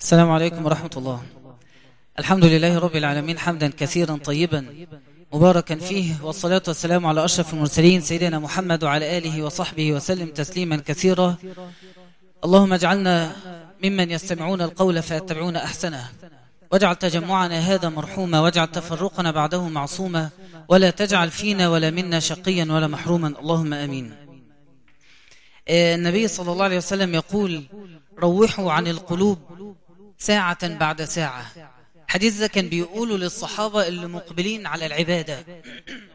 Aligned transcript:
السلام 0.00 0.30
عليكم 0.30 0.66
ورحمة 0.66 0.90
الله. 0.96 1.22
الحمد 2.18 2.44
لله 2.44 2.78
رب 2.78 2.96
العالمين 2.96 3.38
حمدا 3.38 3.68
كثيرا 3.68 4.16
طيبا 4.24 4.86
مباركا 5.32 5.76
فيه 5.76 6.14
والصلاة 6.22 6.62
والسلام 6.68 7.06
على 7.06 7.24
أشرف 7.24 7.54
المرسلين 7.54 8.00
سيدنا 8.00 8.38
محمد 8.38 8.84
وعلى 8.84 9.18
آله 9.18 9.42
وصحبه 9.42 9.92
وسلم 9.92 10.28
تسليما 10.28 10.76
كثيرا. 10.76 11.36
اللهم 12.44 12.72
اجعلنا 12.72 13.32
ممن 13.84 14.10
يستمعون 14.10 14.60
القول 14.62 15.02
فيتبعون 15.02 15.56
أحسنه. 15.56 16.08
واجعل 16.72 16.96
تجمعنا 16.96 17.58
هذا 17.58 17.88
مرحوما 17.88 18.40
واجعل 18.40 18.66
تفرقنا 18.66 19.30
بعده 19.30 19.68
معصوما. 19.68 20.30
ولا 20.68 20.90
تجعل 20.90 21.30
فينا 21.30 21.68
ولا 21.68 21.90
منا 21.90 22.20
شقيا 22.20 22.64
ولا 22.64 22.86
محروما. 22.86 23.28
اللهم 23.40 23.74
أمين. 23.74 24.14
النبي 25.68 26.28
صلى 26.28 26.52
الله 26.52 26.64
عليه 26.64 26.76
وسلم 26.76 27.14
يقول 27.14 27.62
روحوا 28.18 28.72
عن 28.72 28.86
القلوب 28.86 29.38
ساعة 30.18 30.68
بعد 30.68 31.02
ساعة. 31.04 31.46
حديث 32.08 32.38
ده 32.38 32.46
كان 32.46 32.68
بيقوله 32.68 33.18
للصحابة 33.18 33.88
اللي 33.88 34.06
مقبلين 34.06 34.66
على 34.66 34.86
العبادة 34.86 35.44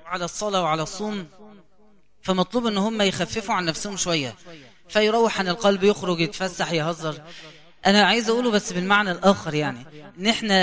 وعلى 0.06 0.26
الصلاة 0.26 0.62
وعلى 0.62 0.84
الصوم 0.84 1.28
فمطلوب 2.22 2.66
إن 2.68 2.78
هم 2.78 3.02
يخففوا 3.02 3.56
عن 3.56 3.66
نفسهم 3.66 3.98
شوية. 3.98 4.36
فيروح 4.90 5.40
عن 5.40 5.48
القلب 5.48 5.84
يخرج 5.84 6.20
يتفسح 6.20 6.72
يهزر. 6.72 7.22
أنا 7.86 8.04
عايز 8.06 8.30
أقوله 8.30 8.52
بس 8.52 8.74
بالمعنى 8.74 9.12
الآخر 9.12 9.54
يعني. 9.54 9.86
ان 10.20 10.28
إحنا 10.28 10.56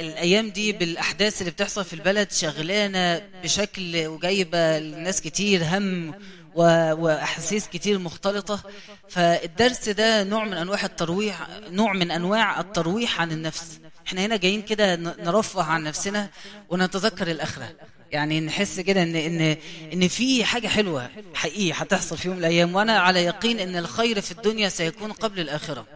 الأيام 0.00 0.50
دي 0.50 0.72
بالأحداث 0.72 1.40
اللي 1.40 1.50
بتحصل 1.50 1.84
في 1.84 1.92
البلد 1.92 2.32
شغلانة 2.32 3.18
بشكل 3.42 4.06
وجايبة 4.06 4.78
لناس 4.78 5.20
كتير 5.20 5.62
هم 5.64 6.14
وأحاسيس 6.54 7.68
كتير 7.68 7.98
مختلطة. 7.98 8.60
فالدرس 9.08 9.88
ده 9.88 10.24
نوع 10.24 10.44
من 10.44 10.52
أنواع 10.54 10.84
الترويح 10.84 11.46
نوع 11.70 11.92
من 11.92 12.10
أنواع 12.10 12.60
الترويح 12.60 13.20
عن 13.20 13.32
النفس. 13.32 13.80
إحنا 14.06 14.26
هنا 14.26 14.36
جايين 14.36 14.62
كده 14.62 14.96
نرفه 14.96 15.62
عن 15.62 15.82
نفسنا 15.84 16.30
ونتذكر 16.68 17.30
الأخرة. 17.30 17.74
يعني 18.12 18.40
نحس 18.40 18.80
كده 18.80 19.02
ان 19.02 19.16
ان 19.16 19.56
إن 19.92 20.08
في 20.08 20.44
حاجة 20.44 20.68
حلوة 20.68 21.10
حقيقي 21.34 21.72
هتحصل 21.72 22.18
في 22.18 22.28
يوم 22.28 22.36
من 22.36 22.44
الأيام 22.44 22.74
وأنا 22.74 22.98
على 22.98 23.24
يقين 23.24 23.58
إن 23.60 23.76
الخير 23.76 24.20
في 24.20 24.32
الدنيا 24.32 24.68
سيكون 24.68 25.12
قبل 25.12 25.40
الآخرة. 25.40 25.86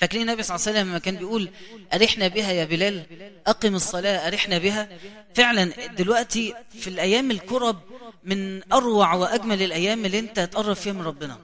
فاكرين 0.00 0.22
النبي 0.22 0.42
صلى 0.42 0.56
الله 0.56 0.66
عليه 0.66 0.78
وسلم 0.78 0.90
لما 0.90 0.98
كان 0.98 1.16
بيقول 1.16 1.50
أرحنا 1.94 2.28
بها 2.28 2.52
يا 2.52 2.64
بلال؟ 2.64 3.02
أقم 3.46 3.74
الصلاة 3.74 4.28
أرحنا 4.28 4.58
بها. 4.58 4.88
فعلا 5.34 5.64
دلوقتي 5.86 6.54
في 6.80 6.88
الأيام 6.88 7.30
الكرب 7.30 7.80
من 8.24 8.72
أروع 8.72 9.14
وأجمل 9.14 9.62
الأيام 9.62 10.04
اللي 10.04 10.18
أنت 10.18 10.40
تقرب 10.40 10.76
فيها 10.76 10.92
من 10.92 11.02
ربنا. 11.02 11.38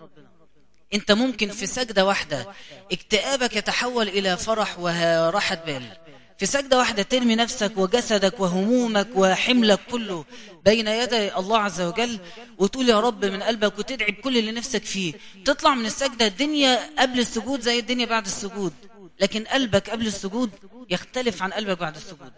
أنت 0.94 1.12
ممكن 1.12 1.50
في 1.50 1.66
سجدة 1.66 2.04
واحدة 2.04 2.46
اكتئابك 2.92 3.56
يتحول 3.56 4.08
إلى 4.08 4.36
فرح 4.36 4.78
وراحة 4.78 5.54
بال. 5.54 5.96
في 6.38 6.46
سجدة 6.46 6.78
واحدة 6.78 7.02
ترمي 7.02 7.34
نفسك 7.34 7.72
وجسدك 7.76 8.40
وهمومك 8.40 9.08
وحملك 9.14 9.80
كله 9.90 10.24
بين 10.64 10.88
يدي 10.88 11.36
الله 11.36 11.58
عز 11.58 11.80
وجل 11.80 12.18
وتقول 12.58 12.88
يا 12.88 13.00
رب 13.00 13.24
من 13.24 13.42
قلبك 13.42 13.78
وتدعي 13.78 14.10
بكل 14.10 14.38
اللي 14.38 14.52
نفسك 14.52 14.84
فيه. 14.84 15.14
تطلع 15.44 15.74
من 15.74 15.86
السجدة 15.86 16.26
الدنيا 16.26 16.90
قبل 16.98 17.20
السجود 17.20 17.60
زي 17.60 17.78
الدنيا 17.78 18.06
بعد 18.06 18.26
السجود. 18.26 18.72
لكن 19.20 19.44
قلبك 19.44 19.90
قبل 19.90 20.06
السجود 20.06 20.50
يختلف 20.90 21.42
عن 21.42 21.52
قلبك 21.52 21.78
بعد 21.78 21.96
السجود. 21.96 22.32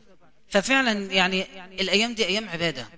ففعلا 0.48 0.92
يعني 0.92 1.46
الأيام 1.80 2.14
دي 2.14 2.26
أيام 2.26 2.48
عبادة. 2.48 2.88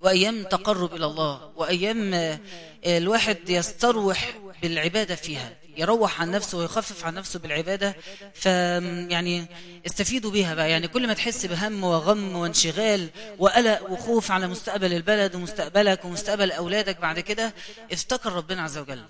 وأيام 0.00 0.42
تقرب 0.42 0.94
إلى 0.94 1.06
الله. 1.06 1.52
وأيام 1.56 2.38
الواحد 2.86 3.50
يستروح 3.50 4.34
بالعبادة 4.62 5.14
فيها. 5.14 5.56
يروح 5.80 6.20
عن 6.20 6.30
نفسه 6.30 6.58
ويخفف 6.58 7.04
عن 7.04 7.14
نفسه 7.14 7.38
بالعبادة 7.38 7.96
فيعني 8.34 9.46
استفيدوا 9.86 10.30
بيها 10.30 10.54
بقى. 10.54 10.70
يعني 10.70 10.88
كل 10.88 11.06
ما 11.06 11.14
تحس 11.14 11.46
بهم 11.46 11.84
وغم 11.84 12.36
وانشغال 12.36 13.08
وقلق 13.38 13.90
وخوف 13.90 14.30
على 14.30 14.46
مستقبل 14.46 14.92
البلد 14.92 15.34
ومستقبلك 15.34 16.04
ومستقبل 16.04 16.52
أولادك 16.52 17.00
بعد 17.00 17.20
كده 17.20 17.54
افتكر 17.92 18.32
ربنا 18.32 18.62
عز 18.62 18.78
وجل. 18.78 19.04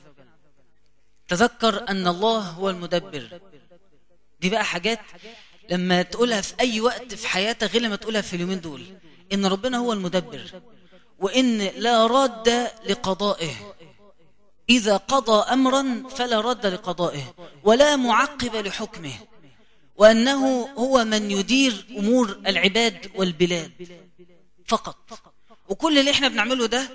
تذكر 1.28 1.88
أن 1.88 2.06
الله 2.06 2.38
هو 2.38 2.70
المدبر. 2.70 3.41
دي 4.41 4.50
بقى 4.50 4.64
حاجات 4.64 4.98
لما 5.70 6.02
تقولها 6.02 6.41
في 6.41 6.54
أي 6.60 6.81
وقت 6.81 7.14
في 7.14 7.28
حياتك 7.28 7.70
غير 7.72 7.82
لما 7.82 7.97
تقولها 7.97 8.20
في 8.20 8.37
اليومين 8.37 8.60
دول. 8.60 8.82
إن 9.32 9.47
ربنا 9.47 9.78
هو 9.78 9.92
المدبر. 9.92 10.50
وإن 11.19 11.58
لا 11.58 12.06
راد 12.06 12.48
لقضائه. 12.87 13.75
إذا 14.70 14.97
قضى 14.97 15.53
أمرا 15.53 16.03
فلا 16.16 16.41
رد 16.41 16.66
لقضائه 16.66 17.34
ولا 17.64 17.97
معقب 17.97 18.56
لحكمه 18.66 19.12
وأنه 19.97 20.69
هو 20.78 21.04
من 21.04 21.31
يدير 21.31 21.86
أمور 21.98 22.38
العباد 22.47 23.10
والبلاد 23.14 23.70
فقط. 24.66 24.97
وكل 25.69 25.98
اللي 25.98 26.10
إحنا 26.10 26.28
بنعمله 26.28 26.66
ده 26.66 26.88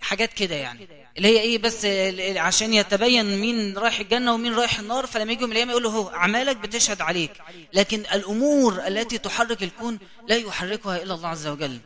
حاجات 0.00 0.32
كده 0.32 0.54
يعني 0.54 0.88
اللي 1.16 1.28
هي 1.28 1.40
إيه 1.40 1.58
بس 1.58 1.84
عشان 2.38 2.74
يتبين 2.74 3.38
مين 3.40 3.78
رايح 3.78 4.00
الجنة 4.00 4.34
ومين 4.34 4.54
رايح 4.54 4.78
النار 4.78 5.06
فلما 5.06 5.32
يجوا 5.32 5.46
من 5.46 5.52
الأيام 5.52 5.70
يقولوا 5.70 5.90
هو 5.92 6.08
أعمالك 6.08 6.56
بتشهد 6.56 7.00
عليك 7.00 7.30
لكن 7.72 8.00
الأمور 8.00 8.86
التي 8.86 9.18
تحرك 9.18 9.62
الكون 9.62 9.98
لا 10.28 10.36
يحركها 10.36 11.02
إلا 11.02 11.14
الله 11.14 11.28
عز 11.28 11.46
وجل. 11.46 11.78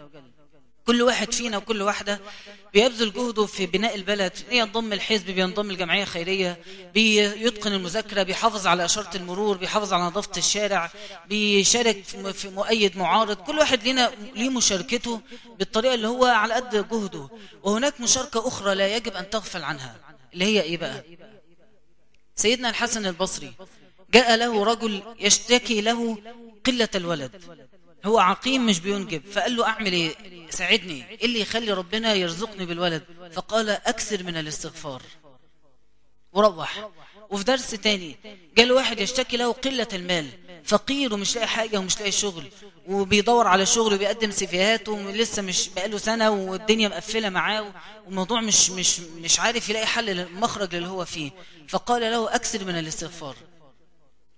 كل 0.89 1.03
واحد 1.03 1.33
فينا 1.33 1.57
وكل 1.57 1.83
واحدة 1.83 2.21
بيبذل 2.75 3.13
جهده 3.13 3.47
في 3.47 3.67
بناء 3.67 3.95
البلد 3.95 4.33
ينضم 4.51 4.93
الحزب 4.93 5.27
بينضم 5.31 5.71
الجمعية 5.71 6.03
الخيرية 6.03 6.59
بيتقن 6.95 7.73
المذاكرة 7.73 8.23
بيحافظ 8.23 8.67
على 8.67 8.85
إشارة 8.85 9.17
المرور 9.17 9.57
بيحافظ 9.57 9.93
على 9.93 10.03
نظافة 10.03 10.31
الشارع 10.37 10.91
بيشارك 11.29 12.05
في 12.33 12.49
مؤيد 12.49 12.97
معارض 12.97 13.37
كل 13.37 13.59
واحد 13.59 13.89
لنا 13.89 14.13
ليه 14.35 14.49
مشاركته 14.49 15.21
بالطريقة 15.59 15.95
اللي 15.95 16.09
هو 16.09 16.25
على 16.25 16.55
قد 16.55 16.89
جهده. 16.91 17.29
وهناك 17.63 18.01
مشاركة 18.01 18.49
أخرى 18.49 18.75
لا 18.75 18.97
يجب 18.97 19.13
أن 19.13 19.31
تغفل 19.31 19.63
عنها 19.63 19.97
اللي 20.35 20.45
هي 20.45 20.63
إيه 20.63 20.77
بقى؟ 20.77 21.05
سيدنا 22.37 22.69
الحسن 22.71 23.07
البصري 23.07 23.53
جاء 24.15 24.37
له 24.37 24.65
رجل 24.65 25.03
يشتكي 25.21 25.81
له 25.81 26.19
قلة 26.67 26.89
الولد. 26.95 27.31
هو 28.05 28.19
عقيم 28.19 28.67
مش 28.67 28.81
بينجب 28.81 29.23
فقال 29.33 29.57
له 29.57 29.67
أعمل 29.67 29.93
إيه؟ 29.93 30.15
ساعدني. 30.51 31.09
إيه 31.11 31.25
اللي 31.25 31.41
يخلي 31.41 31.73
ربنا 31.73 32.15
يرزقني 32.15 32.67
بالولد. 32.67 33.03
فقال 33.33 33.71
أكثر 33.71 34.23
من 34.23 34.37
الاستغفار. 34.37 35.03
وروح. 36.33 36.89
وفي 37.31 37.45
درس 37.45 37.71
تاني 37.71 38.17
جاء 38.57 38.71
واحد 38.71 39.01
يشتكي 39.01 39.37
له 39.37 39.53
قلة 39.53 39.89
المال. 39.93 40.27
فقير 40.65 41.15
ومش 41.15 41.35
لاقي 41.35 41.47
حاجة 41.49 41.79
ومش 41.79 41.99
لاقي 41.99 42.13
شغل. 42.13 42.45
وبيدور 42.87 43.47
على 43.47 43.67
شغل 43.67 43.95
وبيقدم 43.95 44.31
سيفيهات 44.31 44.89
ولسه 44.89 45.43
مش 45.43 45.69
بقاله 45.69 45.99
سنة 45.99 46.31
والدنيا 46.31 46.89
مقفلة 46.89 47.29
معاه 47.29 47.73
والموضوع 48.07 48.41
مش 48.41 48.71
مش 48.71 49.01
مش 49.01 49.41
عارف 49.41 49.69
يلاقي 49.69 49.87
حل 49.87 50.33
مخرج 50.33 50.75
اللي 50.75 50.89
هو 50.89 51.05
فيه. 51.05 51.31
فقال 51.69 52.03
له 52.03 52.35
أكثر 52.35 52.65
من 52.65 52.79
الاستغفار. 52.79 53.37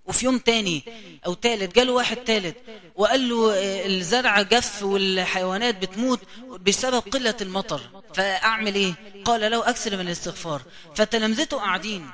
وفي 0.06 0.24
يوم 0.24 0.38
تاني 0.38 0.82
أو 1.26 1.34
تالت 1.34 1.74
جاله 1.74 1.92
واحد 1.92 2.16
تالت 2.16 2.56
وقال 2.96 3.28
له 3.28 3.52
الزرع 3.86 4.42
جف 4.42 4.82
والحيوانات 4.82 5.76
بتموت 5.76 6.20
بسبب 6.66 7.02
قلة 7.12 7.36
المطر. 7.40 7.80
فأعمل 8.14 8.74
إيه؟ 8.74 8.94
قال 9.24 9.50
له 9.50 9.68
أكثر 9.68 9.96
من 9.96 10.06
الاستغفار. 10.06 10.62
فتلامذته 10.94 11.56
قاعدين. 11.56 12.10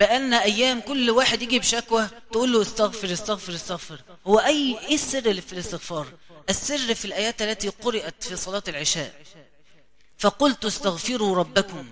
بقالنا 0.00 0.42
أيام 0.42 0.80
كل 0.80 1.10
واحد 1.10 1.42
يجي 1.42 1.58
بشكوى 1.58 2.08
تقول 2.32 2.52
له 2.52 2.62
استغفر 2.62 3.12
استغفر 3.12 3.54
استغفر. 3.54 4.00
هو 4.26 4.38
أي 4.38 4.78
إيه 4.88 4.94
السر 4.94 5.18
اللي 5.18 5.42
في 5.42 5.52
الاستغفار؟ 5.52 6.06
السر 6.48 6.94
في 6.94 7.04
الآيات 7.04 7.42
التي 7.42 7.68
قرأت 7.68 8.24
في 8.24 8.36
صلاة 8.36 8.62
العشاء. 8.68 9.14
فقلت 10.18 10.64
استغفروا 10.64 11.36
ربكم 11.36 11.86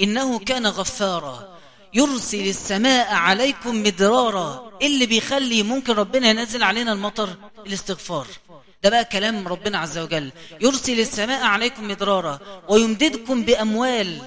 إنه 0.00 0.38
كان 0.38 0.66
غفارا. 0.66 1.57
يرسل 1.94 2.48
السماء 2.48 3.14
عليكم 3.14 3.82
مدرارا. 3.82 4.78
اللي 4.82 5.06
بيخلي 5.06 5.62
ممكن 5.62 5.92
ربنا 5.92 6.28
ينزل 6.28 6.62
علينا 6.62 6.92
المطر؟ 6.92 7.36
الاستغفار. 7.66 8.26
ده 8.82 8.90
بقى 8.90 9.04
كلام 9.04 9.48
ربنا 9.48 9.78
عز 9.78 9.98
وجل. 9.98 10.32
يرسل 10.60 11.00
السماء 11.00 11.42
عليكم 11.42 11.88
مدرارا 11.88 12.38
ويمددكم 12.68 13.42
بأموال. 13.42 14.22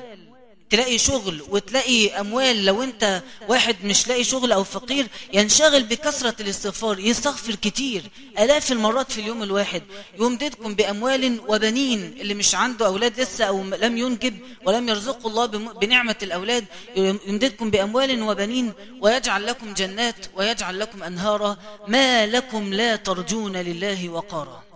تلاقي 0.72 0.98
شغل 0.98 1.44
وتلاقي 1.50 2.20
أموال 2.20 2.66
لو 2.66 2.84
أنت 2.84 3.22
واحد 3.48 3.76
مش 3.84 4.08
لاقي 4.08 4.24
شغل 4.24 4.52
أو 4.52 4.64
فقير 4.64 5.08
ينشغل 5.34 5.84
بكثرة 5.84 6.36
الاستغفار 6.40 7.00
يستغفر 7.00 7.56
كتير 7.56 8.04
ألاف 8.40 8.72
المرات 8.72 9.12
في 9.12 9.22
اليوم 9.22 9.44
الواحد. 9.44 9.84
يمددكم 10.20 10.76
بأموال 10.76 11.42
وبنين 11.48 12.16
اللي 12.22 12.34
مش 12.34 12.56
عنده 12.56 12.86
أولاد 12.86 13.20
لسه 13.22 13.46
أو 13.46 13.64
لم 13.64 13.98
ينجب 13.98 14.38
ولم 14.66 14.90
يرزقه 14.90 15.28
الله 15.28 15.46
بنعمة 15.46 16.16
الأولاد 16.24 16.66
يمددكم 16.96 17.70
بأموال 17.72 18.22
وبنين 18.22 18.74
ويجعل 19.02 19.46
لكم 19.46 19.74
جنات 19.74 20.26
ويجعل 20.36 20.80
لكم 20.80 21.04
أنهارا. 21.04 21.58
ما 21.88 22.26
لكم 22.26 22.74
لا 22.74 22.96
ترجون 22.96 23.58
لله 23.58 24.10
وقارا. 24.10 24.71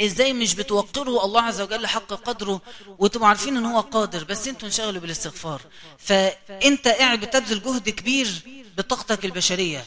إزاي 0.00 0.32
مش 0.32 0.54
بتوقروا 0.54 1.24
الله 1.24 1.42
عز 1.42 1.60
وجل 1.60 1.86
حق 1.86 2.06
قدره 2.06 2.60
وتبقوا 2.98 3.28
عارفين 3.28 3.56
إن 3.56 3.66
هو 3.66 3.80
قادر 3.80 4.24
بس 4.24 4.48
أنتوا 4.48 4.68
انشغلوا 4.68 5.00
بالاستغفار. 5.00 5.60
فانت 5.98 6.88
قاعد 6.88 7.20
بتبذل 7.20 7.62
جهد 7.62 7.88
كبير 7.88 8.28
بطاقتك 8.76 9.24
البشرية 9.24 9.84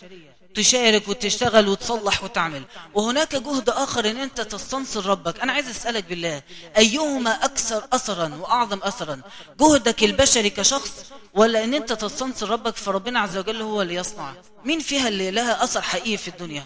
تشارك 0.56 1.08
وتشتغل 1.08 1.68
وتصلح 1.68 2.24
وتعمل. 2.24 2.64
وهناك 2.94 3.36
جهد 3.36 3.70
آخر 3.70 4.10
إن 4.10 4.18
انت 4.18 4.42
تستنصر 4.42 5.06
ربك. 5.06 5.40
أنا 5.40 5.54
عايز 5.54 5.70
أسألك 5.70 6.04
بالله 6.04 6.42
أيهما 6.78 7.46
أكثر 7.46 7.88
اثرا 7.94 8.36
وأعظم 8.36 8.80
اثرا؟ 8.84 9.22
جهدك 9.60 10.04
البشري 10.04 10.50
كشخص 10.50 11.06
ولا 11.34 11.64
إن 11.64 11.74
انت 11.74 11.94
تستنصر 11.94 12.50
ربك 12.50 12.76
فربنا 12.76 13.20
عز 13.20 13.38
وجل 13.38 13.62
هو 13.62 13.82
اللي 13.82 13.96
يصنع؟ 13.96 14.34
مين 14.66 14.80
فيها 14.80 15.08
اللي 15.08 15.32
لها 15.32 15.64
أثر 15.64 15.82
حقيقي 15.82 16.18
في 16.18 16.28
الدنيا؟ 16.28 16.66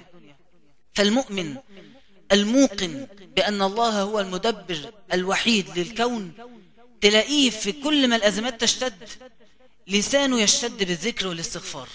فالمؤمن 0.94 1.56
الموقن 2.32 3.08
بأن 3.40 3.62
الله 3.62 4.02
هو 4.02 4.20
المدبر 4.20 4.78
الوحيد 5.14 5.80
للكون 5.80 6.32
تلاقيه 7.02 7.50
في 7.50 7.72
كل 7.72 8.08
ما 8.08 8.16
الأزمات 8.16 8.62
تشتد 8.62 9.10
لسانه 9.88 10.42
يشتد 10.42 10.84
بالذكر 10.84 11.28
والاستغفار. 11.28 11.88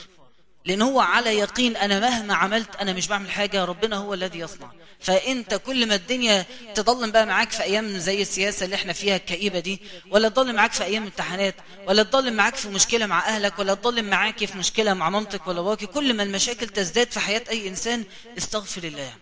لأن 0.64 0.82
هو 0.82 1.00
على 1.00 1.38
يقين 1.38 1.76
أنا 1.76 2.00
مهما 2.00 2.35
عملت 2.35 2.76
أنا 2.76 2.93
مش 2.93 3.06
بعمل 3.08 3.31
حاجة 3.31 3.64
ربنا 3.64 3.96
هو 3.96 4.14
الذي 4.14 4.38
يصنع. 4.38 4.70
فأنت 5.00 5.55
كل 5.55 5.87
ما 5.88 5.94
الدنيا 5.94 6.46
تضل 6.75 7.11
بقى 7.11 7.26
معاك 7.26 7.50
في 7.50 7.62
أيام 7.62 7.99
زي 7.99 8.23
السياسة 8.23 8.64
اللي 8.64 8.76
إحنا 8.76 8.93
فيها 8.93 9.17
الكئيبة 9.17 9.58
دي 9.58 9.81
ولا 10.11 10.29
تضل 10.29 10.55
معاك 10.55 10.73
في 10.73 10.85
أيام 10.85 11.02
امتحانات 11.02 11.55
ولا 11.87 12.02
تضل 12.02 12.32
معاك 12.35 12.55
في 12.56 12.69
مشكلة 12.69 13.06
مع 13.06 13.29
أهلك 13.29 13.58
ولا 13.58 13.75
تضل 13.75 14.02
معاك 14.02 14.44
في 14.44 14.58
مشكلة 14.58 14.94
مع 14.94 15.11
مامتك 15.11 15.46
ولا 15.46 15.61
باباك 15.62 15.85
كل 15.85 16.14
ما 16.14 16.23
المشاكل 16.23 16.69
تزداد 16.69 17.11
في 17.12 17.20
حياة 17.20 17.43
أي 17.50 17.69
إنسان 17.69 18.05
استغفر 18.38 18.85
الله. 18.85 19.12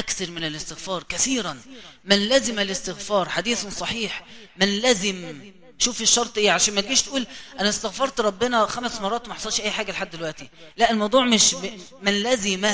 أكثر 0.00 0.30
من 0.30 0.44
الاستغفار 0.44 1.02
كثيرا. 1.02 1.60
من 2.04 2.28
لزم 2.28 2.58
الاستغفار 2.58 3.28
حديث 3.28 3.66
صحيح. 3.66 4.24
من 4.56 4.68
لزم. 4.68 5.50
شوف 5.78 6.00
الشرط 6.00 6.38
إيه 6.38 6.50
عشان 6.50 6.74
ما 6.74 6.80
تجيش 6.80 7.02
تقول 7.02 7.26
أنا 7.60 7.68
استغفرت 7.68 8.20
ربنا 8.20 8.66
خمس 8.66 9.00
مرات 9.00 9.26
وما 9.26 9.34
حصلش 9.34 9.60
أي 9.60 9.70
حاجة 9.70 9.92
لحد 9.92 10.10
دلوقتي. 10.10 10.48
لا 10.76 10.90
الموضوع 10.90 11.24
مش. 11.24 11.54
من 12.02 12.22
لزم. 12.22 12.70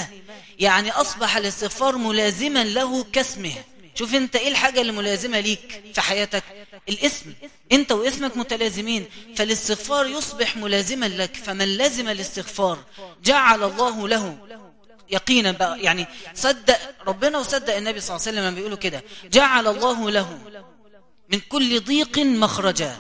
يعني 0.59 0.91
أصبح 0.91 1.37
الاستغفار 1.37 1.97
ملازما 1.97 2.65
له 2.65 3.05
كاسمه. 3.05 3.55
شوف 3.95 4.15
أنت 4.15 4.37
إيه 4.37 4.49
الحاجة 4.49 4.81
اللي 4.81 4.93
ملازمة 4.93 5.41
ليك 5.41 5.83
في 5.95 6.01
حياتك؟ 6.01 6.45
الاسم. 6.89 7.35
أنت 7.73 7.93
واسمك 7.93 8.37
متلازمين. 8.37 9.07
فالاستغفار 9.37 10.07
يصبح 10.07 10.57
ملازما 10.57 11.07
لك. 11.07 11.37
فمن 11.37 11.77
لزم 11.77 12.09
الاستغفار 12.09 12.79
جعل 13.25 13.63
الله 13.63 14.09
له 14.09 14.39
يقينا 15.11 15.53
بقى. 15.53 15.81
يعني 15.81 16.07
صدق 16.35 16.79
ربنا 17.07 17.39
وصدق 17.39 17.77
النبي 17.77 18.01
صلى 18.01 18.17
الله 18.17 18.27
عليه 18.27 18.39
وسلم 18.39 18.55
بيقولوا 18.55 18.79
كده. 18.79 19.03
جعل 19.25 19.67
الله 19.67 20.11
له 20.11 20.39
من 21.29 21.41
كل 21.41 21.81
ضيق 21.81 22.19
مخرجا 22.19 22.97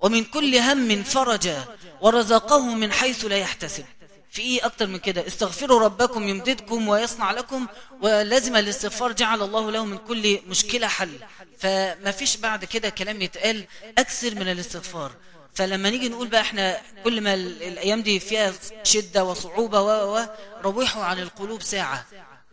ومن 0.00 0.24
كل 0.24 0.56
هم 0.56 1.02
فرجا 1.02 1.64
ورزقه 2.00 2.74
من 2.74 2.92
حيث 2.92 3.24
لا 3.24 3.36
يحتسب. 3.38 3.84
في 4.30 4.42
إيه 4.42 4.66
أكتر 4.66 4.86
من 4.86 4.98
كده؟ 4.98 5.26
استغفروا 5.26 5.80
ربكم 5.80 6.28
يمددكم 6.28 6.88
ويصنع 6.88 7.30
لكم 7.30 7.66
ولازم 8.02 8.56
الاستغفار 8.56 9.12
جعل 9.12 9.42
الله 9.42 9.70
له 9.70 9.84
من 9.84 9.98
كل 9.98 10.38
مشكلة 10.46 10.86
حل. 10.86 11.18
فما 11.58 12.10
فيش 12.10 12.36
بعد 12.36 12.64
كده 12.64 12.88
كلام 12.88 13.22
يتقال 13.22 13.64
أكثر 13.98 14.34
من 14.34 14.48
الاستغفار. 14.48 15.12
فلما 15.54 15.90
نيجي 15.90 16.08
نقول 16.08 16.28
بقى 16.28 16.40
إحنا 16.40 16.80
كل 17.04 17.20
ما 17.20 17.34
الأيام 17.34 18.02
دي 18.02 18.20
فيها 18.20 18.52
شدة 18.84 19.24
وصعوبة 19.24 19.82
و 19.82 20.26
روحوا 20.64 21.04
عن 21.04 21.18
القلوب 21.18 21.62
ساعة. 21.62 22.06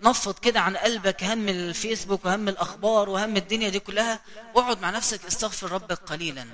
نفض 0.04 0.40
كده 0.40 0.60
عن 0.60 0.78
قلبك 0.78 1.24
هم 1.24 1.50
الفيسبوك 1.50 2.26
وهم 2.26 2.50
الأخبار 2.50 3.10
وهم 3.10 3.38
الدنيا 3.38 3.70
دي 3.70 3.80
كلها. 3.80 4.20
واقعد 4.56 4.82
مع 4.82 4.90
نفسك 4.90 5.26
استغفر 5.26 5.72
ربك 5.72 6.00
قليلا. 6.00 6.46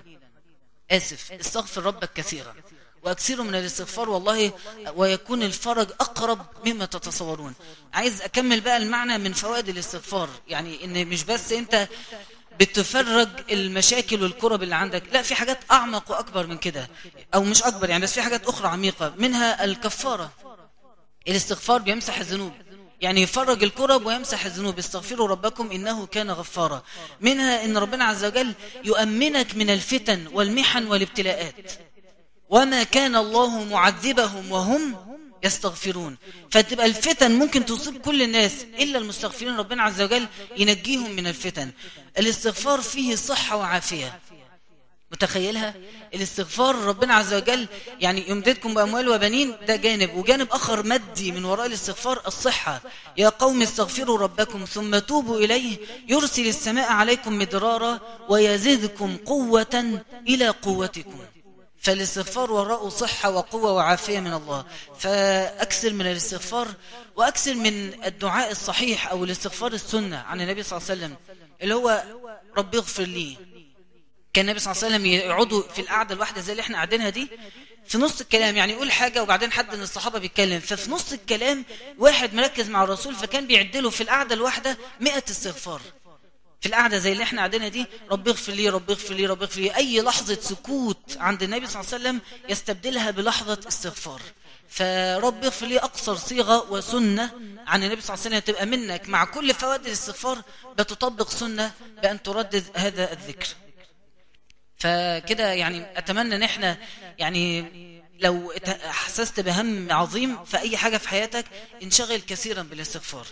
آسف 0.91 1.31
استغفر 1.31 1.83
ربك 1.83 2.13
كثيرا. 2.13 2.55
وأكثروا 3.03 3.45
من 3.45 3.55
الاستغفار 3.55 4.09
والله 4.09 4.51
ويكون 4.95 5.43
الفرج 5.43 5.87
أقرب 5.99 6.45
مما 6.65 6.85
تتصورون. 6.85 7.53
عايز 7.93 8.21
أكمل 8.21 8.61
بقى 8.61 8.77
المعنى 8.77 9.17
من 9.17 9.33
فوائد 9.33 9.69
الاستغفار. 9.69 10.29
يعني 10.47 10.83
إن 10.83 11.07
مش 11.07 11.23
بس 11.23 11.51
أنت 11.51 11.87
بتفرج 12.59 13.29
المشاكل 13.51 14.23
والكرب 14.23 14.63
اللي 14.63 14.75
عندك. 14.75 15.03
لا 15.11 15.21
في 15.21 15.35
حاجات 15.35 15.59
أعمق 15.71 16.11
وأكبر 16.11 16.47
من 16.47 16.57
كده 16.57 16.89
أو 17.35 17.43
مش 17.43 17.63
أكبر 17.63 17.89
يعني 17.89 18.03
بس 18.03 18.13
في 18.13 18.21
حاجات 18.21 18.45
أخرى 18.47 18.67
عميقة 18.67 19.13
منها 19.17 19.63
الكفارة. 19.63 20.31
الاستغفار 21.27 21.81
بيمسح 21.81 22.19
الذنوب. 22.19 22.51
يعني 23.01 23.21
يفرج 23.21 23.63
الكرب 23.63 24.05
ويمسح 24.05 24.45
الذنوب. 24.45 24.77
استغفروا 24.77 25.27
ربكم 25.27 25.71
إنه 25.71 26.05
كان 26.05 26.31
غفارا. 26.31 26.83
منها 27.21 27.65
إن 27.65 27.77
ربنا 27.77 28.05
عز 28.05 28.25
وجل 28.25 28.53
يؤمنك 28.83 29.55
من 29.55 29.69
الفتن 29.69 30.27
والمحن 30.33 30.87
والابتلاءات. 30.87 31.71
وما 32.49 32.83
كان 32.83 33.15
الله 33.15 33.63
معذبهم 33.63 34.51
وهم 34.51 35.12
يستغفرون. 35.43 36.17
فتبقى 36.51 36.85
الفتن 36.85 37.31
ممكن 37.31 37.65
تصيب 37.65 37.97
كل 37.97 38.21
الناس 38.21 38.51
إلا 38.79 38.97
المستغفرين 38.97 39.57
ربنا 39.57 39.83
عز 39.83 40.01
وجل 40.01 40.27
ينجيهم 40.57 41.11
من 41.11 41.27
الفتن. 41.27 41.71
الاستغفار 42.17 42.81
فيه 42.81 43.15
صحة 43.15 43.55
وعافية. 43.55 44.19
متخيلها؟ 45.11 45.73
الاستغفار 46.13 46.75
ربنا 46.75 47.13
عز 47.13 47.33
وجل 47.33 47.67
يعني 47.99 48.29
يمددكم 48.29 48.73
بأموال 48.73 49.09
وبنين 49.09 49.55
ده 49.67 49.75
جانب. 49.75 50.15
وجانب 50.15 50.47
آخر 50.51 50.83
مادي 50.83 51.31
من 51.31 51.45
وراء 51.45 51.65
الاستغفار 51.65 52.21
الصحة. 52.27 52.81
يا 53.17 53.29
قوم 53.29 53.61
استغفروا 53.61 54.17
ربكم 54.17 54.65
ثم 54.65 54.99
توبوا 54.99 55.39
إليه. 55.39 55.77
يرسل 56.07 56.47
السماء 56.47 56.91
عليكم 56.91 57.37
مدرارا 57.37 57.99
ويزيدكم 58.29 59.17
قوة 59.25 59.99
إلى 60.27 60.49
قوتكم. 60.49 61.19
فالاستغفار 61.83 62.51
وراءه 62.51 62.89
صحة 62.89 63.29
وقوة 63.29 63.71
وعافية 63.71 64.19
من 64.19 64.33
الله. 64.33 64.65
فأكثر 64.99 65.93
من 65.93 66.01
الاستغفار 66.07 66.67
وأكثر 67.15 67.53
من 67.53 68.03
الدعاء 68.05 68.51
الصحيح 68.51 69.11
أو 69.11 69.23
الاستغفار 69.23 69.73
السنة 69.73 70.17
عن 70.17 70.41
النبي 70.41 70.63
صلى 70.63 70.77
الله 70.77 70.89
عليه 70.89 70.99
وسلم 70.99 71.17
اللي 71.61 71.75
هو 71.75 72.03
ربي 72.57 72.77
اغفر 72.77 73.03
لي. 73.03 73.37
كان 74.33 74.45
النبي 74.45 74.59
صلى 74.59 74.71
الله 74.71 74.83
عليه 74.83 74.95
وسلم 74.95 75.05
يقعدوا 75.05 75.63
في 75.75 75.81
القعدة 75.81 76.15
الواحدة 76.15 76.41
زي 76.41 76.51
اللي 76.51 76.61
إحنا 76.61 76.75
قاعدينها 76.75 77.09
دي 77.09 77.27
في 77.87 77.97
نص 77.97 78.21
الكلام 78.21 78.55
يعني 78.57 78.73
يقول 78.73 78.91
حاجة 78.91 79.23
وبعدين 79.23 79.51
حد 79.51 79.75
من 79.75 79.81
الصحابة 79.81 80.19
بيتكلم. 80.19 80.59
ففي 80.59 80.91
نص 80.91 81.11
الكلام 81.13 81.65
واحد 81.99 82.33
مركز 82.33 82.69
مع 82.69 82.83
الرسول 82.83 83.15
فكان 83.15 83.47
بيعدله 83.47 83.89
في 83.89 84.01
القعدة 84.01 84.35
الواحدة 84.35 84.77
مئة 84.99 85.23
استغفار. 85.29 85.81
في 86.63 86.69
القعدة 86.69 86.97
زي 86.97 87.11
اللي 87.11 87.23
إحنا 87.23 87.37
قاعدينها 87.37 87.67
دي 87.67 87.85
رب 88.11 88.27
اغفر 88.27 88.53
لي 88.53 88.69
رب 88.69 88.89
اغفر 88.91 89.13
لي 89.13 89.25
رب 89.25 89.41
اغفر 89.41 89.61
لي. 89.61 89.75
أي 89.75 90.01
لحظة 90.01 90.37
سكوت 90.41 91.17
عند 91.17 91.43
النبي 91.43 91.67
صلى 91.67 91.81
الله 91.81 91.93
عليه 91.93 92.03
وسلم 92.03 92.21
يستبدلها 92.49 93.11
بلحظة 93.11 93.59
استغفار. 93.67 94.21
فرب 94.69 95.43
اغفر 95.43 95.65
لي 95.65 95.79
أقصر 95.79 96.15
صيغة 96.15 96.71
وسنة 96.71 97.31
عن 97.67 97.83
النبي 97.83 98.01
صلى 98.01 98.13
الله 98.15 98.25
عليه 98.25 98.37
وسلم. 98.37 98.39
تبقى 98.39 98.65
منك. 98.65 99.09
مع 99.09 99.25
كل 99.25 99.53
فوائد 99.53 99.85
الاستغفار 99.85 100.41
بتطبق 100.77 101.29
سنة 101.29 101.71
بأن 102.01 102.23
تردد 102.23 102.63
هذا 102.75 103.13
الذكر. 103.13 103.47
فكده 104.77 105.53
يعني 105.53 105.97
أتمنى 105.97 106.35
إن 106.35 106.43
إحنا 106.43 106.77
يعني 107.19 107.65
لو 108.19 108.53
احسست 108.67 109.39
بهم 109.39 109.91
عظيم 109.91 110.45
في 110.45 110.57
أي 110.57 110.77
حاجة 110.77 110.97
في 110.97 111.09
حياتك 111.09 111.45
انشغل 111.83 112.17
كثيرا 112.17 112.61
بالاستغفار. 112.61 113.27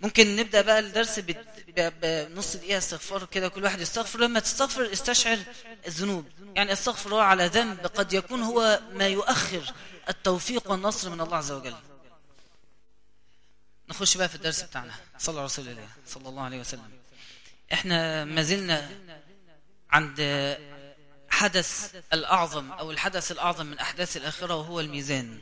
ممكن 0.00 0.36
نبدأ 0.36 0.60
بقى 0.60 0.78
الدرس 0.78 1.20
بنص 1.68 2.56
دقيقة 2.56 2.78
استغفار 2.78 3.24
كده 3.24 3.48
كل 3.48 3.64
واحد 3.64 3.80
يستغفر. 3.80 4.20
لما 4.20 4.40
تستغفر 4.40 4.92
استشعر 4.92 5.38
الذنوب. 5.86 6.24
يعني 6.56 6.72
استغفر 6.72 7.10
الله 7.10 7.22
على 7.22 7.46
ذنب 7.46 7.86
قد 7.86 8.12
يكون 8.12 8.42
هو 8.42 8.80
ما 8.92 9.06
يؤخر 9.08 9.72
التوفيق 10.08 10.70
والنصر 10.70 11.10
من 11.10 11.20
الله 11.20 11.36
عز 11.36 11.52
وجل. 11.52 11.74
نخش 13.88 14.16
بقى 14.16 14.28
في 14.28 14.34
الدرس 14.34 14.62
بتاعنا. 14.62 14.94
صلى 15.18 15.28
الله 15.32 15.42
عليه 15.42 15.52
وسلم. 15.52 15.88
صلى 16.06 16.28
الله 16.28 16.42
عليه 16.42 16.60
وسلم. 16.60 16.90
إحنا 17.72 18.24
ما 18.24 18.42
زلنا 18.42 18.90
عند 19.90 20.20
حدث 21.30 21.94
الأعظم 22.12 22.72
أو 22.72 22.90
الحدث 22.90 23.32
الأعظم 23.32 23.66
من 23.66 23.78
أحداث 23.78 24.16
الآخرة 24.16 24.54
وهو 24.54 24.80
الميزان. 24.80 25.38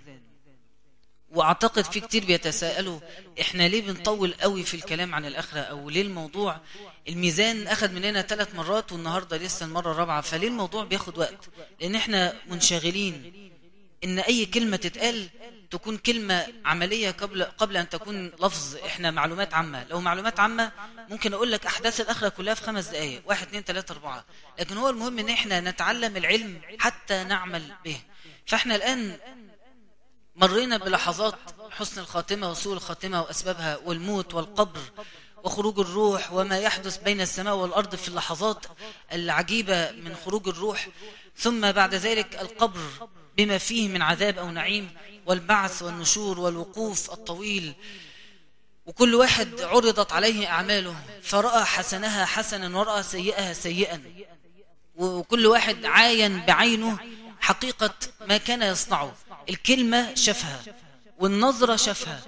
وأعتقد 1.36 1.84
في 1.84 2.00
كتير 2.00 2.24
بيتساءلوا 2.24 3.00
إحنا 3.40 3.68
ليه 3.68 3.82
بنطول 3.82 4.34
قوي 4.34 4.62
في 4.62 4.74
الكلام 4.74 5.14
عن 5.14 5.24
الآخرة 5.24 5.60
أو 5.60 5.90
ليه 5.90 6.02
الموضوع 6.02 6.60
الميزان 7.08 7.66
اخذ 7.66 7.92
مننا 7.92 8.22
ثلاث 8.22 8.54
مرات 8.54 8.92
والنهاردة 8.92 9.36
لسه 9.36 9.66
المرة 9.66 9.90
الرابعة 9.92 10.20
فليه 10.20 10.48
الموضوع 10.48 10.84
بياخد 10.84 11.18
وقت؟ 11.18 11.48
لأن 11.80 11.94
إحنا 11.94 12.32
منشغلين 12.46 13.32
إن 14.04 14.18
أي 14.18 14.46
كلمة 14.46 14.76
تتقال 14.76 15.28
تكون 15.70 15.96
كلمة 15.96 16.46
عملية 16.64 17.10
قبل 17.10 17.42
قبل 17.44 17.76
أن 17.76 17.88
تكون 17.88 18.26
لفظ 18.26 18.76
إحنا 18.86 19.10
معلومات 19.10 19.54
عامة 19.54 19.84
لو 19.90 20.00
معلومات 20.00 20.40
عامة 20.40 20.72
ممكن 21.08 21.34
أقول 21.34 21.52
لك 21.52 21.66
أحداث 21.66 22.00
الآخرة 22.00 22.28
كلها 22.28 22.54
في 22.54 22.62
خمس 22.62 22.86
دقايق 22.86 23.22
واحد 23.26 23.46
اثنين 23.46 23.62
ثلاثة 23.62 23.92
أربعة 23.92 24.24
لكن 24.58 24.76
هو 24.76 24.90
المهم 24.90 25.18
إن 25.18 25.28
إحنا 25.28 25.60
نتعلم 25.60 26.16
العلم 26.16 26.60
حتى 26.78 27.24
نعمل 27.24 27.62
به. 27.84 27.96
فإحنا 28.46 28.74
الآن 28.76 29.16
مرينا 30.36 30.76
بلحظات 30.76 31.34
حسن 31.70 32.00
الخاتمة 32.00 32.50
وسوء 32.50 32.74
الخاتمة 32.74 33.22
وأسبابها 33.22 33.78
والموت 33.84 34.34
والقبر 34.34 34.80
وخروج 35.44 35.80
الروح 35.80 36.32
وما 36.32 36.58
يحدث 36.58 36.96
بين 36.96 37.20
السماء 37.20 37.54
والأرض 37.54 37.94
في 37.94 38.08
اللحظات 38.08 38.66
العجيبة 39.12 39.90
من 39.90 40.16
خروج 40.24 40.48
الروح. 40.48 40.88
ثم 41.36 41.72
بعد 41.72 41.94
ذلك 41.94 42.40
القبر 42.40 42.80
بما 43.36 43.58
فيه 43.58 43.88
من 43.88 44.02
عذاب 44.02 44.38
أو 44.38 44.50
نعيم 44.50 44.90
والبعث 45.26 45.82
والنشور 45.82 46.40
والوقوف 46.40 47.10
الطويل. 47.12 47.74
وكل 48.86 49.14
واحد 49.14 49.60
عرضت 49.60 50.12
عليه 50.12 50.46
أعماله 50.46 50.96
فرأى 51.22 51.64
حسنها 51.64 52.24
حسنا 52.24 52.78
ورأى 52.78 53.02
سيئها 53.02 53.52
سيئا. 53.52 54.02
وكل 54.96 55.46
واحد 55.46 55.84
عاين 55.84 56.46
بعينه 56.46 56.98
حقيقة 57.40 57.94
ما 58.28 58.36
كان 58.36 58.62
يصنعه. 58.62 59.14
الكلمة 59.48 60.14
شافها 60.14 60.60
والنظرة 61.18 61.76
شافها 61.76 62.20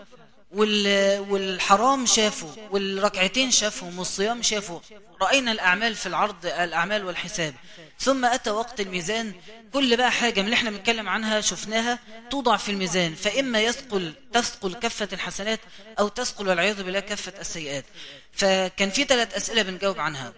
والحرام 0.50 2.06
شافه 2.06 2.68
والركعتين 2.70 3.50
شافهم 3.50 3.98
والصيام 3.98 4.42
شافه. 4.42 4.80
رأينا 5.22 5.52
الأعمال 5.52 5.94
في 5.94 6.06
العرض 6.06 6.46
الأعمال 6.46 7.04
والحساب. 7.04 7.54
ثم 8.00 8.24
أتى 8.24 8.50
وقت 8.50 8.80
الميزان. 8.80 9.34
كل 9.72 9.96
بقى 9.96 10.12
حاجة 10.12 10.40
من 10.40 10.44
اللي 10.46 10.56
إحنا 10.56 10.70
بنتكلم 10.70 11.08
عنها 11.08 11.40
شفناها 11.40 11.98
توضع 12.30 12.56
في 12.56 12.70
الميزان. 12.70 13.14
فإما 13.14 13.60
يثقل 13.60 14.12
تثقل 14.32 14.74
كفة 14.74 15.08
الحسنات 15.12 15.60
أو 15.98 16.08
تثقل 16.08 16.48
والعياذ 16.48 16.82
بالله 16.82 17.00
كفة 17.00 17.32
السيئات. 17.40 17.84
فكان 18.32 18.90
في 18.90 19.04
ثلاث 19.04 19.34
أسئلة 19.34 19.62
بنجاوب 19.62 20.00
عنها. 20.00 20.32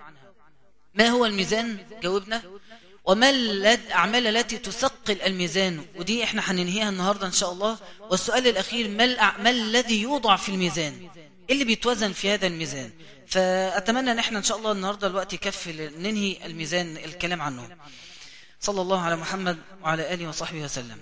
ما 0.94 1.08
هو 1.08 1.26
الميزان؟ 1.26 1.78
جاوبنا. 2.02 2.42
وما 3.04 3.30
الأعمال 3.30 4.26
التي 4.26 4.59
تثقل 4.59 5.23
الميزان؟ 5.23 5.85
ودي 5.97 6.25
إحنا 6.25 6.50
هننهيها 6.50 6.88
النهاردة 6.88 7.26
إن 7.26 7.33
شاء 7.33 7.52
الله. 7.52 7.78
والسؤال 8.11 8.47
الأخير 8.47 8.88
ما 8.88 9.04
الأعمال 9.04 9.61
الذي 9.61 10.02
يوضع 10.02 10.37
في 10.37 10.49
الميزان؟ 10.49 11.09
اللي 11.50 11.64
بيتوزن 11.64 12.12
في 12.12 12.30
هذا 12.30 12.47
الميزان؟ 12.47 12.90
فأتمنى 13.26 14.12
أن 14.12 14.19
إحنا 14.19 14.38
إن 14.38 14.42
شاء 14.42 14.59
الله 14.59 14.73
النهاردة 14.73 15.07
الوقت 15.07 15.33
يكفي 15.33 15.88
ننهي 15.99 16.47
الميزان 16.47 16.97
الكلام 16.97 17.42
عنه. 17.42 17.76
صلى 18.61 18.80
الله 18.83 19.00
على 19.00 19.16
محمد 19.16 19.59
وعلى 19.83 20.14
آله 20.14 20.28
وصحبه 20.28 20.62
وسلم. 20.62 20.99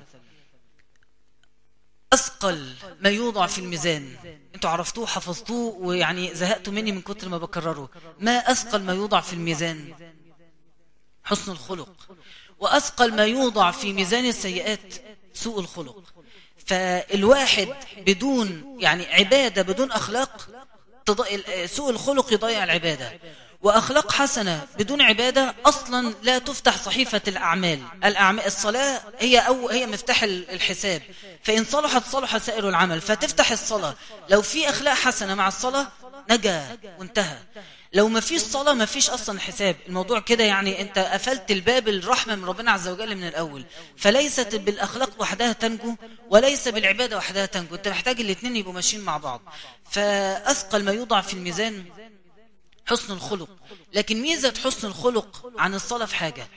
أثقل 2.12 2.74
ما 3.00 3.08
يوضع 3.08 3.46
في 3.46 3.58
الميزان. 3.58 4.16
أنتوا 4.54 4.70
عرفتوه 4.70 5.06
حفظتوه 5.06 5.74
ويعني 5.74 6.34
زهقتوا 6.34 6.72
مني 6.72 6.92
من 6.92 7.00
كتر 7.00 7.28
ما 7.28 7.38
بكرره. 7.38 7.90
ما 8.20 8.32
أثقل 8.32 8.82
ما 8.82 8.92
يوضع 8.92 9.20
في 9.20 9.32
الميزان؟ 9.32 9.94
حسن 11.28 11.52
الخلق 11.52 11.88
وأثقل 12.58 13.14
ما 13.14 13.24
يوضع 13.24 13.70
في 13.70 13.92
ميزان 13.92 14.24
السيئات 14.24 14.94
سوء 15.34 15.60
الخلق. 15.60 16.02
فالواحد 16.66 17.68
بدون 17.96 18.76
يعني 18.80 19.06
عبادة 19.06 19.62
بدون 19.62 19.92
أخلاق 19.92 20.48
سوء 21.66 21.90
الخلق 21.90 22.32
يضيع 22.32 22.64
العبادة. 22.64 23.18
وأخلاق 23.62 24.12
حسنة 24.12 24.66
بدون 24.78 25.00
عبادة 25.02 25.54
أصلا 25.66 26.14
لا 26.22 26.38
تفتح 26.38 26.76
صحيفة 26.76 27.20
الأعمال. 27.28 27.82
الأعمال 28.04 28.46
الصلاة 28.46 29.02
هي 29.18 29.38
أو 29.38 29.68
هي 29.68 29.86
مفتاح 29.86 30.22
الحساب. 30.22 31.02
فإن 31.42 31.64
صلحت 31.64 32.02
صلح 32.06 32.38
سائر 32.38 32.68
العمل. 32.68 33.00
فتفتح 33.00 33.50
الصلاة. 33.50 33.94
لو 34.28 34.42
في 34.42 34.68
أخلاق 34.68 34.94
حسنة 34.94 35.34
مع 35.34 35.48
الصلاة 35.48 35.86
نجا 36.30 36.78
وانتهى. 36.98 37.38
لو 37.92 38.08
ما 38.08 38.20
فيش 38.20 38.42
صلاة 38.42 38.72
ما 38.72 38.84
فيش 38.84 39.10
أصلا 39.10 39.40
حساب. 39.40 39.76
الموضوع 39.86 40.20
كده 40.20 40.44
يعني 40.44 40.80
أنت 40.80 40.98
قفلت 40.98 41.50
الباب 41.50 41.88
الرحمة 41.88 42.34
من 42.34 42.44
ربنا 42.44 42.70
عز 42.70 42.88
وجل 42.88 43.16
من 43.16 43.28
الأول. 43.28 43.64
فليست 43.96 44.54
بالأخلاق 44.54 45.10
وحدها 45.18 45.52
تنجو 45.52 45.94
وليس 46.30 46.68
بالعبادة 46.68 47.16
وحدها 47.16 47.46
تنجو. 47.46 47.74
أنت 47.74 47.88
محتاج 47.88 48.20
الاثنين 48.20 48.56
يبقوا 48.56 48.74
ماشيين 48.74 49.02
مع 49.02 49.16
بعض. 49.16 49.40
فأثقل 49.90 50.84
ما 50.84 50.92
يوضع 50.92 51.20
في 51.20 51.34
الميزان 51.34 51.84
حسن 52.86 53.12
الخلق. 53.12 53.48
لكن 53.92 54.22
ميزة 54.22 54.54
حسن 54.64 54.88
الخلق 54.88 55.52
عن 55.58 55.74
الصلاة 55.74 56.06
في 56.06 56.14
حاجة. 56.14 56.48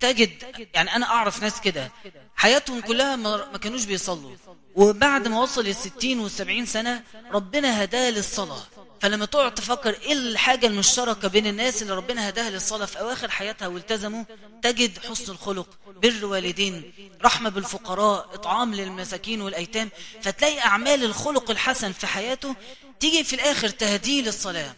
تجد 0.00 0.30
يعني 0.74 0.96
أنا 0.96 1.06
أعرف 1.06 1.42
ناس 1.42 1.60
كده. 1.60 1.92
حياتهم 2.36 2.80
كلها 2.80 3.16
ما 3.16 3.58
كانوش 3.62 3.84
بيصلوا. 3.84 4.36
وبعد 4.74 5.28
ما 5.28 5.40
وصل 5.40 5.66
الستين 5.66 6.20
والسبعين 6.20 6.66
سنة 6.66 7.02
ربنا 7.32 7.84
هداه 7.84 8.10
للصلاة. 8.10 8.62
فلما 9.00 9.26
تقعد 9.26 9.54
تفكر 9.54 9.90
إيه 10.02 10.12
الحاجة 10.12 10.66
المشتركة 10.66 11.28
بين 11.28 11.46
الناس 11.46 11.82
اللي 11.82 11.94
ربنا 11.94 12.28
هداها 12.28 12.50
للصلاة 12.50 12.86
في 12.86 13.00
أواخر 13.00 13.30
حياتها 13.30 13.68
والتزموا 13.68 14.24
تجد 14.62 14.98
حسن 14.98 15.32
الخلق 15.32 15.68
بر 16.02 16.26
والدين 16.26 16.92
رحمة 17.24 17.50
بالفقراء 17.50 18.34
إطعام 18.34 18.74
للمساكين 18.74 19.40
والأيتام 19.40 19.90
فتلاقي 20.22 20.58
أعمال 20.60 21.04
الخلق 21.04 21.50
الحسن 21.50 21.92
في 21.92 22.06
حياته 22.06 22.54
تيجي 23.00 23.24
في 23.24 23.36
الآخر 23.36 23.68
تهديه 23.68 24.22
للصلاة. 24.22 24.74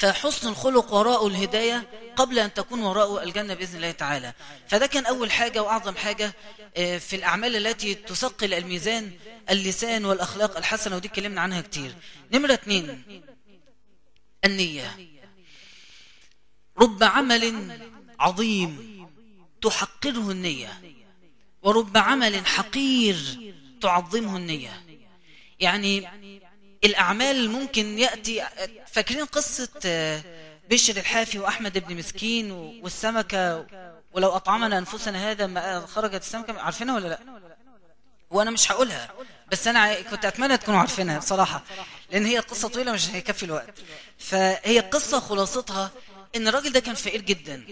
فحسن 0.00 0.48
الخلق 0.48 0.92
وراءه 0.94 1.26
الهداية 1.26 1.88
قبل 2.16 2.38
أن 2.38 2.54
تكون 2.54 2.80
وراءه 2.80 3.22
الجنة 3.22 3.54
بإذن 3.54 3.76
الله 3.76 3.90
تعالى. 3.90 4.32
فده 4.68 4.86
كان 4.86 5.06
أول 5.06 5.32
حاجة 5.32 5.62
وأعظم 5.62 5.96
حاجة 5.96 6.32
في 6.76 7.16
الأعمال 7.16 7.66
التي 7.66 7.94
تثقل 7.94 8.54
الميزان 8.54 9.12
اللسان 9.50 10.04
والأخلاق 10.04 10.56
الحسنة 10.56 10.96
ودي 10.96 11.08
اتكلمنا 11.08 11.40
عنها 11.40 11.60
كتير. 11.60 11.94
نمرة 12.32 12.52
اتنين 12.52 13.04
النية. 14.44 14.98
رب 16.78 17.02
عمل 17.02 17.78
عظيم 18.20 19.00
تحقره 19.62 20.30
النية 20.30 20.80
ورب 21.62 21.96
عمل 21.96 22.46
حقير 22.46 23.16
تعظمه 23.80 24.36
النية. 24.36 24.82
يعني 25.60 26.08
الأعمال 26.84 27.50
ممكن 27.50 27.98
يأتي 27.98 28.46
فاكرين 28.86 29.24
قصة 29.24 29.68
بشر 30.70 30.96
الحافي 30.96 31.38
وأحمد 31.38 31.78
بن 31.78 31.96
مسكين 31.96 32.50
والسمكة 32.52 33.66
ولو 34.12 34.28
أطعمنا 34.28 34.78
أنفسنا 34.78 35.30
هذا 35.30 35.46
ما 35.46 35.86
خرجت 35.86 36.22
السمكة 36.22 36.60
عارفينها 36.60 36.94
ولا 36.94 37.08
لا؟ 37.08 37.18
وأنا 38.30 38.50
مش 38.50 38.72
هقولها 38.72 39.10
بس 39.52 39.68
أنا 39.68 40.00
كنت 40.02 40.24
أتمنى 40.24 40.56
تكونوا 40.56 40.80
عارفينها 40.80 41.18
بصراحة 41.18 41.62
لأن 42.12 42.26
هي 42.26 42.38
قصة 42.38 42.68
طويلة 42.68 42.92
مش 42.92 43.08
هيكفي 43.10 43.42
الوقت. 43.42 43.78
فهي 44.18 44.80
قصة 44.80 45.20
خلاصتها 45.20 45.90
إن 46.36 46.48
الراجل 46.48 46.72
ده 46.72 46.80
كان 46.80 46.94
فقير 46.94 47.20
جدا 47.20 47.66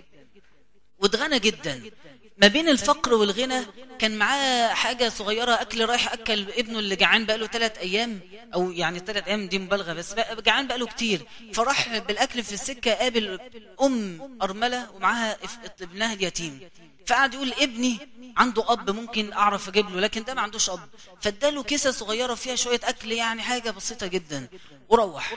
واتغنى 0.98 1.38
جدا 1.38 1.90
ما 2.38 2.47
بين 2.49 2.68
الفقر 2.68 3.14
والغنى 3.14 3.64
كان 3.99 4.18
معاه 4.18 4.68
حاجة 4.75 5.09
صغيرة 5.09 5.52
أكل 5.52 5.85
رايح 5.85 6.12
أكل 6.12 6.47
ابنه 6.50 6.78
اللي 6.78 6.97
جعان 6.97 7.26
بقاله 7.26 7.47
ثلاث 7.47 7.78
أيام 7.78 8.21
أو 8.54 8.71
يعني 8.71 8.99
ثلاث 8.99 9.28
أيام 9.28 9.49
دي 9.49 9.59
مبالغة 9.59 9.92
بس 9.92 10.14
جعان 10.47 10.66
بقاله 10.66 10.87
كتير. 10.87 11.26
فراح 11.52 11.99
بالأكل 11.99 12.42
في 12.42 12.52
السكة 12.52 12.95
قابل 12.95 13.40
أم 13.83 14.21
أرملة 14.42 14.90
ومعاها 14.90 15.37
ابنها 15.80 16.12
اليتيم. 16.14 16.61
فقعد 17.07 17.35
يقول 17.35 17.52
ابني 17.61 17.99
عنده 18.37 18.73
أب 18.73 18.90
ممكن 18.90 19.33
أعرف 19.33 19.68
أجيب 19.68 19.90
له 19.90 20.00
لكن 20.00 20.25
ده 20.25 20.35
ما 20.35 20.40
عندوش 20.40 20.71
أب. 20.71 20.80
فاداله 21.23 21.62
كيسة 21.62 21.90
صغيرة 21.90 22.35
فيها 22.35 22.57
شوية 22.57 22.80
أكل 22.85 23.12
يعني 23.12 23.42
حاجة 23.42 23.71
بسيطة 23.71 24.07
جدا. 24.07 24.49
وروح. 24.88 25.35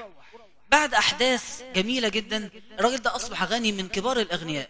بعد 0.72 0.94
أحداث 0.94 1.62
جميلة 1.76 2.10
جدا 2.10 2.50
الراجل 2.80 2.98
ده 2.98 3.16
أصبح 3.16 3.44
غني 3.44 3.72
من 3.72 3.88
كبار 3.88 4.20
الأغنياء. 4.20 4.70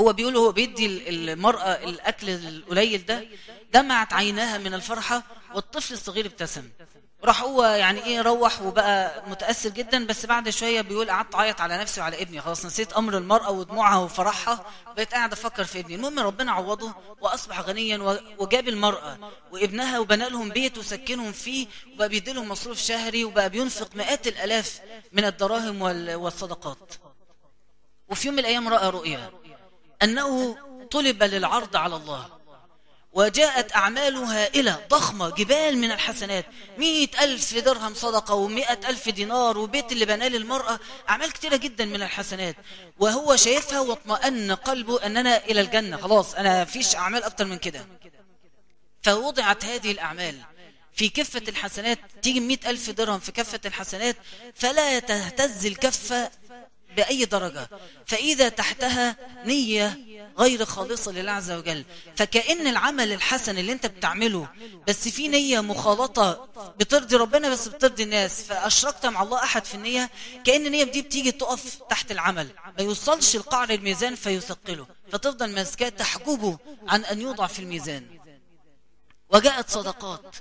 هو 0.00 0.12
بيقول 0.12 0.36
هو 0.36 0.52
بيدي 0.52 1.08
المرأة 1.08 1.72
الأكل 1.84 2.30
القليل 2.30 3.06
ده 3.06 3.24
دمعت 3.72 4.12
عيناها 4.12 4.58
من 4.58 4.74
الفرحة 4.74 5.22
والطفل 5.54 5.94
الصغير 5.94 6.26
ابتسم. 6.26 6.68
راح 7.24 7.42
هو 7.42 7.64
يعني 7.64 8.04
إيه 8.04 8.20
روح 8.20 8.62
وبقى 8.62 9.22
متأثر 9.30 9.68
جدا 9.68 10.06
بس 10.06 10.26
بعد 10.26 10.50
شوية 10.50 10.80
بيقول 10.80 11.10
قعدت 11.10 11.34
أعيط 11.34 11.60
على 11.60 11.78
نفسي 11.78 12.00
وعلى 12.00 12.22
ابني. 12.22 12.40
خلاص 12.40 12.66
نسيت 12.66 12.92
أمر 12.92 13.16
المرأة 13.18 13.50
ودموعها 13.50 13.98
وفرحها 13.98 14.66
بقيت 14.96 15.12
قاعد 15.14 15.32
أفكر 15.32 15.64
في 15.64 15.80
ابني. 15.80 15.94
المهم 15.94 16.18
ربنا 16.18 16.52
عوضه 16.52 16.94
وأصبح 17.20 17.60
غنيا 17.60 18.20
وجاب 18.38 18.68
المرأة 18.68 19.18
وابنها 19.52 19.98
وبنى 19.98 20.28
لهم 20.28 20.48
بيت 20.48 20.78
وسكنهم 20.78 21.32
فيه 21.32 21.66
وبقى 21.94 22.08
بيدي 22.08 22.32
لهم 22.32 22.48
مصروف 22.48 22.78
شهري 22.78 23.24
وبقى 23.24 23.50
بينفق 23.50 23.96
مئات 23.96 24.26
الألاف 24.26 24.80
من 25.12 25.24
الدراهم 25.24 25.82
والصدقات. 26.22 26.92
وفي 28.08 28.26
يوم 28.26 28.34
من 28.36 28.40
الأيام 28.40 28.68
رأى 28.68 28.90
رؤيا. 28.90 29.30
أنه 30.02 30.56
طلب 30.90 31.22
للعرض 31.22 31.76
على 31.76 31.96
الله. 31.96 32.40
وجاءت 33.12 33.76
أعماله 33.76 34.42
هائلة 34.42 34.86
ضخمة 34.88 35.30
جبال 35.30 35.78
من 35.78 35.90
الحسنات. 35.92 36.46
مئة 36.78 37.24
ألف 37.24 37.54
درهم 37.54 37.94
صدقة 37.94 38.34
ومئة 38.34 38.88
ألف 38.88 39.08
دينار 39.08 39.58
وبيت 39.58 39.92
اللي 39.92 40.04
بناه 40.04 40.28
للمرأة. 40.28 40.80
أعمال 41.08 41.32
كتيرة 41.32 41.56
جدا 41.56 41.84
من 41.84 42.02
الحسنات. 42.02 42.56
وهو 42.98 43.36
شايفها 43.36 43.80
واطمأن 43.80 44.52
قلبه 44.52 45.06
أننا 45.06 45.44
إلى 45.44 45.60
الجنة. 45.60 45.96
خلاص 45.96 46.34
أنا 46.34 46.64
فيش 46.64 46.96
أعمال 46.96 47.22
أكتر 47.22 47.44
من 47.44 47.58
كده. 47.58 47.86
فوضعت 49.02 49.64
هذه 49.64 49.90
الأعمال 49.90 50.38
في 50.94 51.08
كفة 51.08 51.42
الحسنات. 51.48 51.98
تيجي 52.22 52.40
مئة 52.40 52.70
ألف 52.70 52.90
درهم 52.90 53.18
في 53.18 53.32
كفة 53.32 53.60
الحسنات 53.66 54.16
فلا 54.54 54.98
تهتز 54.98 55.66
الكفة 55.66 56.30
بأي 56.96 57.24
درجة. 57.24 57.68
فإذا 58.06 58.48
تحتها 58.48 59.16
نية 59.44 59.98
غير 60.38 60.64
خالصة 60.64 61.12
لله 61.12 61.32
عز 61.32 61.50
وجل. 61.50 61.84
فكأن 62.16 62.66
العمل 62.66 63.12
الحسن 63.12 63.58
اللي 63.58 63.72
انت 63.72 63.86
بتعمله 63.86 64.48
بس 64.88 65.08
في 65.08 65.28
نية 65.28 65.60
مخالطة 65.60 66.48
بترضي 66.78 67.16
ربنا 67.16 67.50
بس 67.50 67.68
بترضي 67.68 68.02
الناس. 68.02 68.42
فأشركت 68.42 69.06
مع 69.06 69.22
الله 69.22 69.42
أحد 69.44 69.64
في 69.64 69.74
النية 69.74 70.10
كأن 70.44 70.66
النية 70.66 70.84
دي 70.84 71.02
بتيجي 71.02 71.32
تقف 71.32 71.74
تحت 71.90 72.10
العمل. 72.10 72.48
ما 72.78 72.84
يوصلش 72.84 73.36
القعر 73.36 73.70
الميزان 73.70 74.14
فيثقله. 74.14 74.86
فتفضل 75.12 75.54
ماسكاه 75.54 75.88
تحجبه 75.88 76.58
عن 76.88 77.04
أن 77.04 77.20
يوضع 77.20 77.46
في 77.46 77.58
الميزان. 77.58 78.06
وجاءت 79.30 79.70
صدقات. 79.70 80.36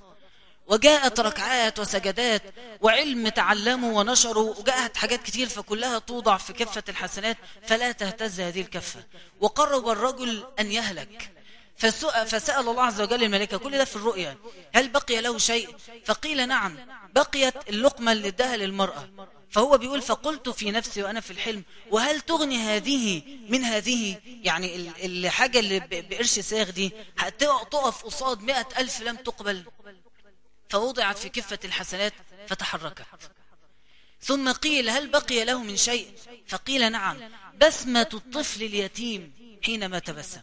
وجاءت 0.69 1.19
ركعات 1.19 1.79
وسجدات 1.79 2.43
وعلم 2.81 3.27
تعلموا 3.27 3.99
ونشروا 3.99 4.55
وجاءت 4.55 4.97
حاجات 4.97 5.23
كتير 5.23 5.49
فكلها 5.49 5.99
توضع 5.99 6.37
في 6.37 6.53
كفة 6.53 6.83
الحسنات 6.89 7.37
فلا 7.67 7.91
تهتز 7.91 8.39
هذه 8.39 8.61
الكفة. 8.61 9.03
وقرب 9.39 9.89
الرجل 9.89 10.43
أن 10.59 10.71
يهلك. 10.71 11.31
فسأل, 11.77 12.67
الله 12.67 12.83
عز 12.83 13.01
وجل 13.01 13.23
الملائكة 13.23 13.57
كل 13.57 13.77
ده 13.77 13.85
في 13.85 13.95
الرؤيا. 13.95 14.37
هل 14.75 14.89
بقي 14.89 15.21
له 15.21 15.37
شيء؟ 15.37 15.75
فقيل 16.05 16.47
نعم 16.47 16.77
بقيت 17.15 17.69
اللقمة 17.69 18.11
اللي 18.11 18.27
اداها 18.27 18.57
للمرأة. 18.57 19.09
فهو 19.51 19.77
بيقول 19.77 20.01
فقلت 20.01 20.49
في 20.49 20.71
نفسي 20.71 21.03
وأنا 21.03 21.19
في 21.19 21.31
الحلم 21.31 21.63
وهل 21.91 22.21
تغني 22.21 22.57
هذه 22.57 23.21
من 23.49 23.63
هذه؟ 23.63 24.15
يعني 24.25 24.91
الحاجة 25.05 25.59
اللي 25.59 25.79
بقرش 25.79 26.39
ساغ 26.39 26.69
دي 26.69 26.91
تقف 27.71 28.03
قصاد 28.05 28.41
مئة 28.41 28.67
ألف 28.77 29.01
لم 29.01 29.15
تقبل. 29.15 29.63
فوضعت 30.69 31.17
في 31.17 31.29
كفة 31.29 31.59
الحسنات 31.65 32.13
فتحركت. 32.47 33.05
ثم 34.21 34.51
قيل 34.51 34.89
هل 34.89 35.07
بقي 35.07 35.45
له 35.45 35.63
من 35.63 35.77
شيء؟ 35.77 36.13
فقيل 36.47 36.91
نعم 36.91 37.17
بسمة 37.61 38.09
الطفل 38.13 38.63
اليتيم 38.63 39.33
حينما 39.65 39.99
تبسم. 39.99 40.41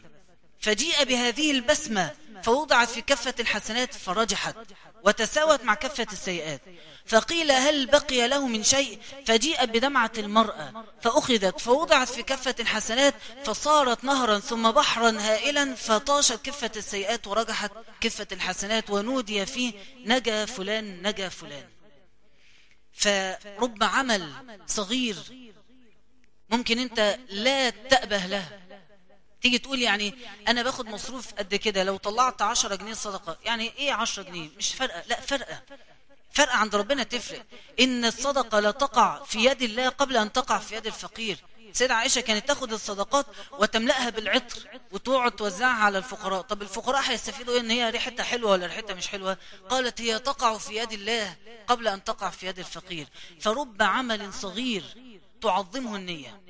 فجيء 0.61 1.05
بهذه 1.05 1.51
البسمة 1.51 2.15
فوضعت 2.43 2.89
في 2.89 3.01
كفة 3.01 3.35
الحسنات 3.41 3.95
فرجحت. 3.95 4.57
وتساوت 5.05 5.65
مع 5.65 5.75
كفة 5.75 6.07
السيئات. 6.13 6.61
فقيل 7.07 7.51
هل 7.51 7.87
بقي 7.87 8.29
له 8.29 8.47
من 8.47 8.63
شيء؟ 8.65 9.01
فجيء 9.27 9.65
بدمعة 9.65 10.13
المرأة 10.19 10.85
فأخذت 11.03 11.61
فوضعت 11.61 12.09
في 12.09 12.23
كفة 12.23 12.55
الحسنات 12.61 13.15
فصارت 13.45 14.05
نهرا 14.05 14.39
ثم 14.39 14.71
بحرا 14.71 15.11
هائلا 15.21 15.75
فطاشت 15.75 16.41
كفة 16.45 16.71
السيئات 16.77 17.27
ورجحت 17.27 17.71
كفة 18.01 18.27
الحسنات 18.33 18.91
ونودي 18.91 19.47
فيه 19.47 19.73
نجا 20.05 20.45
فلان 20.45 21.09
نجا 21.09 21.29
فلان. 21.29 21.69
فرب 22.93 23.83
عمل 23.83 24.33
صغير 24.67 25.17
ممكن 26.51 26.79
انت 26.79 27.19
لا 27.29 27.71
تأبه 27.71 28.27
له. 28.27 28.66
تيجي 29.43 29.59
تقول 29.59 29.83
يعني 29.83 30.15
أنا 30.49 30.63
باخد 30.63 30.87
مصروف 30.87 31.35
قد 31.35 31.55
كده 31.55 31.85
لو 31.85 31.97
طلعت 31.97 32.43
10 32.43 32.75
جنيه 32.75 32.95
صدقة 32.95 33.39
يعني 33.45 33.73
إيه 33.79 33.93
10 33.93 34.23
جنيه؟ 34.23 34.49
مش 34.57 34.75
فرقة 34.75 35.03
لا 35.07 35.21
فرقة. 35.21 35.63
فرقة 36.33 36.57
عند 36.57 36.75
ربنا 36.77 37.03
تفرق. 37.03 37.45
إن 37.81 38.05
الصدقة 38.05 38.61
لا 38.61 38.71
تقع 38.71 39.25
في 39.25 39.45
يد 39.45 39.63
الله 39.63 39.89
قبل 39.89 40.17
أن 40.17 40.33
تقع 40.33 40.59
في 40.59 40.77
يد 40.77 40.87
الفقير. 40.87 41.39
سيدة 41.73 41.95
عائشة 41.95 42.21
كانت 42.21 42.49
تاخد 42.49 42.73
الصدقات 42.73 43.27
وتملأها 43.53 44.11
بالعطر 44.11 44.81
وتقعد 44.93 45.33
توزعها 45.33 45.85
على 45.85 45.99
الفقراء. 45.99 46.41
طب 46.41 46.63
الفقراء 46.63 47.03
هيستفيدوا 47.11 47.55
إيه؟ 47.55 47.61
إن 47.61 47.71
هي 47.71 47.91
ريحتها 47.91 48.25
حلوة 48.25 48.51
ولا 48.51 48.67
ريحتها 48.67 48.95
مش 48.95 49.09
حلوة؟ 49.09 49.39
قالت 49.69 50.01
هي 50.01 50.19
تقع 50.19 50.59
في 50.59 50.77
يد 50.77 50.93
الله 50.93 51.37
قبل 51.67 51.89
أن 51.89 52.05
تقع 52.05 52.31
في 52.31 52.47
يد 52.47 52.59
الفقير. 52.59 53.07
فرب 53.41 53.83
عمل 53.83 54.35
صغير 54.35 54.85
تعظمه 55.43 55.97
النية. 55.97 56.41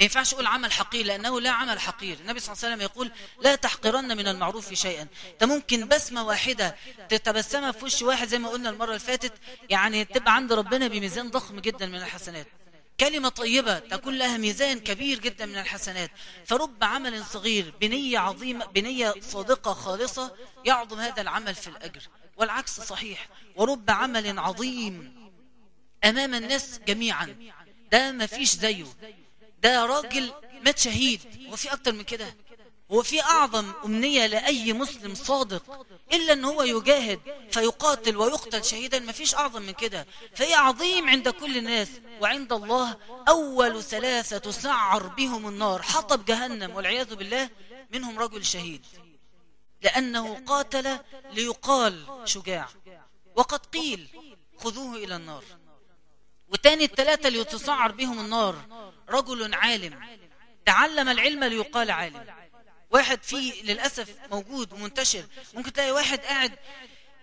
ما 0.00 0.04
ينفعش 0.04 0.34
أقول 0.34 0.46
عمل 0.46 0.72
حقير 0.72 1.06
لأنه 1.06 1.40
لا 1.40 1.50
عمل 1.50 1.80
حقير. 1.80 2.18
النبي 2.20 2.40
صلى 2.40 2.52
الله 2.52 2.64
عليه 2.64 2.74
وسلم 2.74 2.84
يقول 2.84 3.12
لا 3.42 3.54
تحقرن 3.54 4.16
من 4.16 4.28
المعروف 4.28 4.74
شيئا. 4.74 5.06
انت 5.32 5.44
ممكن 5.44 5.88
بسمة 5.88 6.24
واحدة 6.24 6.76
تتبسمها 7.08 7.72
في 7.72 7.84
وش 7.84 8.02
واحد 8.02 8.28
زي 8.28 8.38
ما 8.38 8.48
قلنا 8.48 8.70
المرة 8.70 8.88
اللي 8.88 8.98
فاتت 8.98 9.32
يعني 9.70 10.04
تبقى 10.04 10.34
عند 10.34 10.52
ربنا 10.52 10.88
بميزان 10.88 11.30
ضخم 11.30 11.60
جدا 11.60 11.86
من 11.86 11.94
الحسنات. 11.94 12.46
كلمة 13.00 13.28
طيبة 13.28 13.78
تكون 13.78 14.14
لها 14.14 14.36
ميزان 14.36 14.78
كبير 14.78 15.18
جدا 15.18 15.46
من 15.46 15.58
الحسنات. 15.58 16.10
فرب 16.46 16.84
عمل 16.84 17.24
صغير 17.24 17.74
بنية 17.80 18.18
عظيمة 18.18 18.64
بنية 18.64 19.14
صادقة 19.20 19.74
خالصة 19.74 20.36
يعظم 20.64 21.00
هذا 21.00 21.22
العمل 21.22 21.54
في 21.54 21.68
الأجر. 21.68 22.02
والعكس 22.36 22.80
صحيح. 22.80 23.28
ورب 23.56 23.90
عمل 23.90 24.38
عظيم 24.38 25.14
أمام 26.04 26.34
الناس 26.34 26.80
جميعا. 26.88 27.36
ده 27.92 28.12
ما 28.12 28.26
فيش 28.26 28.50
زيه. 28.50 28.86
ده 29.62 29.86
راجل 29.86 30.32
مات 30.64 30.78
شهيد. 30.78 31.20
هو 31.50 31.56
في 31.56 31.72
أكتر 31.72 31.92
من 31.92 32.02
كده؟ 32.02 32.36
هو 32.92 33.02
في 33.02 33.22
أعظم 33.22 33.72
أمنية 33.84 34.26
لأي 34.26 34.72
مسلم 34.72 35.14
صادق. 35.14 35.86
إلا 36.12 36.32
إن 36.32 36.44
هو 36.44 36.62
يجاهد 36.62 37.20
فيقاتل 37.50 38.16
ويقتل 38.16 38.64
شهيدا 38.64 38.98
ما 38.98 39.12
فيش 39.12 39.34
أعظم 39.34 39.62
من 39.62 39.72
كده. 39.72 40.06
فهي 40.34 40.54
عظيم 40.54 41.08
عند 41.08 41.28
كل 41.28 41.56
الناس 41.56 41.88
وعند 42.20 42.52
الله 42.52 42.96
أول 43.28 43.82
ثلاثة 43.82 44.38
تسعر 44.38 45.06
بهم 45.06 45.48
النار. 45.48 45.82
حطب 45.82 46.24
جهنم 46.24 46.76
والعياذ 46.76 47.14
بالله 47.14 47.50
منهم 47.90 48.18
رجل 48.18 48.44
شهيد. 48.44 48.86
لأنه 49.82 50.44
قاتل 50.46 50.98
ليقال 51.32 52.04
شجاع. 52.24 52.68
وقد 53.36 53.66
قيل 53.66 54.08
خذوه 54.58 54.96
إلى 54.96 55.16
النار. 55.16 55.44
وتاني 56.50 56.84
الثلاثة 56.84 57.28
اللي 57.28 57.38
يتسعر 57.38 57.92
بهم 57.92 58.20
النار 58.20 58.56
رجل 59.08 59.54
عالم 59.54 60.00
تعلم 60.66 61.08
العلم 61.08 61.44
ليقال 61.44 61.90
عالم. 61.90 62.26
واحد 62.90 63.22
فيه 63.22 63.62
للأسف 63.62 64.08
موجود 64.30 64.72
ومنتشر 64.72 65.24
ممكن 65.54 65.72
تلاقي 65.72 65.90
واحد 65.92 66.18
قاعد 66.20 66.58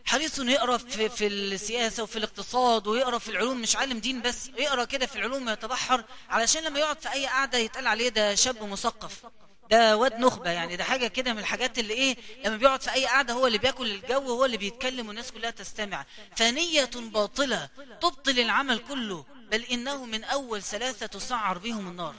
حريص 0.06 0.40
إنه 0.40 0.52
يقرأ 0.52 0.78
في, 0.78 1.10
في 1.10 1.28
السياسة 1.28 2.04
وفي 2.04 2.16
الاقتصاد 2.18 2.88
ويقرأ 2.88 3.18
في 3.18 3.32
العلوم 3.32 3.62
مش 3.62 3.76
عالم 3.76 4.00
دين 4.00 4.22
بس 4.22 4.50
يقرأ 4.58 4.84
كده 4.86 5.06
في 5.06 5.16
العلوم 5.16 5.48
ويتبحر 5.48 6.04
علشان 6.30 6.64
لما 6.64 6.80
يقعد 6.80 7.02
في 7.02 7.14
أي 7.14 7.26
قعدة 7.28 7.58
يتقال 7.58 7.88
عليه 7.88 8.10
ده 8.10 8.36
شاب 8.36 8.64
مثقف. 8.64 9.26
ده 9.70 9.98
واد 9.98 10.20
نخبة 10.20 10.50
يعني 10.50 10.76
ده 10.76 10.84
حاجة 10.84 11.08
كده 11.08 11.34
من 11.34 11.40
الحاجات 11.40 11.80
اللي 11.80 11.94
إيه 11.94 12.18
لما 12.46 12.58
بيقعد 12.58 12.82
في 12.82 12.94
أي 12.94 13.06
قعدة 13.06 13.34
هو 13.34 13.48
اللي 13.48 13.58
بياكل 13.58 13.92
الجو 13.92 14.22
وهو 14.22 14.46
اللي 14.46 14.58
بيتكلم 14.58 15.08
والناس 15.08 15.32
كلها 15.32 15.52
تستمع. 15.52 16.06
فنية 16.36 16.90
باطلة 16.96 17.70
تبطل 18.02 18.40
العمل 18.40 18.80
كله 18.80 19.26
بل 19.52 19.64
إنه 19.64 20.06
من 20.06 20.24
أول 20.24 20.62
ثلاثة 20.62 21.06
تسعر 21.06 21.58
بهم 21.58 21.88
النار. 21.88 22.16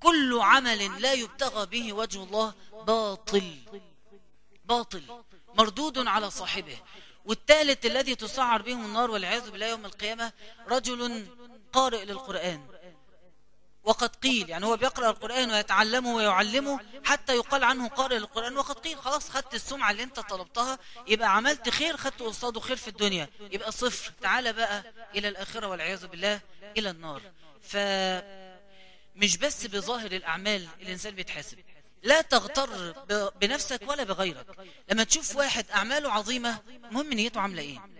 كل 0.00 0.38
عمل 0.40 1.02
لا 1.02 1.12
يبتغى 1.12 1.66
به 1.66 1.92
وجه 1.92 2.22
الله 2.22 2.54
باطل. 2.86 3.56
باطل. 4.64 5.02
مردود 5.54 6.06
على 6.06 6.30
صاحبه. 6.30 6.76
والثالث 7.24 7.86
الذي 7.86 8.14
تسعر 8.14 8.62
بهم 8.62 8.84
النار 8.84 9.10
والعياذ 9.10 9.50
بالله 9.50 9.66
يوم 9.66 9.84
القيامة 9.84 10.32
رجل 10.68 11.26
قارئ 11.72 12.04
للقرآن. 12.04 12.71
وقد 13.84 14.16
قيل 14.16 14.50
يعني 14.50 14.66
هو 14.66 14.76
بيقرأ 14.76 15.10
القرآن 15.10 15.50
ويتعلمه 15.50 16.14
ويعلمه 16.14 16.80
حتى 17.04 17.36
يقال 17.36 17.64
عنه 17.64 17.88
قارئ 17.88 18.16
القرآن 18.16 18.56
وقد 18.56 18.74
قيل 18.78 18.98
خلاص 18.98 19.30
خدت 19.30 19.54
السمعة 19.54 19.90
اللي 19.90 20.02
انت 20.02 20.20
طلبتها 20.20 20.78
يبقى 21.06 21.36
عملت 21.36 21.68
خير 21.68 21.96
خدت 21.96 22.22
قصاده 22.22 22.60
خير 22.60 22.76
في 22.76 22.88
الدنيا 22.88 23.28
يبقى 23.40 23.72
صفر. 23.72 24.12
تعال 24.22 24.52
بقى 24.52 24.84
إلى 25.14 25.28
الآخرة 25.28 25.66
والعياذ 25.66 26.06
بالله 26.06 26.40
إلى 26.78 26.90
النار. 26.90 27.22
فمش 27.62 29.36
بس 29.36 29.66
بظاهر 29.66 30.12
الأعمال 30.12 30.68
الإنسان 30.80 31.14
بيتحاسب 31.14 31.58
لا 32.02 32.20
تغتر 32.20 32.92
بنفسك 33.40 33.80
ولا 33.88 34.04
بغيرك. 34.04 34.46
لما 34.90 35.04
تشوف 35.04 35.36
واحد 35.36 35.66
أعماله 35.70 36.12
عظيمة 36.12 36.58
مهم 36.90 37.12
نيته 37.12 37.40
عاملة 37.40 37.62
إيه؟ 37.62 37.91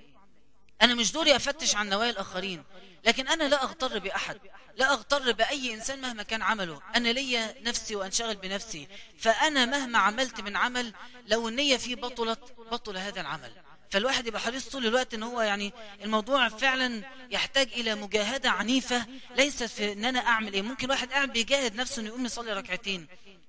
أنا 0.83 0.95
مش 0.95 1.12
دوري 1.12 1.37
أفتش 1.37 1.75
عن 1.77 1.88
نوايا 1.88 2.11
الآخرين 2.11 2.64
لكن 3.05 3.29
أنا 3.29 3.45
لا 3.45 3.62
أغتر 3.62 3.99
بأحد 3.99 4.38
لا 4.77 4.92
أغتر 4.92 5.33
بأي 5.33 5.75
إنسان 5.75 6.01
مهما 6.01 6.23
كان 6.23 6.42
عمله. 6.42 6.81
أنا 6.97 7.09
ليا 7.09 7.55
نفسي 7.62 7.97
وأنشغل 7.97 8.37
بنفسي 8.37 8.88
فأنا 9.18 9.64
مهما 9.64 9.99
عملت 9.99 10.40
من 10.40 10.57
عمل 10.57 10.92
لو 11.27 11.49
النية 11.49 11.77
فيه 11.77 11.97
بطلت 11.97 12.40
بطل 12.73 12.97
هذا 12.97 13.21
العمل. 13.21 13.53
فالواحد 13.90 14.27
يبقى 14.27 14.40
حريص 14.40 14.68
طول 14.68 14.87
الوقت 14.87 15.14
إن 15.14 15.23
هو 15.23 15.40
يعني 15.40 15.73
الموضوع 16.03 16.49
فعلا 16.49 17.03
يحتاج 17.31 17.68
إلى 17.73 17.95
مجاهدة 17.95 18.51
عنيفة 18.51 19.07
ليست 19.37 19.64
في 19.64 19.92
إن 19.92 20.05
أنا 20.05 20.21
أعمل 20.21 20.53
إيه. 20.53 20.62
ممكن 20.62 20.90
واحد 20.90 21.12
قاعد 21.12 21.33
بيجاهد 21.33 21.75
نفسه 21.75 22.01
إنه 22.01 22.09
يقوم 22.09 22.27
يصلي 22.27 22.53
ركعتين. 22.53 23.07